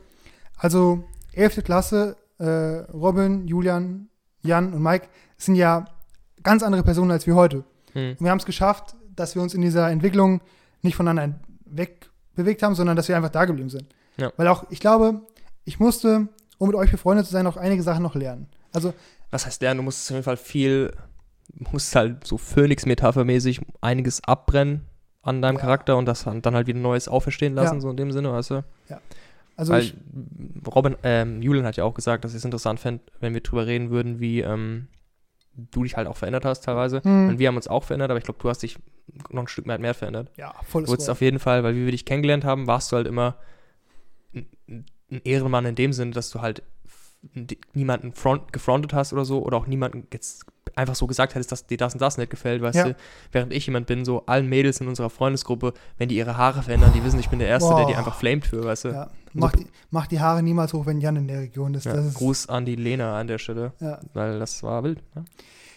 [0.58, 1.04] also
[1.34, 1.64] 11.
[1.64, 2.46] Klasse, äh,
[2.92, 4.10] Robin, Julian,
[4.42, 5.08] Jan und Mike
[5.38, 5.86] sind ja
[6.44, 7.64] ganz andere Personen als wir heute.
[7.94, 8.12] Hm.
[8.12, 10.42] Und wir haben es geschafft, dass wir uns in dieser Entwicklung
[10.82, 13.94] nicht voneinander wegbewegt haben, sondern dass wir einfach da geblieben sind.
[14.18, 14.32] Ja.
[14.38, 15.22] Weil auch, ich glaube,
[15.66, 16.28] ich musste,
[16.58, 18.48] um mit euch befreundet zu sein, auch einige Sachen noch lernen.
[18.74, 18.94] Also,
[19.32, 19.80] Was heißt lernen?
[19.80, 20.94] Du musst auf jeden Fall viel,
[21.54, 24.86] musst halt so Phoenix-Metapher-mäßig einiges abbrennen
[25.22, 25.62] an deinem Ja.
[25.62, 27.82] Charakter und das dann halt wieder Neues auferstehen lassen, Ja.
[27.82, 28.64] so in dem Sinne, weißt du?
[29.56, 29.93] also Weil ich,
[30.74, 33.68] Robin, ähm, Julian hat ja auch gesagt, dass ich es interessant fände, wenn wir drüber
[33.68, 34.88] reden würden, wie ähm,
[35.54, 37.02] du dich halt auch verändert hast teilweise.
[37.04, 37.30] Hm.
[37.30, 38.78] Und wir haben uns auch verändert, aber ich glaube, du hast dich
[39.30, 40.32] noch ein Stück mehr, mehr verändert.
[40.38, 42.95] ja, volles Du wurdest auf jeden Fall, weil wie wir dich kennengelernt haben, warst du
[42.95, 43.36] halt immer
[44.34, 44.47] ein,
[45.12, 46.64] ein Ehrenmann in dem Sinne, dass du halt
[47.74, 50.45] niemanden front, gefrontet hast oder so oder auch niemanden jetzt
[50.80, 52.84] einfach so gesagt hättest, dass dir das und das nicht gefällt, weißt Ja.
[52.90, 52.96] du,
[53.32, 56.92] während ich jemand bin, so allen Mädels in unserer Freundesgruppe, wenn die ihre Haare verändern,
[56.96, 58.00] die wissen, ich bin der Erste, der die Boah.
[58.00, 58.90] einfach flamed für, weißt du.
[58.90, 59.10] Ja.
[59.34, 61.86] Mach, die, mach die Haare niemals hoch, wenn Jan in der Region ist.
[61.86, 64.00] Ja, Das ist Gruß an die Lena an der Stelle, ja.
[64.14, 65.04] weil das war wild.
[65.16, 65.26] Ne?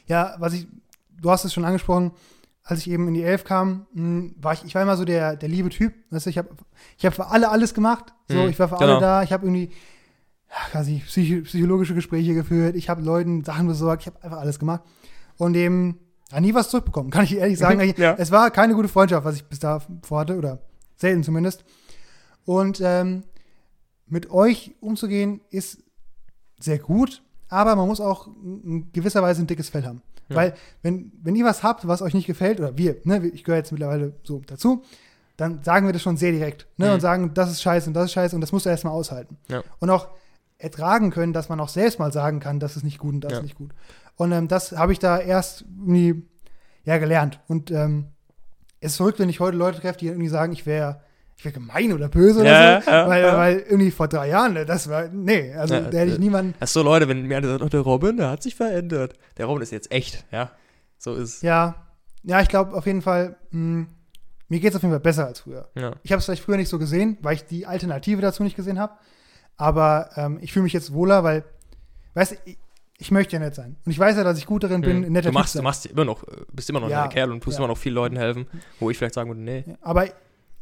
[0.07, 0.67] ja, was ich,
[1.21, 2.13] du hast es schon angesprochen,
[2.65, 5.37] als ich eben in die Elf kam, mh, war ich, ich war immer so der,
[5.37, 5.93] der liebe Typ.
[6.11, 6.49] Weißt du, ich habe
[6.97, 8.13] ich hab für alle alles gemacht.
[8.29, 8.93] So, Mhm, ich war für genau.
[8.93, 9.23] alle da.
[9.25, 9.71] Ich habe irgendwie
[10.71, 12.77] quasi psychologische Gespräche geführt.
[12.77, 14.03] Ich habe Leuten Sachen besorgt.
[14.03, 14.83] Ich habe einfach alles gemacht.
[15.39, 15.99] Und eben
[16.41, 17.81] nie was zurückbekommen, kann ich ehrlich sagen.
[17.97, 18.15] Ja.
[18.19, 20.61] Es war keine gute Freundschaft, was ich bis da vorhatte, oder
[20.97, 21.65] selten zumindest.
[22.45, 23.25] Und ähm,
[24.07, 25.83] mit euch umzugehen ist
[26.61, 30.03] sehr gut, aber man muss auch in gewisser Weise ein dickes Fell haben.
[30.29, 30.37] Ja.
[30.37, 33.59] Weil, wenn, wenn ihr was habt, was euch nicht gefällt, oder wir, ne, ich gehöre
[33.59, 34.83] jetzt mittlerweile so dazu,
[35.37, 36.67] dann sagen wir das schon sehr direkt.
[36.77, 36.93] Ne, Mhm.
[36.95, 39.39] Und sagen, das ist scheiße und das ist scheiße und das musst du erstmal aushalten.
[39.49, 39.63] Ja.
[39.81, 40.09] Und auch
[40.63, 43.33] ertragen können, dass man auch selbst mal sagen kann, das ist nicht gut und das
[43.33, 43.39] Ja.
[43.39, 43.73] ist nicht gut.
[44.17, 46.27] Und ähm, das habe ich da erst irgendwie
[46.85, 47.41] ja, gelernt.
[47.49, 48.07] Und ähm,
[48.81, 51.01] es ist verrückt, wenn ich heute Leute treffe, die irgendwie sagen, ich wäre
[51.37, 52.91] ich wär gemein oder böse oder Ja, so.
[52.91, 53.37] ja, weil, ja.
[53.37, 56.55] weil irgendwie vor drei Jahren, ne, das war, nee, also da hätte ich äh, niemanden,
[56.61, 59.15] Ach so, Leute, wenn mir einer sagt, oh, der Robin, der hat sich verändert.
[59.39, 60.51] Der Robin ist jetzt echt, ja.
[60.99, 61.87] So ist ja,
[62.23, 63.87] ja, ich glaube auf jeden Fall, mh,
[64.49, 65.69] mir geht es auf jeden Fall besser als früher.
[66.05, 68.79] Ich habe es vielleicht früher nicht so gesehen, weil ich die Alternative dazu nicht gesehen
[68.79, 68.93] habe.
[69.57, 71.45] Aber ähm, ich fühle mich jetzt wohler, weil,
[72.15, 72.37] weißt du,
[72.99, 73.77] ich, möchte ja nett sein.
[73.85, 75.87] Und ich weiß ja, dass ich gut darin bin, ein netter du machst, du machst
[75.87, 77.61] immer noch, äh, bist immer noch Ja, ein netter Kerl und tust ja.
[77.61, 78.47] immer noch vielen Leuten helfen,
[78.81, 79.65] wo ich vielleicht sagen würde, nee.
[79.81, 80.07] Aber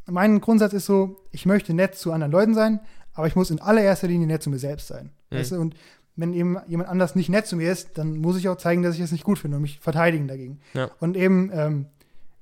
[0.07, 2.80] mein Grundsatz ist so, ich möchte nett zu anderen Leuten sein,
[3.14, 5.11] aber ich muss in allererster Linie nett zu mir selbst sein.
[5.30, 5.36] Mhm.
[5.36, 5.61] Weißt du?
[5.61, 5.74] Und
[6.16, 8.95] wenn eben jemand anders nicht nett zu mir ist, dann muss ich auch zeigen, dass
[8.95, 10.61] ich es nicht gut finde und mich verteidigen dagegen.
[10.74, 10.91] Ja.
[10.99, 11.86] Und eben, ähm,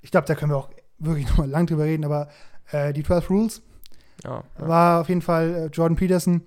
[0.03, 2.29] ich glaube, da können wir auch wirklich nochmal lang drüber reden, aber
[2.71, 3.63] äh, die 12 Rules
[4.25, 4.69] Ja, ja.
[4.69, 6.43] war auf jeden Fall äh, Jordan Peterson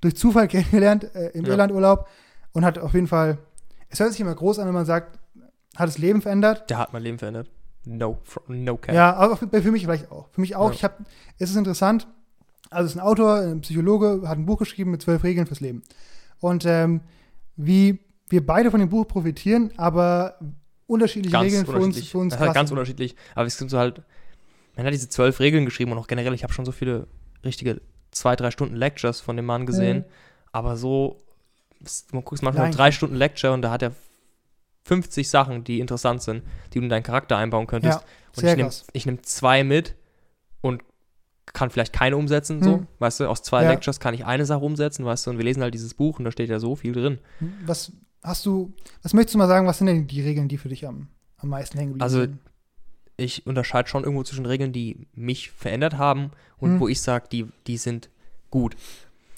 [0.00, 1.52] durch Zufall kennengelernt äh, im Ja.
[1.52, 2.08] Irlandurlaub
[2.52, 3.38] und hat auf jeden Fall,
[3.88, 5.18] es hört sich immer groß an, wenn man sagt,
[5.76, 6.70] hat das Leben verändert.
[6.70, 7.50] Der hat mein Leben verändert.
[7.84, 8.18] No,
[8.48, 8.94] no cap.
[8.94, 10.28] Ja, aber für, für mich vielleicht auch.
[10.32, 10.70] Für mich auch.
[10.70, 10.74] Ja.
[10.74, 10.94] Ich habe,
[11.38, 12.08] es ist interessant.
[12.70, 15.60] Also es ist ein Autor, ein Psychologe, hat ein Buch geschrieben mit zwölf Regeln fürs
[15.60, 15.82] Leben.
[16.40, 17.00] Und ähm,
[17.56, 20.38] wie wir beide von dem Buch profitieren, aber
[20.86, 22.10] unterschiedliche ganz Regeln für uns, unterschiedlich.
[22.10, 23.16] für uns das ist halt ganz unterschiedlich.
[23.34, 24.02] Aber es sind so halt,
[24.76, 27.06] man hat diese zwölf Regeln geschrieben und auch generell, ich habe schon so viele
[27.44, 29.98] richtige zwei, drei Stunden Lectures von dem Mann gesehen.
[29.98, 30.04] Mhm.
[30.52, 31.22] Aber so,
[32.12, 33.92] man guckt manchmal drei Stunden Lecture und da hat er
[34.84, 38.00] 50 Sachen, die interessant sind, die du in deinen Charakter einbauen könntest.
[38.00, 38.04] Ja,
[38.36, 38.44] und
[38.92, 39.96] ich nehme nehm zwei mit
[40.60, 40.82] und
[41.52, 42.86] kann vielleicht keine umsetzen, so, Hm.
[42.98, 43.70] weißt du, aus zwei Ja.
[43.70, 46.24] Lectures kann ich eine Sache umsetzen, weißt du, und wir lesen halt dieses Buch und
[46.24, 47.18] da steht ja so viel drin.
[47.64, 48.72] Was hast du,
[49.02, 51.08] was möchtest du mal sagen, was sind denn die Regeln, die für dich am,
[51.38, 52.38] am meisten hängen geblieben Also, sind?
[53.16, 56.80] Ich unterscheide schon irgendwo zwischen Regeln, die mich verändert haben und Hm.
[56.80, 58.10] wo ich sage, die, die sind
[58.50, 58.76] gut.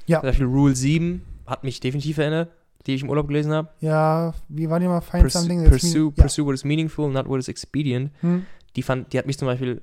[0.06, 0.20] Ja.
[0.20, 2.50] Zum Beispiel Rule 7 hat mich definitiv verändert,
[2.86, 3.68] die ich im Urlaub gelesen habe.
[3.80, 5.00] Ja, wie war die mal?
[5.00, 6.22] Find Pursue, something that's pursue, ja.
[6.22, 8.10] pursue what is meaningful, not what is expedient.
[8.20, 8.46] Hm.
[8.76, 9.82] Die, fand, die hat mich zum Beispiel,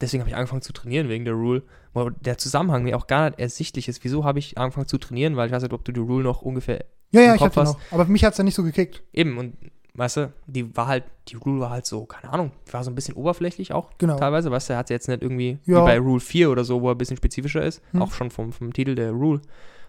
[0.00, 1.62] deswegen habe ich angefangen zu trainieren wegen der Rule,
[1.92, 4.02] weil der Zusammenhang mir auch gar nicht ersichtlich ist.
[4.04, 5.36] Wieso habe ich angefangen zu trainieren?
[5.36, 7.56] Weil ich weiß nicht, ob du die Rule noch ungefähr Ja, ja, ich hast.
[7.56, 7.78] noch.
[7.90, 9.02] Aber für mich hat es dann nicht so gekickt.
[9.12, 9.56] eben und
[9.98, 12.94] weißt du, die war halt, die Rule war halt so, keine Ahnung, war so ein
[12.94, 14.16] bisschen oberflächlich auch Genau.
[14.16, 15.80] teilweise, weißt du, er hat jetzt nicht irgendwie Ja.
[15.80, 18.02] wie bei Rule 4 oder so, wo er ein bisschen spezifischer ist, Hm.
[18.02, 19.40] auch schon vom, vom Titel der Rule.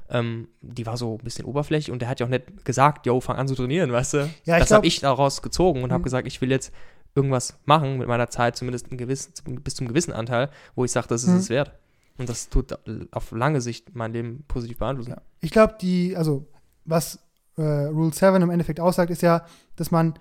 [0.10, 3.20] Ähm, die war so ein bisschen oberflächlich und der hat ja auch nicht gesagt, yo,
[3.20, 4.30] fang an zu trainieren, weißt du?
[4.46, 6.04] Ja, das habe ich daraus gezogen und habe Hm.
[6.04, 6.72] gesagt, ich will jetzt
[7.14, 9.34] irgendwas machen mit meiner Zeit, zumindest gewissen,
[9.64, 11.38] bis zum gewissen Anteil, wo ich sage, das ist Mhm.
[11.38, 11.72] es wert.
[12.20, 12.78] Und das tut
[13.12, 15.12] auf lange Sicht mein Leben positiv beeinflussen.
[15.12, 15.22] Ja.
[15.42, 16.48] Ich glaube, die, also
[16.86, 17.20] was
[17.58, 19.46] äh, Rule 7 im Endeffekt aussagt, ist ja,
[19.76, 20.14] dass man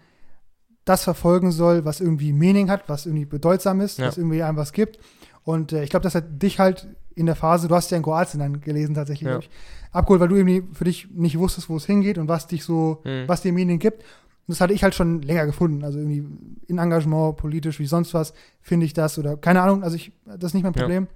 [0.84, 4.06] das verfolgen soll, was irgendwie Meaning hat, was irgendwie bedeutsam ist, Ja.
[4.08, 4.98] was irgendwie einem was gibt.
[5.44, 8.02] Und äh, ich glaube, das hat dich halt in der Phase, du hast ja in
[8.02, 9.38] Kroatien dann gelesen tatsächlich, Ja.
[9.38, 9.50] ich,
[9.90, 13.00] abgeholt, weil du irgendwie für dich nicht wusstest, wo es hingeht und was dich so,
[13.04, 13.24] Mhm.
[13.26, 14.02] was dir Meaning gibt.
[14.02, 15.82] Und das hatte ich halt schon länger gefunden.
[15.82, 16.24] Also irgendwie
[16.68, 20.50] in Engagement, politisch, wie sonst was, finde ich das oder keine Ahnung, also ich, das
[20.50, 20.80] ist nicht mein Ja.
[20.82, 21.06] Problem.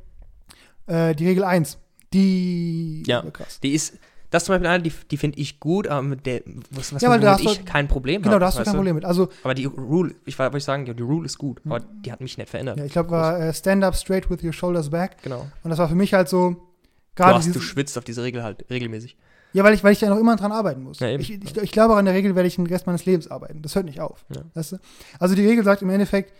[0.86, 1.78] Äh, die Regel 1,
[2.12, 3.22] die Ja.
[3.30, 3.60] krass.
[3.60, 3.98] Die ist,
[4.30, 7.02] das ist zum Beispiel eine, die, die finde ich gut, aber mit der, was, was
[7.02, 9.04] Ja, weil ich du- kein Problem Genau, da hast du kein Problem mit.
[9.04, 12.20] Also, Aber die Rule, ich wollte ich sagen, die Rule ist gut, aber die hat
[12.20, 12.78] mich nicht verändert.
[12.78, 15.22] ja, ich glaube, war äh, Stand up straight with your shoulders back.
[15.22, 15.46] Genau.
[15.62, 18.22] Und das war für mich halt so, Du, gerade hast, du dieses, schwitzt auf diese
[18.22, 19.16] Regel halt regelmäßig.
[19.52, 21.00] Ja, weil ich, weil ich da noch immer dran arbeiten muss.
[21.00, 23.62] Ja, ich, ich, ich glaube, an der Regel werde ich den Rest meines Lebens arbeiten.
[23.62, 24.24] Das hört nicht auf.
[24.34, 24.42] Ja.
[24.54, 24.76] Weißt du?
[25.18, 26.32] Also die Regel sagt im Endeffekt,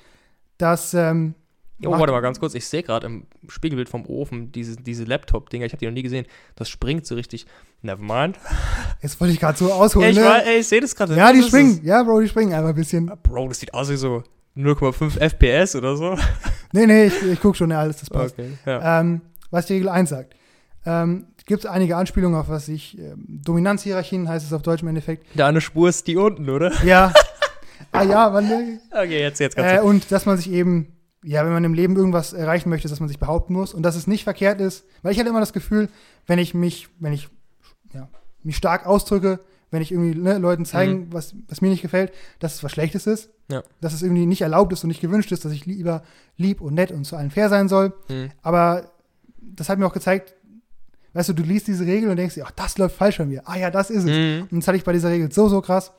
[0.58, 1.34] dass ähm,
[1.84, 2.54] Oh, warte mal ganz kurz.
[2.54, 5.66] Ich sehe gerade im Spiegelbild vom Ofen diese, diese Laptop-Dinger.
[5.66, 6.26] Ich habe die noch nie gesehen.
[6.56, 7.46] Das springt so richtig.
[7.82, 8.38] Nevermind.
[9.02, 10.10] jetzt wollte ich gerade so ausholen.
[10.10, 10.42] ich, ne?
[10.58, 11.16] ich sehe das gerade.
[11.16, 11.80] ja, die springen.
[11.82, 13.10] Ja, Bro, die springen einfach ein bisschen.
[13.22, 14.22] Bro, das sieht aus wie so
[14.56, 16.16] 0,5 FPS oder so.
[16.72, 18.38] Nee, nee, ich, ich gucke schon, ja, alles, das passt.
[18.38, 18.52] Okay.
[18.64, 19.00] Ja.
[19.00, 20.36] Ähm, was die Regel 1 sagt.
[20.86, 24.86] Ähm, Gibt es einige Anspielungen auf was ich, ähm, Dominanzhierarchien heißt es auf Deutsch im
[24.88, 25.26] Endeffekt.
[25.36, 26.72] Der eine Spur ist die unten, oder?
[26.84, 27.12] Ja.
[27.92, 28.78] ah ja, man, ne?
[28.92, 30.92] Okay, jetzt, jetzt ganz Äh, und dass man sich eben,
[31.22, 33.96] ja, wenn man im Leben irgendwas erreichen möchte, dass man sich behaupten muss und dass
[33.96, 35.88] es nicht verkehrt ist, weil ich hatte immer das Gefühl,
[36.26, 37.28] wenn ich mich, wenn ich
[37.92, 38.08] ja,
[38.42, 39.40] mich stark ausdrücke,
[39.70, 43.06] wenn ich irgendwie ne, Leuten zeigen, was, was mir nicht gefällt, dass es was Schlechtes
[43.06, 43.62] ist, Ja.
[43.80, 46.02] dass es irgendwie nicht erlaubt ist und nicht gewünscht ist, dass ich lieber
[46.36, 47.92] lieb und nett und zu allen fair sein soll.
[48.08, 48.30] Hm.
[48.42, 48.90] Aber
[49.40, 50.34] das hat mir auch gezeigt,
[51.12, 53.42] weißt du, du liest diese Regel und denkst dir, ach, das läuft falsch bei mir.
[53.44, 54.10] Ah ja, das ist es.
[54.10, 54.48] Mhm.
[54.50, 55.92] Und das hatte ich bei dieser Regel so, so krass.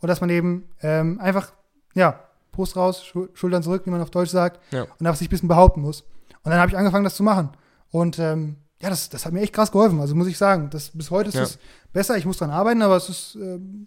[0.00, 1.52] Und dass man eben ähm, einfach,
[1.94, 2.20] ja,
[2.56, 4.82] Brust raus, Schul Schultern zurück, wie man auf Deutsch sagt, Ja.
[4.82, 6.02] und einfach sich ein bisschen behaupten muss.
[6.42, 7.50] Und dann habe ich angefangen, das zu machen.
[7.90, 10.00] Und ähm, ja, das, das hat mir echt krass geholfen.
[10.00, 11.42] Also muss ich sagen, das, bis heute ist Ja.
[11.42, 11.58] es
[11.92, 12.16] besser.
[12.18, 13.86] Ich muss dran arbeiten, aber es ist, ähm,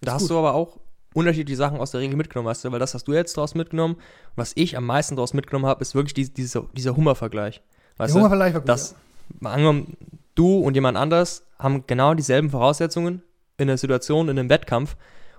[0.00, 0.30] Da Ist hast gut.
[0.30, 0.78] du aber auch
[1.14, 3.96] unterschiedliche Sachen aus der Regel mitgenommen, du, weil das hast du jetzt draus mitgenommen.
[4.36, 7.62] Was ich am meisten draus mitgenommen habe, ist wirklich die, dieser, dieser Hummervergleich.
[7.96, 8.68] Weißt der du, Hungerverleih war gut.
[8.68, 8.94] dass,
[9.40, 9.96] mal angenommen,
[10.36, 13.22] du und jemand anders haben genau dieselben Voraussetzungen
[13.56, 14.94] in der Situation, in einem Wettkampf.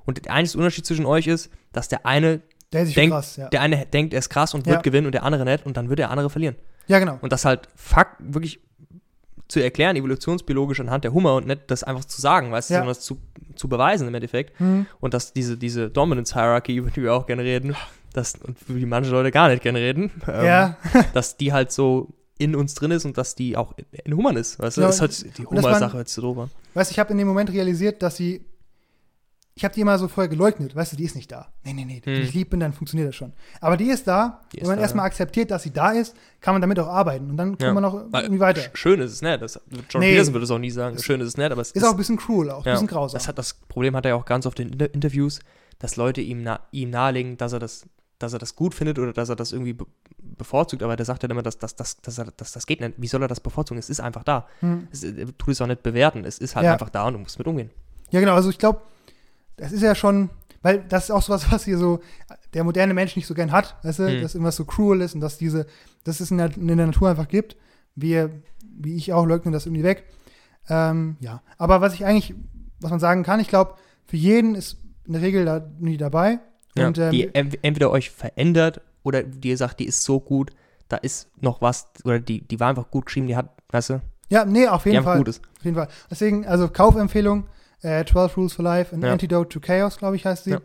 [0.05, 2.41] Und der einzige Unterschied zwischen euch ist, dass der eine,
[2.73, 3.49] der ist schon denk- krass, ja.
[3.49, 4.73] der eine denkt, er ist krass und Ja.
[4.73, 6.55] wird gewinnen und der andere nicht und dann wird der andere verlieren.
[6.87, 7.17] ja, genau.
[7.21, 8.59] Und das halt Fakt wirklich
[9.47, 12.79] zu erklären, evolutionsbiologisch anhand der Hummer und nicht das einfach zu sagen, weißt du, Ja.
[12.81, 13.17] sondern das zu,
[13.55, 14.59] zu beweisen im Endeffekt.
[14.59, 14.85] Hm.
[14.99, 17.75] Und dass diese, diese Dominance Hierarchy, über die wir auch gerne reden,
[18.13, 20.77] das, und über die manche Leute gar nicht gerne reden, ähm, Ja,
[21.15, 24.37] dass die halt so in uns drin ist und dass die auch in, in Hummern
[24.37, 24.59] ist.
[24.59, 26.51] Weißt du, Ja, das hat die und dass Hummer-Sache sich so an.
[26.75, 28.45] weißt du, ich habe in dem Moment realisiert, dass sie,
[29.59, 31.49] ich habe die immer so vorher geleugnet, weißt du, die ist nicht da.
[31.65, 32.21] Nee, nee, nee, wenn Hm.
[32.23, 33.33] ich lieb bin, dann funktioniert das schon.
[33.59, 34.39] Aber die ist da.
[34.53, 36.87] Die ist wenn man da, erstmal akzeptiert, dass sie da ist, kann man damit auch
[36.87, 37.29] arbeiten.
[37.29, 37.73] Und dann kommt Ja.
[37.73, 38.61] man auch irgendwie weiter.
[38.61, 39.41] sch- Schön ist es nicht.
[39.41, 40.11] Das, John Nee.
[40.11, 40.97] Peterson würde es auch nie sagen.
[40.99, 42.87] Schön ist es nicht, aber es Ist auch ein bisschen cruel, auch ein ja, bisschen
[42.87, 43.17] grausam.
[43.17, 45.39] Das, hat, das Problem hat er ja auch ganz oft in Inter Interviews,
[45.79, 47.85] dass Leute ihm, na, ihm nahelegen, dass er das
[48.17, 49.85] dass er das gut findet oder dass er das irgendwie be
[50.19, 52.93] bevorzugt, aber der sagt dann immer, dass, dass, dass, dass, er, dass das geht nicht.
[52.97, 53.77] Wie soll er das bevorzugen?
[53.79, 54.45] Es ist einfach da.
[54.59, 54.87] Hm.
[54.91, 56.23] Es, er tut es auch nicht bewerten.
[56.25, 56.73] Es ist halt Ja.
[56.73, 57.69] einfach da und du musst mit umgehen.
[58.11, 58.35] Ja, genau.
[58.35, 58.81] Also ich glaube,
[59.59, 60.29] das ist ja schon,
[60.61, 61.99] weil das ist auch sowas, was hier so
[62.53, 64.21] der moderne Mensch nicht so gern hat, weißt du, Hm.
[64.21, 65.65] dass irgendwas so cruel ist und dass diese,
[66.03, 67.55] dass es in der, in der Natur einfach gibt.
[67.95, 68.31] Wir,
[68.63, 70.05] wie ich auch, leugnen das irgendwie weg.
[70.69, 71.41] Ähm, ja.
[71.57, 72.33] Aber was ich eigentlich,
[72.79, 76.39] was man sagen kann, ich glaube, für jeden ist in der Regel da nie dabei.
[76.75, 80.19] Ja, Und, ähm, die ent entweder euch verändert oder die ihr sagt, die ist so
[80.19, 80.51] gut,
[80.87, 84.01] da ist noch was, oder die, die war einfach gut geschrieben, die hat, weißt du,
[84.29, 85.17] ja, nee, auf jeden Fall.
[85.17, 85.41] gut ist.
[85.57, 85.87] Auf jeden Fall.
[86.09, 87.47] Deswegen, also Kaufempfehlung,
[87.81, 89.11] äh, 12 Rules for Life, an Ja.
[89.11, 90.51] Antidote to Chaos, glaube ich, heißt sie.
[90.51, 90.59] Ja.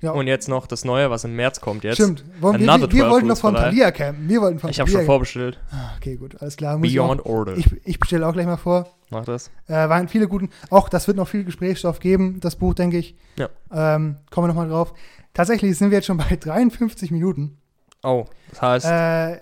[0.00, 0.10] Ja.
[0.10, 1.94] Und jetzt noch das Neue, was im März kommt jetzt.
[1.94, 2.24] Stimmt.
[2.40, 3.54] Wollen wir, wir, wir 12 wollten Rules von.
[3.54, 4.28] Thalia campen.
[4.28, 5.58] Wir wollten von Ich habe schon vorbestellt.
[5.70, 6.76] Ah, okay, gut, alles klar.
[6.76, 7.56] Muss ich auch- Beyond Order.
[7.56, 8.86] Ich, ich bestelle auch gleich mal vor.
[9.08, 9.50] Mach das.
[9.66, 10.50] Äh, waren viele guten.
[10.68, 13.16] Auch das wird noch viel Gesprächsstoff geben, das Buch, denke ich.
[13.38, 13.48] Ja.
[13.72, 14.92] Ähm, kommen wir nochmal drauf.
[15.32, 17.56] Tatsächlich sind wir jetzt schon bei 53 Minuten.
[18.02, 19.40] Oh, das heißt, Äh,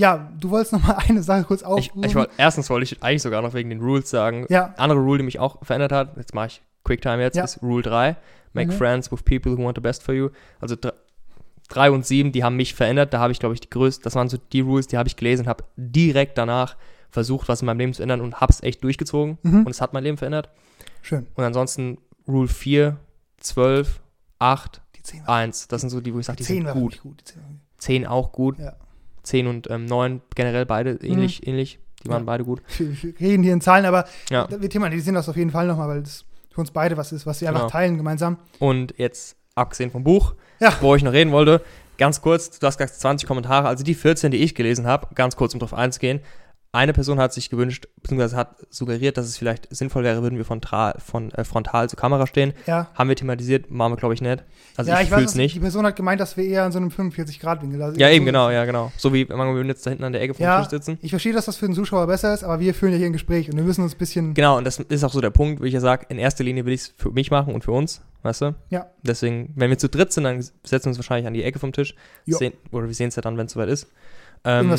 [0.00, 2.04] ja, du wolltest noch mal eine Sache kurz ich, aufrufen.
[2.04, 4.46] ich wollt, erstens wollte ich eigentlich sogar noch wegen den Rules sagen.
[4.48, 7.44] ja, Andere Rule, die mich auch verändert hat, jetzt mache ich Quicktime jetzt, Ja.
[7.44, 8.16] ist Rule 3.
[8.52, 8.76] Make Mhm.
[8.76, 10.30] friends with people who want the best for you.
[10.60, 10.74] Also
[11.68, 13.12] 3 und 7, die haben mich verändert.
[13.14, 15.14] Da habe ich, glaube ich, die größten, das waren so die Rules, die habe ich
[15.16, 16.76] gelesen, habe direkt danach
[17.10, 19.38] versucht, was in meinem Leben zu ändern und habe es echt durchgezogen.
[19.42, 19.66] Mhm.
[19.66, 20.48] Und es hat mein Leben verändert.
[21.02, 21.26] schön.
[21.34, 22.96] Und ansonsten Rule 4,
[23.38, 24.00] 12,
[24.38, 25.68] 8, Die 10 war, 1.
[25.68, 27.00] Das sind so die, wo ich sage, die 10 sind war gut.
[27.02, 27.20] gut.
[27.20, 27.58] Die 10 war gut.
[27.78, 28.58] 10 auch gut.
[28.58, 28.74] Ja.
[29.22, 31.78] 10 und ähm, 9 generell beide ähnlich, ähnlich.
[32.04, 32.26] Die waren Ja.
[32.26, 32.62] beide gut.
[32.78, 34.48] Wir, reden hier in Zahlen, aber Ja.
[34.50, 37.40] wir thematisieren das auf jeden Fall nochmal, weil das für uns beide was ist, was
[37.40, 37.70] wir einfach Genau.
[37.70, 38.38] teilen gemeinsam.
[38.58, 40.72] Und jetzt, abgesehen vom Buch, Ja.
[40.80, 41.60] wo ich noch reden wollte,
[41.98, 45.36] ganz kurz, du hast gesagt 20 Kommentare, also die 14, die ich gelesen habe, ganz
[45.36, 46.20] kurz, um drauf einzugehen.
[46.72, 50.44] Eine Person hat sich gewünscht, beziehungsweise hat suggeriert, dass es vielleicht sinnvoll wäre, würden wir
[50.44, 52.52] von, Tra von äh, frontal zur Kamera stehen.
[52.64, 52.88] Ja.
[52.94, 54.44] Haben wir thematisiert, machen wir, glaube ich, nicht.
[54.76, 55.56] Also ja, ich, ich weiß, dass nicht.
[55.56, 58.26] die Person hat gemeint, dass wir eher an so einem 45-Grad-Winkel also Ja, eben, so-
[58.26, 58.92] genau, ja, genau.
[58.96, 60.96] So wie, wenn wir jetzt da hinten an der Ecke vom Ja, Tisch sitzen.
[61.02, 63.12] ich verstehe, dass das für den Zuschauer besser ist, aber wir führen ja hier ein
[63.12, 64.34] Gespräch und wir müssen uns ein bisschen.
[64.34, 66.66] Genau, und das ist auch so der Punkt, wo ich ja sage, in erster Linie
[66.66, 68.54] will ich es für mich machen und für uns, weißt du?
[68.68, 68.86] Ja.
[69.02, 71.72] Deswegen, wenn wir zu dritt sind, dann setzen wir uns wahrscheinlich an die Ecke vom
[71.72, 71.96] Tisch.
[72.26, 73.88] Sehen, oder wir sehen es ja dann, wenn es soweit ist.
[74.42, 74.70] Ähm,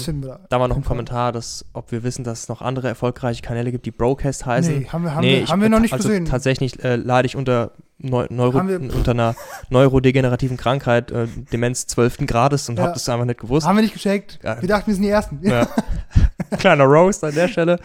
[0.50, 0.60] da.
[0.60, 0.84] war noch ein.
[0.84, 4.80] Kommentar, dass, ob wir wissen, dass es noch andere erfolgreiche Kanäle gibt, die Broadcast heißen.
[4.80, 6.26] Nee, haben wir, haben Nee, wir, ich- haben wir noch nicht also gesehen.
[6.26, 7.72] Tatsächlich äh, leide ich unter,
[8.04, 9.36] Neu Neuro unter einer
[9.70, 12.26] neurodegenerativen Krankheit, äh, Demenz 12.
[12.26, 12.86] Grades und Ja.
[12.86, 13.68] habe das einfach nicht gewusst.
[13.68, 14.40] Haben wir nicht gecheckt.
[14.44, 14.60] Ja.
[14.60, 15.40] Wir dachten, wir sind die Ersten.
[15.44, 15.68] Ja.
[16.58, 17.78] Kleiner Roast an der Stelle.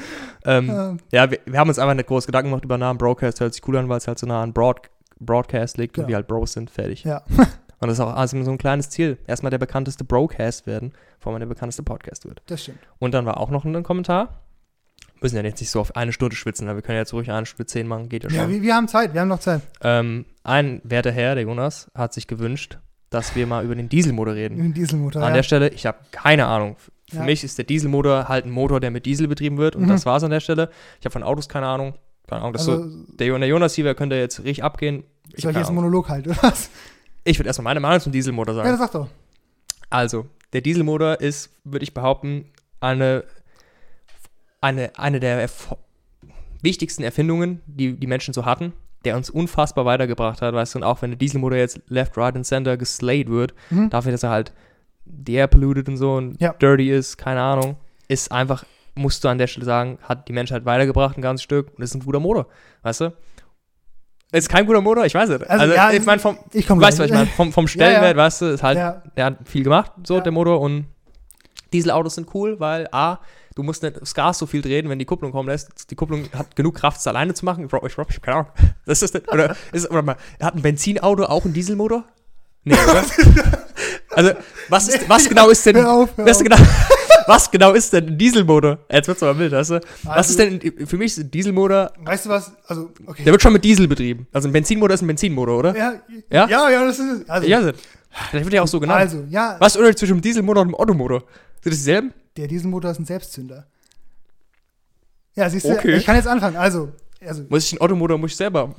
[0.47, 2.97] Ähm, Ähm, Ja, wir, wir haben uns einfach nicht groß Gedanken gemacht über Namen.
[2.99, 4.81] Broadcast hört sich cool an, weil es halt so nah an Broad,
[5.21, 7.05] Broadcast liegt und wir halt Bros sind, fertig.
[7.05, 7.23] Ja.
[7.79, 9.19] Und das ist auch also so ein kleines Ziel.
[9.27, 12.43] Erstmal der bekannteste Broadcast werden, bevor man der bekannteste Podcast wird.
[12.47, 12.79] das stimmt.
[12.99, 14.41] Und dann war auch noch ein Kommentar.
[15.21, 17.31] Müssen ja jetzt nicht so auf eine Stunde schwitzen, aber wir können ja jetzt ruhig
[17.31, 18.39] eine Stunde zehn machen, geht ja schon.
[18.39, 19.63] Ja, wir, wir haben Zeit, wir haben noch Zeit.
[19.83, 22.79] ähm, ein werter Herr, der Jonas, hat sich gewünscht,
[23.11, 24.57] dass wir mal über den Dieselmotor reden.
[24.59, 25.23] Dem Dieselmotor.
[25.23, 25.35] An ja.
[25.37, 26.77] der Stelle, ich habe keine Ahnung.
[27.09, 27.23] Für Ja.
[27.25, 29.75] mich ist der Dieselmotor halt ein Motor, der mit Diesel betrieben wird.
[29.77, 29.89] Und Mhm.
[29.89, 30.71] das war's an der Stelle.
[31.01, 31.95] Ich habe von Autos keine Ahnung.
[32.27, 34.65] Keine Ahnung, das ist so also, der, Jo- der Jonas hier, wer könnte jetzt richtig
[34.65, 35.05] abgehen?
[35.33, 35.77] Ich, soll ich jetzt einen.
[35.77, 36.69] Monolog halten, oder was?
[37.27, 38.71] Ich würde erstmal meine Meinung zum Dieselmotor Ja, sagen.
[38.71, 39.09] das sag doch.
[39.91, 42.47] also, der Dieselmotor ist, würde ich behaupten,
[42.81, 43.25] eine,
[44.61, 45.49] eine, eine der
[46.63, 48.73] wichtigsten Erfindungen, die die Menschen so hatten,
[49.05, 52.35] der uns unfassbar weitergebracht hat, weißt du, und auch wenn der Dieselmotor jetzt left, right
[52.35, 53.91] and center geslayed wird, Mhm.
[53.91, 54.53] dafür, dass er halt
[55.05, 56.53] der polluted und so und Ja.
[56.55, 57.77] dirty ist, keine Ahnung,
[58.09, 58.65] ist einfach,
[58.95, 61.95] musst du an der Stelle sagen, hat die Menschheit weitergebracht ein ganzes Stück und ist
[61.95, 62.47] ein guter Motor,
[62.83, 63.13] weißt du?
[64.33, 65.49] Ist kein guter Motor, ich weiß nicht.
[65.49, 67.69] Also, Also, ja, ich meine, vom, Ich komme weißt du, was ich meine, vom, vom
[67.69, 70.21] Stellenwert, weißt du, ist halt, Ja, der hat viel gemacht, so Ja.
[70.21, 70.87] der Motor und
[71.73, 73.19] Dieselautos sind cool, weil A,
[73.55, 75.91] du musst nicht das Gas so viel drehen, wenn die Kupplung kommen lässt.
[75.91, 77.67] Die Kupplung hat genug Kraft, es alleine zu machen.
[77.67, 78.51] Ich, ich, ich, keine Ahnung.
[78.87, 82.05] Das ist nicht, oder, ist, oder mal, hat ein Benzinauto auch einen Dieselmotor?
[82.69, 83.05] Nee, oder?
[84.11, 84.31] also,
[84.69, 86.57] was, ist, was genau ist denn, hör auf, hör was genau,
[87.29, 88.79] was genau ist denn ein Dieselmotor?
[88.91, 89.81] Jetzt wird's aber wild, weißt du?
[90.03, 92.53] Was Also- ist denn, für mich ist ein Dieselmotor, Weißt du was?
[92.67, 93.23] Also, okay.
[93.23, 94.27] der wird schon mit Diesel betrieben.
[94.33, 95.77] Also ein Benzinmotor ist ein Benzinmotor, oder?
[95.77, 95.95] ja,
[96.31, 96.49] Ja?
[96.49, 97.29] ja, ja, das ist es.
[97.31, 97.61] Also, Ja,
[98.31, 98.99] vielleicht wird der auch so genannt.
[99.01, 101.21] also, ja, Was ist Unterschied zwischen dem Dieselmotor und dem Ottomotor?
[101.63, 102.13] Sind das dieselben?
[102.37, 103.67] der Dieselmotor ist ein Selbstzünder.
[105.35, 105.97] Ja, siehst du, Okay.
[105.97, 106.57] ich kann jetzt anfangen.
[106.57, 106.93] Also,
[107.25, 108.75] also Muss ich den Ottomotor muss ich selber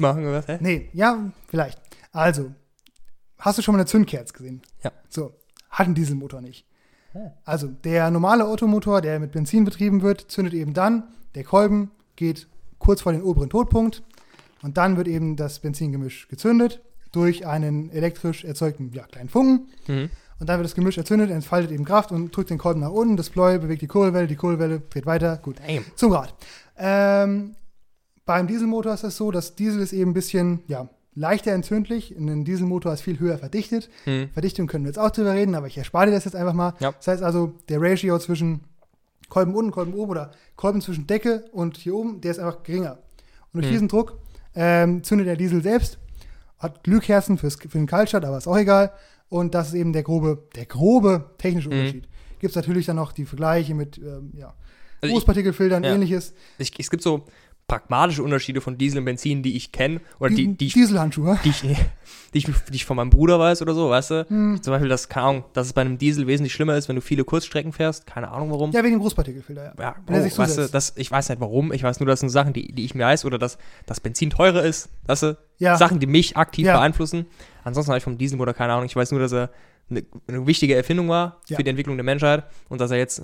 [0.00, 0.48] machen oder was?
[0.48, 0.58] Hä?
[0.60, 1.18] nee, ja,
[1.48, 1.78] vielleicht.
[2.12, 2.50] Also,
[3.40, 4.62] hast du schon mal eine Zündkerze gesehen?
[4.82, 4.92] Ja.
[5.08, 5.34] So,
[5.70, 6.66] hat einen Dieselmotor nicht.
[7.44, 12.46] Also, der normale Automotor, der mit Benzin betrieben wird, zündet eben dann, der Kolben geht
[12.78, 14.02] kurz vor den oberen Todpunkt
[14.62, 16.80] und dann wird eben das Benzingemisch gezündet
[17.12, 19.68] durch einen elektrisch erzeugten ja, kleinen Funken.
[19.88, 20.10] Mhm.
[20.38, 23.16] Und dann wird das Gemisch erzündet, entfaltet eben Kraft und drückt den Kolben nach unten.
[23.16, 25.36] Das Pleu bewegt die Kurbelwelle, die Kurbelwelle dreht weiter.
[25.36, 25.60] Gut.
[25.66, 25.84] Damn.
[25.96, 26.34] Zum Rad.
[26.78, 27.56] Ähm,
[28.24, 32.14] beim Dieselmotor ist es so, dass Diesel ist eben ein bisschen ja, leichter entzündlich.
[32.16, 33.88] Ein Dieselmotor ist viel höher verdichtet.
[34.06, 34.30] Mhm.
[34.32, 36.74] Verdichtung können wir jetzt auch drüber reden, aber ich erspare dir das jetzt einfach mal.
[36.80, 36.92] Ja.
[36.92, 38.60] Das heißt also, der Ratio zwischen
[39.28, 42.98] Kolben unten, Kolben oben oder Kolben zwischen Decke und hier oben, der ist einfach geringer.
[43.52, 43.72] Und durch Mhm.
[43.72, 44.18] diesen Druck
[44.54, 45.98] ähm, zündet der Diesel selbst,
[46.58, 48.92] hat Glühkerzen fürs, für den Kaltstart, aber ist auch egal.
[49.28, 51.74] Und das ist eben der grobe, der grobe technische Mhm.
[51.78, 52.08] Unterschied.
[52.40, 54.54] Gibt es natürlich dann noch die Vergleiche mit ähm, ja,
[55.00, 55.94] Also Großpartikelfiltern, ja.
[55.94, 56.34] ähnliches.
[56.58, 57.24] ich, es gibt so
[57.70, 61.38] pragmatische Unterschiede von Diesel und Benzin, die ich kenne oder die, die, ich, Dieselhandschuhe.
[61.44, 61.76] die, ich, die,
[62.32, 64.26] ich, die ich von meinem Bruder weiß oder so, weißt du?
[64.28, 64.60] Hm.
[64.60, 67.02] Zum Beispiel, dass, keine Ahnung, dass es bei einem Diesel wesentlich schlimmer ist, wenn du
[67.02, 68.06] viele Kurzstrecken fährst.
[68.08, 68.72] Keine Ahnung warum.
[68.72, 69.72] Ja, wegen dem Großpartikelfilter, ja.
[69.78, 71.72] Ja, Wenn er oh, sich weißt du, das, ich weiß nicht warum.
[71.72, 73.56] Ich weiß nur, das sind Sachen, die, die ich mir weiß oder dass
[73.86, 74.88] das Benzin teurer ist.
[75.06, 75.38] Weißt du?
[75.58, 75.76] Ja.
[75.76, 76.76] Sachen, die mich aktiv Ja.
[76.76, 77.26] beeinflussen.
[77.62, 78.86] Ansonsten habe ich vom Dieselmotor keine Ahnung.
[78.86, 79.50] Ich weiß nur, dass er
[79.90, 81.56] eine, eine wichtige Erfindung war Ja.
[81.56, 83.22] für die Entwicklung der Menschheit und dass er jetzt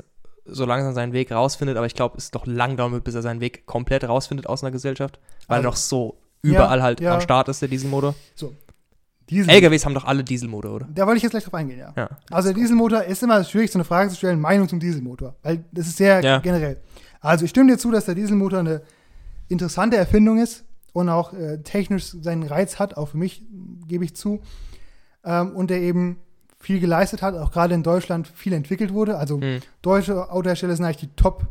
[0.48, 1.76] so langsam seinen Weg rausfindet.
[1.76, 4.46] Aber ich glaube, es ist doch lang dauern wird, bis er seinen Weg komplett rausfindet
[4.46, 5.18] aus einer Gesellschaft,
[5.48, 7.14] weil Also- er noch so Ja, überall halt ja.
[7.14, 8.14] am Start ist, der Dieselmotor.
[9.28, 9.50] Diesel.
[9.52, 10.88] LKWs haben doch alle Dieselmotor, oder?
[10.94, 11.92] Da wollte ich jetzt gleich drauf eingehen, ja.
[11.96, 12.08] Ja.
[12.30, 15.64] Also der Dieselmotor ist immer schwierig, so eine Frage zu stellen, Meinung zum Dieselmotor, weil
[15.72, 16.38] das ist sehr Ja.
[16.38, 16.80] generell.
[17.20, 18.82] Also ich stimme dir zu, dass der Dieselmotor eine
[19.48, 23.42] interessante Erfindung ist und auch äh, technisch seinen Reiz hat, auch für mich
[23.88, 24.42] gebe ich zu.
[25.24, 26.18] Ähm, und der eben
[26.66, 29.18] viel geleistet hat, auch gerade in Deutschland viel entwickelt wurde.
[29.18, 29.60] Also Hm.
[29.82, 31.46] deutsche Autohersteller sind eigentlich die Top,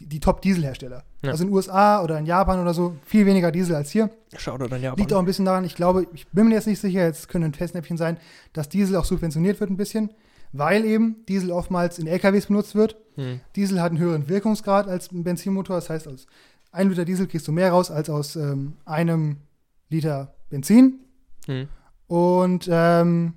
[0.00, 1.02] die, die Top-Dieselhersteller.
[1.22, 1.32] Ja.
[1.32, 4.08] Also in den USA oder in Japan oder so viel weniger Diesel als hier.
[4.36, 6.68] Schau dir dann ja Liegt auch ein bisschen daran, ich glaube, ich bin mir jetzt
[6.68, 8.18] nicht sicher, jetzt können ein Festnäpfchen sein,
[8.52, 10.10] dass Diesel auch subventioniert wird ein bisschen,
[10.52, 12.94] weil eben Diesel oftmals in LKWs benutzt wird.
[13.16, 13.40] Hm.
[13.56, 16.26] Diesel hat einen höheren Wirkungsgrad als ein Benzinmotor, das heißt, aus
[16.70, 19.38] einem Liter Diesel kriegst du mehr raus als aus ähm, einem
[19.90, 21.00] Liter Benzin.
[21.46, 21.66] Hm.
[22.06, 23.34] Und ähm,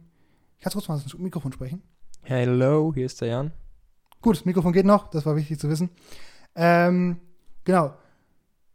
[0.65, 1.83] Ich kann trotzdem mal ins Mikrofon sprechen.
[2.23, 3.51] Hello, hier ist der Jan.
[4.19, 5.91] Gut, das Mikrofon geht noch, das war wichtig zu wissen.
[6.55, 7.17] Ähm,
[7.65, 7.93] genau.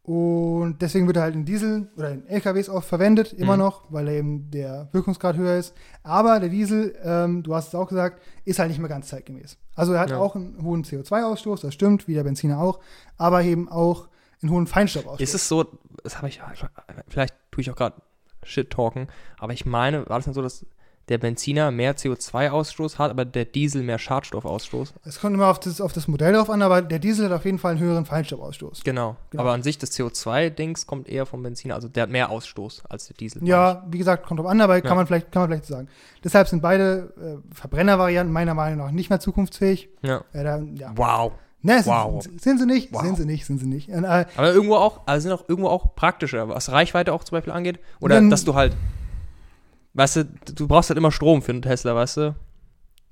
[0.05, 3.59] Und deswegen wird er halt in Diesel oder in LKWs oft verwendet, immer Mhm.
[3.59, 5.75] noch, weil eben der Wirkungsgrad höher ist.
[6.05, 9.59] Aber der Diesel, ähm, du hast es auch gesagt, ist halt nicht mehr ganz zeitgemäß.
[9.75, 10.19] Also er hat Ja.
[10.19, 12.79] auch einen hohen CO2-Ausstoß, das stimmt, wie der Benziner auch,
[13.17, 14.07] aber eben auch
[14.43, 15.21] einen hohen Feinstaubausstoß.
[15.29, 15.65] Ist es so,
[16.05, 16.41] das habe ich,
[17.09, 18.01] vielleicht tue ich auch gerade
[18.45, 19.09] Shit talken,
[19.41, 20.65] aber ich meine, war das denn so, dass
[21.11, 24.95] der Benziner mehr CO2-Ausstoß hat, aber der Diesel mehr Schadstoffausstoß?
[25.05, 27.45] Es kommt immer auf das, auf das Modell drauf an, aber der Diesel hat auf
[27.45, 28.83] jeden Fall einen höheren Feinstaubausstoß.
[28.85, 29.17] Genau.
[29.31, 29.43] Genau.
[29.43, 33.09] Aber an sich das CO2-Dings kommt eher vom Benziner, also der hat mehr Ausstoß als
[33.09, 33.47] der Diesel.
[33.47, 34.81] Ja, wie gesagt, kommt drauf an, aber Ja.
[34.81, 35.89] kann man vielleicht, kann man vielleicht sagen.
[36.25, 39.89] Deshalb sind beide äh, Verbrennervarianten meiner Meinung nach nicht mehr zukunftsfähig.
[40.03, 40.23] Ja.
[40.33, 40.93] Äh, da, ja.
[40.95, 41.33] Wow.
[41.63, 42.23] Ne, sind, Wow.
[42.41, 43.03] sind sie nicht, Wow.
[43.03, 43.89] sind sie nicht, sind sie nicht.
[43.91, 47.37] Und, äh, Aber irgendwo auch, also sind auch irgendwo auch praktischer, was Reichweite auch zum
[47.37, 47.81] Beispiel angeht.
[48.01, 48.73] Oder Dann- dass du halt,
[49.95, 50.25] weißt du,
[50.55, 52.35] du brauchst halt immer Strom für einen Tesla, weißt du?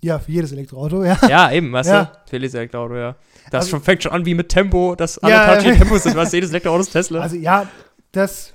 [0.00, 1.18] ja, für jedes Elektroauto, ja.
[1.28, 2.04] Ja, eben, weißt Ja.
[2.04, 2.30] du?
[2.30, 3.16] Für jedes Elektroauto, ja.
[3.50, 5.56] Das Also- schon, fängt schon an wie mit Tempo, dass alle Ja.
[5.56, 7.20] Touchy Tempo sind, weißt du, jedes Elektroauto ist Tesla.
[7.20, 7.66] Also ja,
[8.12, 8.52] das,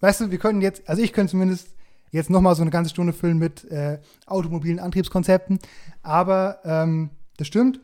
[0.00, 1.74] weißt du, wir können jetzt, also ich könnte zumindest
[2.12, 5.58] jetzt noch mal so eine ganze Stunde füllen mit äh, automobilen Antriebskonzepten,
[6.04, 7.80] aber ähm, das stimmt.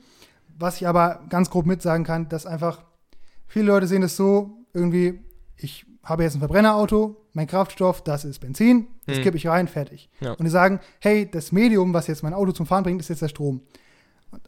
[0.56, 2.82] Was ich aber ganz grob mitsagen kann, dass einfach
[3.48, 5.18] viele Leute sehen es so, irgendwie,
[5.56, 9.22] ich habe jetzt ein Verbrennerauto, mein Kraftstoff, das ist Benzin, das Hm.
[9.22, 10.10] kippe ich rein, fertig.
[10.20, 10.32] Ja.
[10.32, 13.22] Und die sagen, hey, das Medium, was jetzt mein Auto zum Fahren bringt, ist jetzt
[13.22, 13.62] der Strom.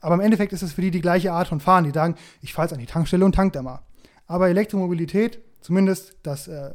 [0.01, 1.85] Aber im Endeffekt ist es für die die gleiche Art von Fahren.
[1.85, 3.81] Die sagen, ich fahre jetzt an die Tankstelle und tank da mal.
[4.27, 6.75] Aber Elektromobilität, zumindest das äh,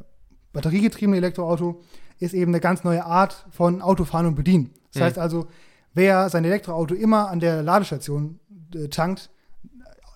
[0.53, 1.81] batteriegetriebene Elektroauto,
[2.19, 4.71] ist eben eine ganz neue Art von Autofahren und Bedienen.
[4.93, 5.05] Das Mhm.
[5.05, 5.47] heißt also,
[5.93, 8.39] wer sein Elektroauto immer an der Ladestation
[8.73, 9.29] äh, tankt,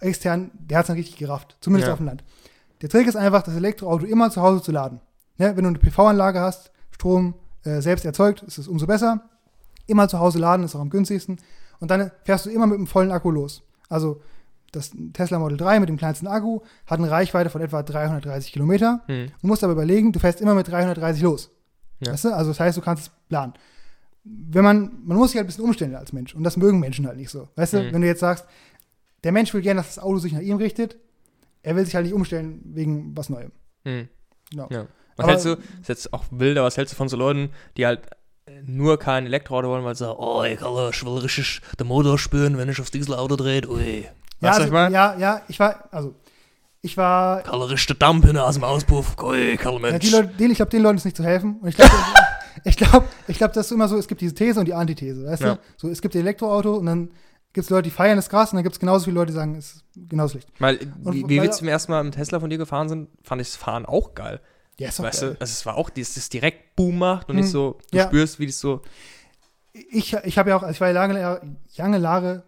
[0.02, 1.58] extern, der hat es dann richtig gerafft.
[1.62, 1.94] Zumindest Ja.
[1.94, 2.24] auf dem Land.
[2.82, 5.02] Der Trick ist einfach, das Elektroauto immer zu Hause zu laden.
[5.40, 5.56] Ne?
[5.58, 7.34] Wenn du eine PV-Anlage hast, Strom
[7.64, 9.22] äh, selbst erzeugt, ist es umso besser.
[9.88, 11.38] Immer zu Hause laden ist auch am günstigsten.
[11.80, 13.64] Und dann fährst du immer mit einem vollen Akku los.
[13.90, 14.22] Also
[14.72, 19.02] das Tesla Model 3 mit dem kleinsten Akku hat eine Reichweite von etwa 330 Kilometer.
[19.08, 19.32] Hm.
[19.42, 21.50] Du musst aber überlegen, du fährst immer mit 330 los.
[22.02, 22.12] Ja.
[22.14, 22.36] Weißt du?
[22.36, 23.54] Also das heißt, du kannst es planen.
[24.24, 26.36] Wenn man, man muss sich halt ein bisschen umstellen als Mensch.
[26.36, 27.48] Und das mögen Menschen halt nicht so.
[27.56, 27.94] Weißt du, Mhm.
[27.94, 28.46] wenn du jetzt sagst,
[29.24, 30.98] der Mensch will gerne, dass das Auto sich nach ihm richtet,
[31.64, 33.52] er will sich halt nicht umstellen wegen was Neuem.
[33.86, 34.08] Hm.
[34.52, 34.68] Genau.
[34.70, 34.86] Ja.
[35.20, 35.52] Was Aber- hältst du,
[35.82, 38.02] ist jetzt auch wilder, was hältst du von so Leuten, die halt
[38.46, 41.88] äh, nur kein Elektroauto wollen, weil sie sagen, oh, ich, Alter, ich will richtig den
[41.88, 44.08] Motor spüren, wenn ich aufs Dieselauto drehe, ui.
[44.42, 44.94] Ja, also, ich meine?
[44.96, 46.16] ja, ja, ich war, also,
[46.82, 50.06] ich war, Kalle richtig Dampf hin aus dem Auspuff, ui, Kalle ja, Mensch.
[50.06, 51.58] die Leute, den, ich glaube, den Leuten ist nicht zu helfen.
[51.62, 51.92] Und ich glaube,
[52.64, 55.26] ich glaube, ich glaube, das ist immer so, es gibt diese These und die Antithese,
[55.26, 55.56] weißt Ja.
[55.56, 55.62] du?
[55.78, 57.10] So, es gibt das Elektroauto und dann
[57.52, 59.36] gibt es Leute, die feiern das krass und dann gibt es genauso viele Leute, die
[59.36, 60.48] sagen, es ist genauso schlecht.
[60.60, 63.10] Weil, Und wie, wie weil- wir zum ersten Mal mit Tesla von dir gefahren sind,
[63.24, 64.40] fand ich das Fahren auch geil.
[64.80, 65.34] Ja, ist doch Weißt geil.
[65.34, 67.42] du, also es war auch, dass es direkt Boom macht und Hm.
[67.42, 68.06] nicht so, du Ja.
[68.08, 68.82] spürst, wie das so
[69.74, 71.42] Ich, ich habe ja auch, also ich war ja lange, Jahre-
[71.78, 72.44] lange, Jahre,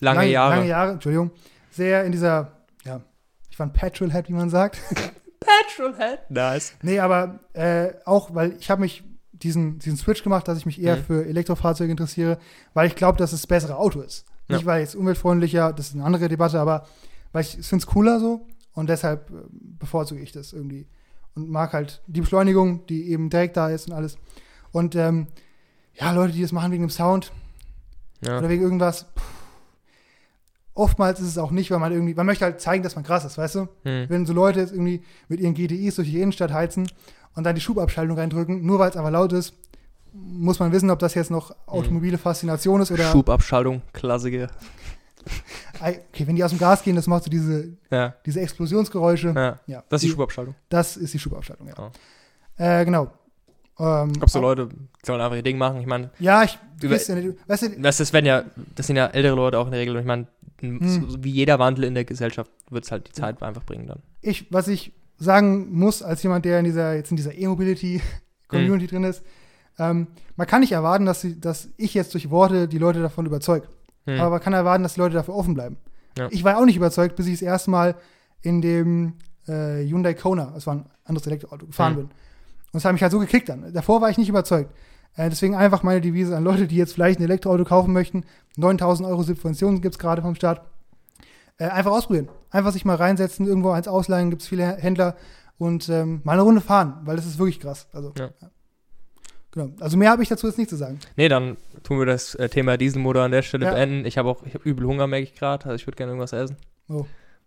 [0.00, 0.56] lange, Jahre.
[0.56, 1.30] lange Jahre, Entschuldigung,
[1.70, 2.52] sehr in dieser,
[2.84, 3.02] ja,
[3.50, 4.78] ich war ein Petrolhead, wie man sagt.
[5.40, 6.30] Petrolhead.
[6.30, 6.74] Nice.
[6.82, 10.80] Nee, aber äh, auch, weil ich habe mich diesen, diesen Switch gemacht, dass ich mich
[10.80, 11.04] eher Mhm.
[11.04, 12.38] für Elektrofahrzeuge interessiere,
[12.74, 14.24] weil ich glaube, dass es das bessere Auto ist.
[14.48, 14.56] Ja.
[14.56, 16.86] Nicht, weil es umweltfreundlicher, das ist eine andere Debatte, aber
[17.32, 20.88] weil ich finde es cooler so und deshalb äh, bevorzuge ich das irgendwie.
[21.36, 24.16] Und mag halt die Beschleunigung, die eben direkt da ist und alles.
[24.72, 25.28] Und ähm,
[25.94, 27.30] ja, Leute, die das machen wegen dem Sound
[28.26, 28.38] Ja.
[28.38, 29.22] oder wegen irgendwas, pff,
[30.74, 33.24] oftmals ist es auch nicht, weil man irgendwie, man möchte halt zeigen, dass man krass
[33.24, 33.68] ist, weißt du?
[33.84, 34.06] Hm.
[34.08, 36.90] wenn so Leute jetzt irgendwie mit ihren GTIs durch die Innenstadt heizen
[37.34, 39.54] und dann die Schubabschaltung reindrücken, nur weil es einfach laut ist,
[40.12, 43.04] muss man wissen, ob das jetzt noch automobile Faszination ist oder.
[43.10, 44.48] Schubabschaltung, Klassiker.
[45.80, 49.32] Okay, wenn die aus dem Gas gehen, das macht so diese, Ja, diese Explosionsgeräusche.
[49.36, 49.60] ja.
[49.66, 50.54] Ja, Das ist die Schubabschaltung.
[50.68, 51.74] Das ist die Schubabschaltung, ja.
[51.78, 51.90] Oh.
[52.62, 53.12] Äh, genau.
[53.78, 54.68] Ähm, Ich glaube, so Leute
[55.04, 55.80] sollen einfach ihr Ding machen.
[55.80, 56.58] Ich meine, Ja, ich.
[56.80, 59.72] Du- weiß ja nicht, weißt du, das, ja, das sind ja ältere Leute auch in
[59.72, 59.94] der Regel.
[59.96, 60.26] Und ich meine,
[60.60, 61.08] Hm.
[61.10, 63.98] so wie jeder Wandel in der Gesellschaft wird es halt die Zeit einfach bringen dann.
[64.22, 69.04] ich, was ich sagen muss, als jemand, der in dieser, jetzt in dieser E-Mobility-Community drin
[69.04, 69.22] ist,
[69.78, 70.06] ähm,
[70.36, 73.68] man kann nicht erwarten, dass, sie, dass ich jetzt durch Worte die Leute davon überzeuge.
[74.06, 74.20] Hm.
[74.20, 75.76] Aber man kann erwarten, dass die Leute dafür offen bleiben.
[76.16, 76.28] Ja.
[76.30, 77.94] Ich war auch nicht überzeugt, bis ich das erste Mal
[78.42, 79.14] in dem
[79.46, 81.96] äh, Hyundai Kona, das war ein anderes Elektroauto, gefahren Mhm.
[81.96, 82.04] bin.
[82.06, 82.12] Und
[82.74, 83.72] das hat mich halt so gekickt dann.
[83.72, 84.72] Davor war ich nicht überzeugt.
[85.14, 88.24] Äh, deswegen einfach meine Devise an Leute, die jetzt vielleicht ein Elektroauto kaufen möchten.
[88.56, 90.62] 9000 Euro Subventionen gibt es gerade vom Staat.
[91.58, 92.28] Äh, einfach ausprobieren.
[92.50, 95.16] Einfach sich mal reinsetzen, irgendwo eins ausleihen, gibt es viele Händler
[95.58, 97.86] und ähm, mal eine Runde fahren, weil das ist wirklich krass.
[97.92, 98.30] Also, Ja.
[99.56, 99.70] Genau.
[99.80, 100.98] Also mehr habe ich dazu jetzt nicht zu sagen.
[101.16, 103.72] Nee, dann tun wir das äh, Thema Dieselmotor an der Stelle Ja.
[103.72, 104.04] beenden.
[104.04, 105.64] Ich habe auch, ich habe übel Hunger, merke ich gerade.
[105.64, 106.56] Also ich würde gerne irgendwas essen.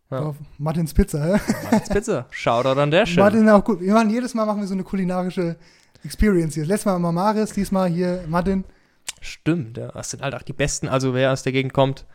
[0.09, 0.19] Ja.
[0.19, 1.39] Auf Martins Pizza, hä?
[1.71, 2.25] Martins Pizza.
[2.31, 3.25] Shoutout an der Stelle.
[3.25, 3.79] Martin auch gut.
[3.81, 5.55] Wir machen jedes Mal machen wir so eine kulinarische
[6.03, 6.65] Experience hier.
[6.65, 8.63] Letztes Mal immer Maris, diesmal hier Martin.
[9.21, 9.89] Stimmt, ja.
[9.91, 10.87] Das sind halt auch die besten.
[10.87, 12.05] Also wer aus der Gegend kommt,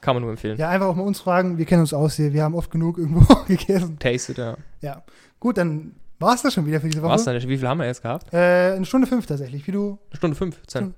[0.00, 0.58] kann man nur empfehlen.
[0.58, 1.56] Ja, einfach auch mal uns fragen.
[1.56, 2.32] Wir kennen uns aus hier.
[2.32, 3.96] Wir haben oft genug irgendwo gegessen.
[4.00, 4.56] Tasted, ja.
[4.80, 5.04] Ja.
[5.38, 7.12] Gut, dann war es das schon wieder für diese Woche.
[7.12, 7.40] Was denn?
[7.48, 8.32] Wie viel haben wir jetzt gehabt?
[8.32, 9.66] Äh, eine Stunde fünf tatsächlich.
[9.66, 9.98] Wie du?
[10.10, 10.82] Eine Stunde 15.
[10.82, 10.94] Hm.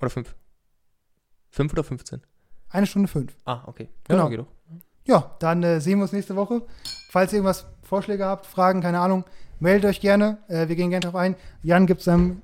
[0.00, 0.34] Oder 5?
[1.50, 2.22] 5 oder 15?
[2.70, 3.32] Eine Stunde fünf.
[3.44, 3.88] Ah, okay.
[4.06, 4.30] Genau.
[4.30, 4.46] Ja, doch.
[5.06, 6.62] Ja, dann äh, sehen wir uns nächste Woche.
[7.10, 9.24] Falls ihr irgendwas Vorschläge habt, Fragen, keine Ahnung,
[9.58, 10.38] meldet euch gerne.
[10.48, 11.34] Äh, wir gehen gerne drauf ein.
[11.62, 12.42] Jan gibt seinem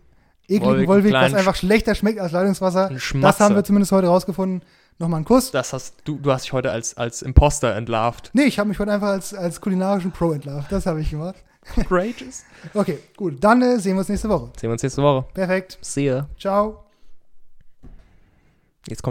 [0.49, 2.91] ekligen Wolwig, Wollweg, was einfach schlechter schmeckt als Leitungswasser.
[3.21, 4.63] Das haben wir zumindest heute rausgefunden.
[4.99, 5.51] Nochmal einen Kuss.
[5.51, 8.31] Das hast du, du hast dich heute als, als Imposter entlarvt.
[8.33, 10.73] Nee, ich habe mich heute einfach als, als kulinarischen Pro entlarvt.
[10.73, 11.37] Das habe ich gemacht.
[11.89, 12.45] Courageous.
[12.75, 13.43] Okay, gut.
[13.43, 14.53] Dann äh, sehen wir uns nächste Woche.
[14.57, 15.27] Sehen wir uns nächste Woche.
[15.35, 15.79] Perfekt.
[15.81, 16.29] See ya.
[16.39, 16.85] Ciao.
[18.89, 19.05] Jetzt kommt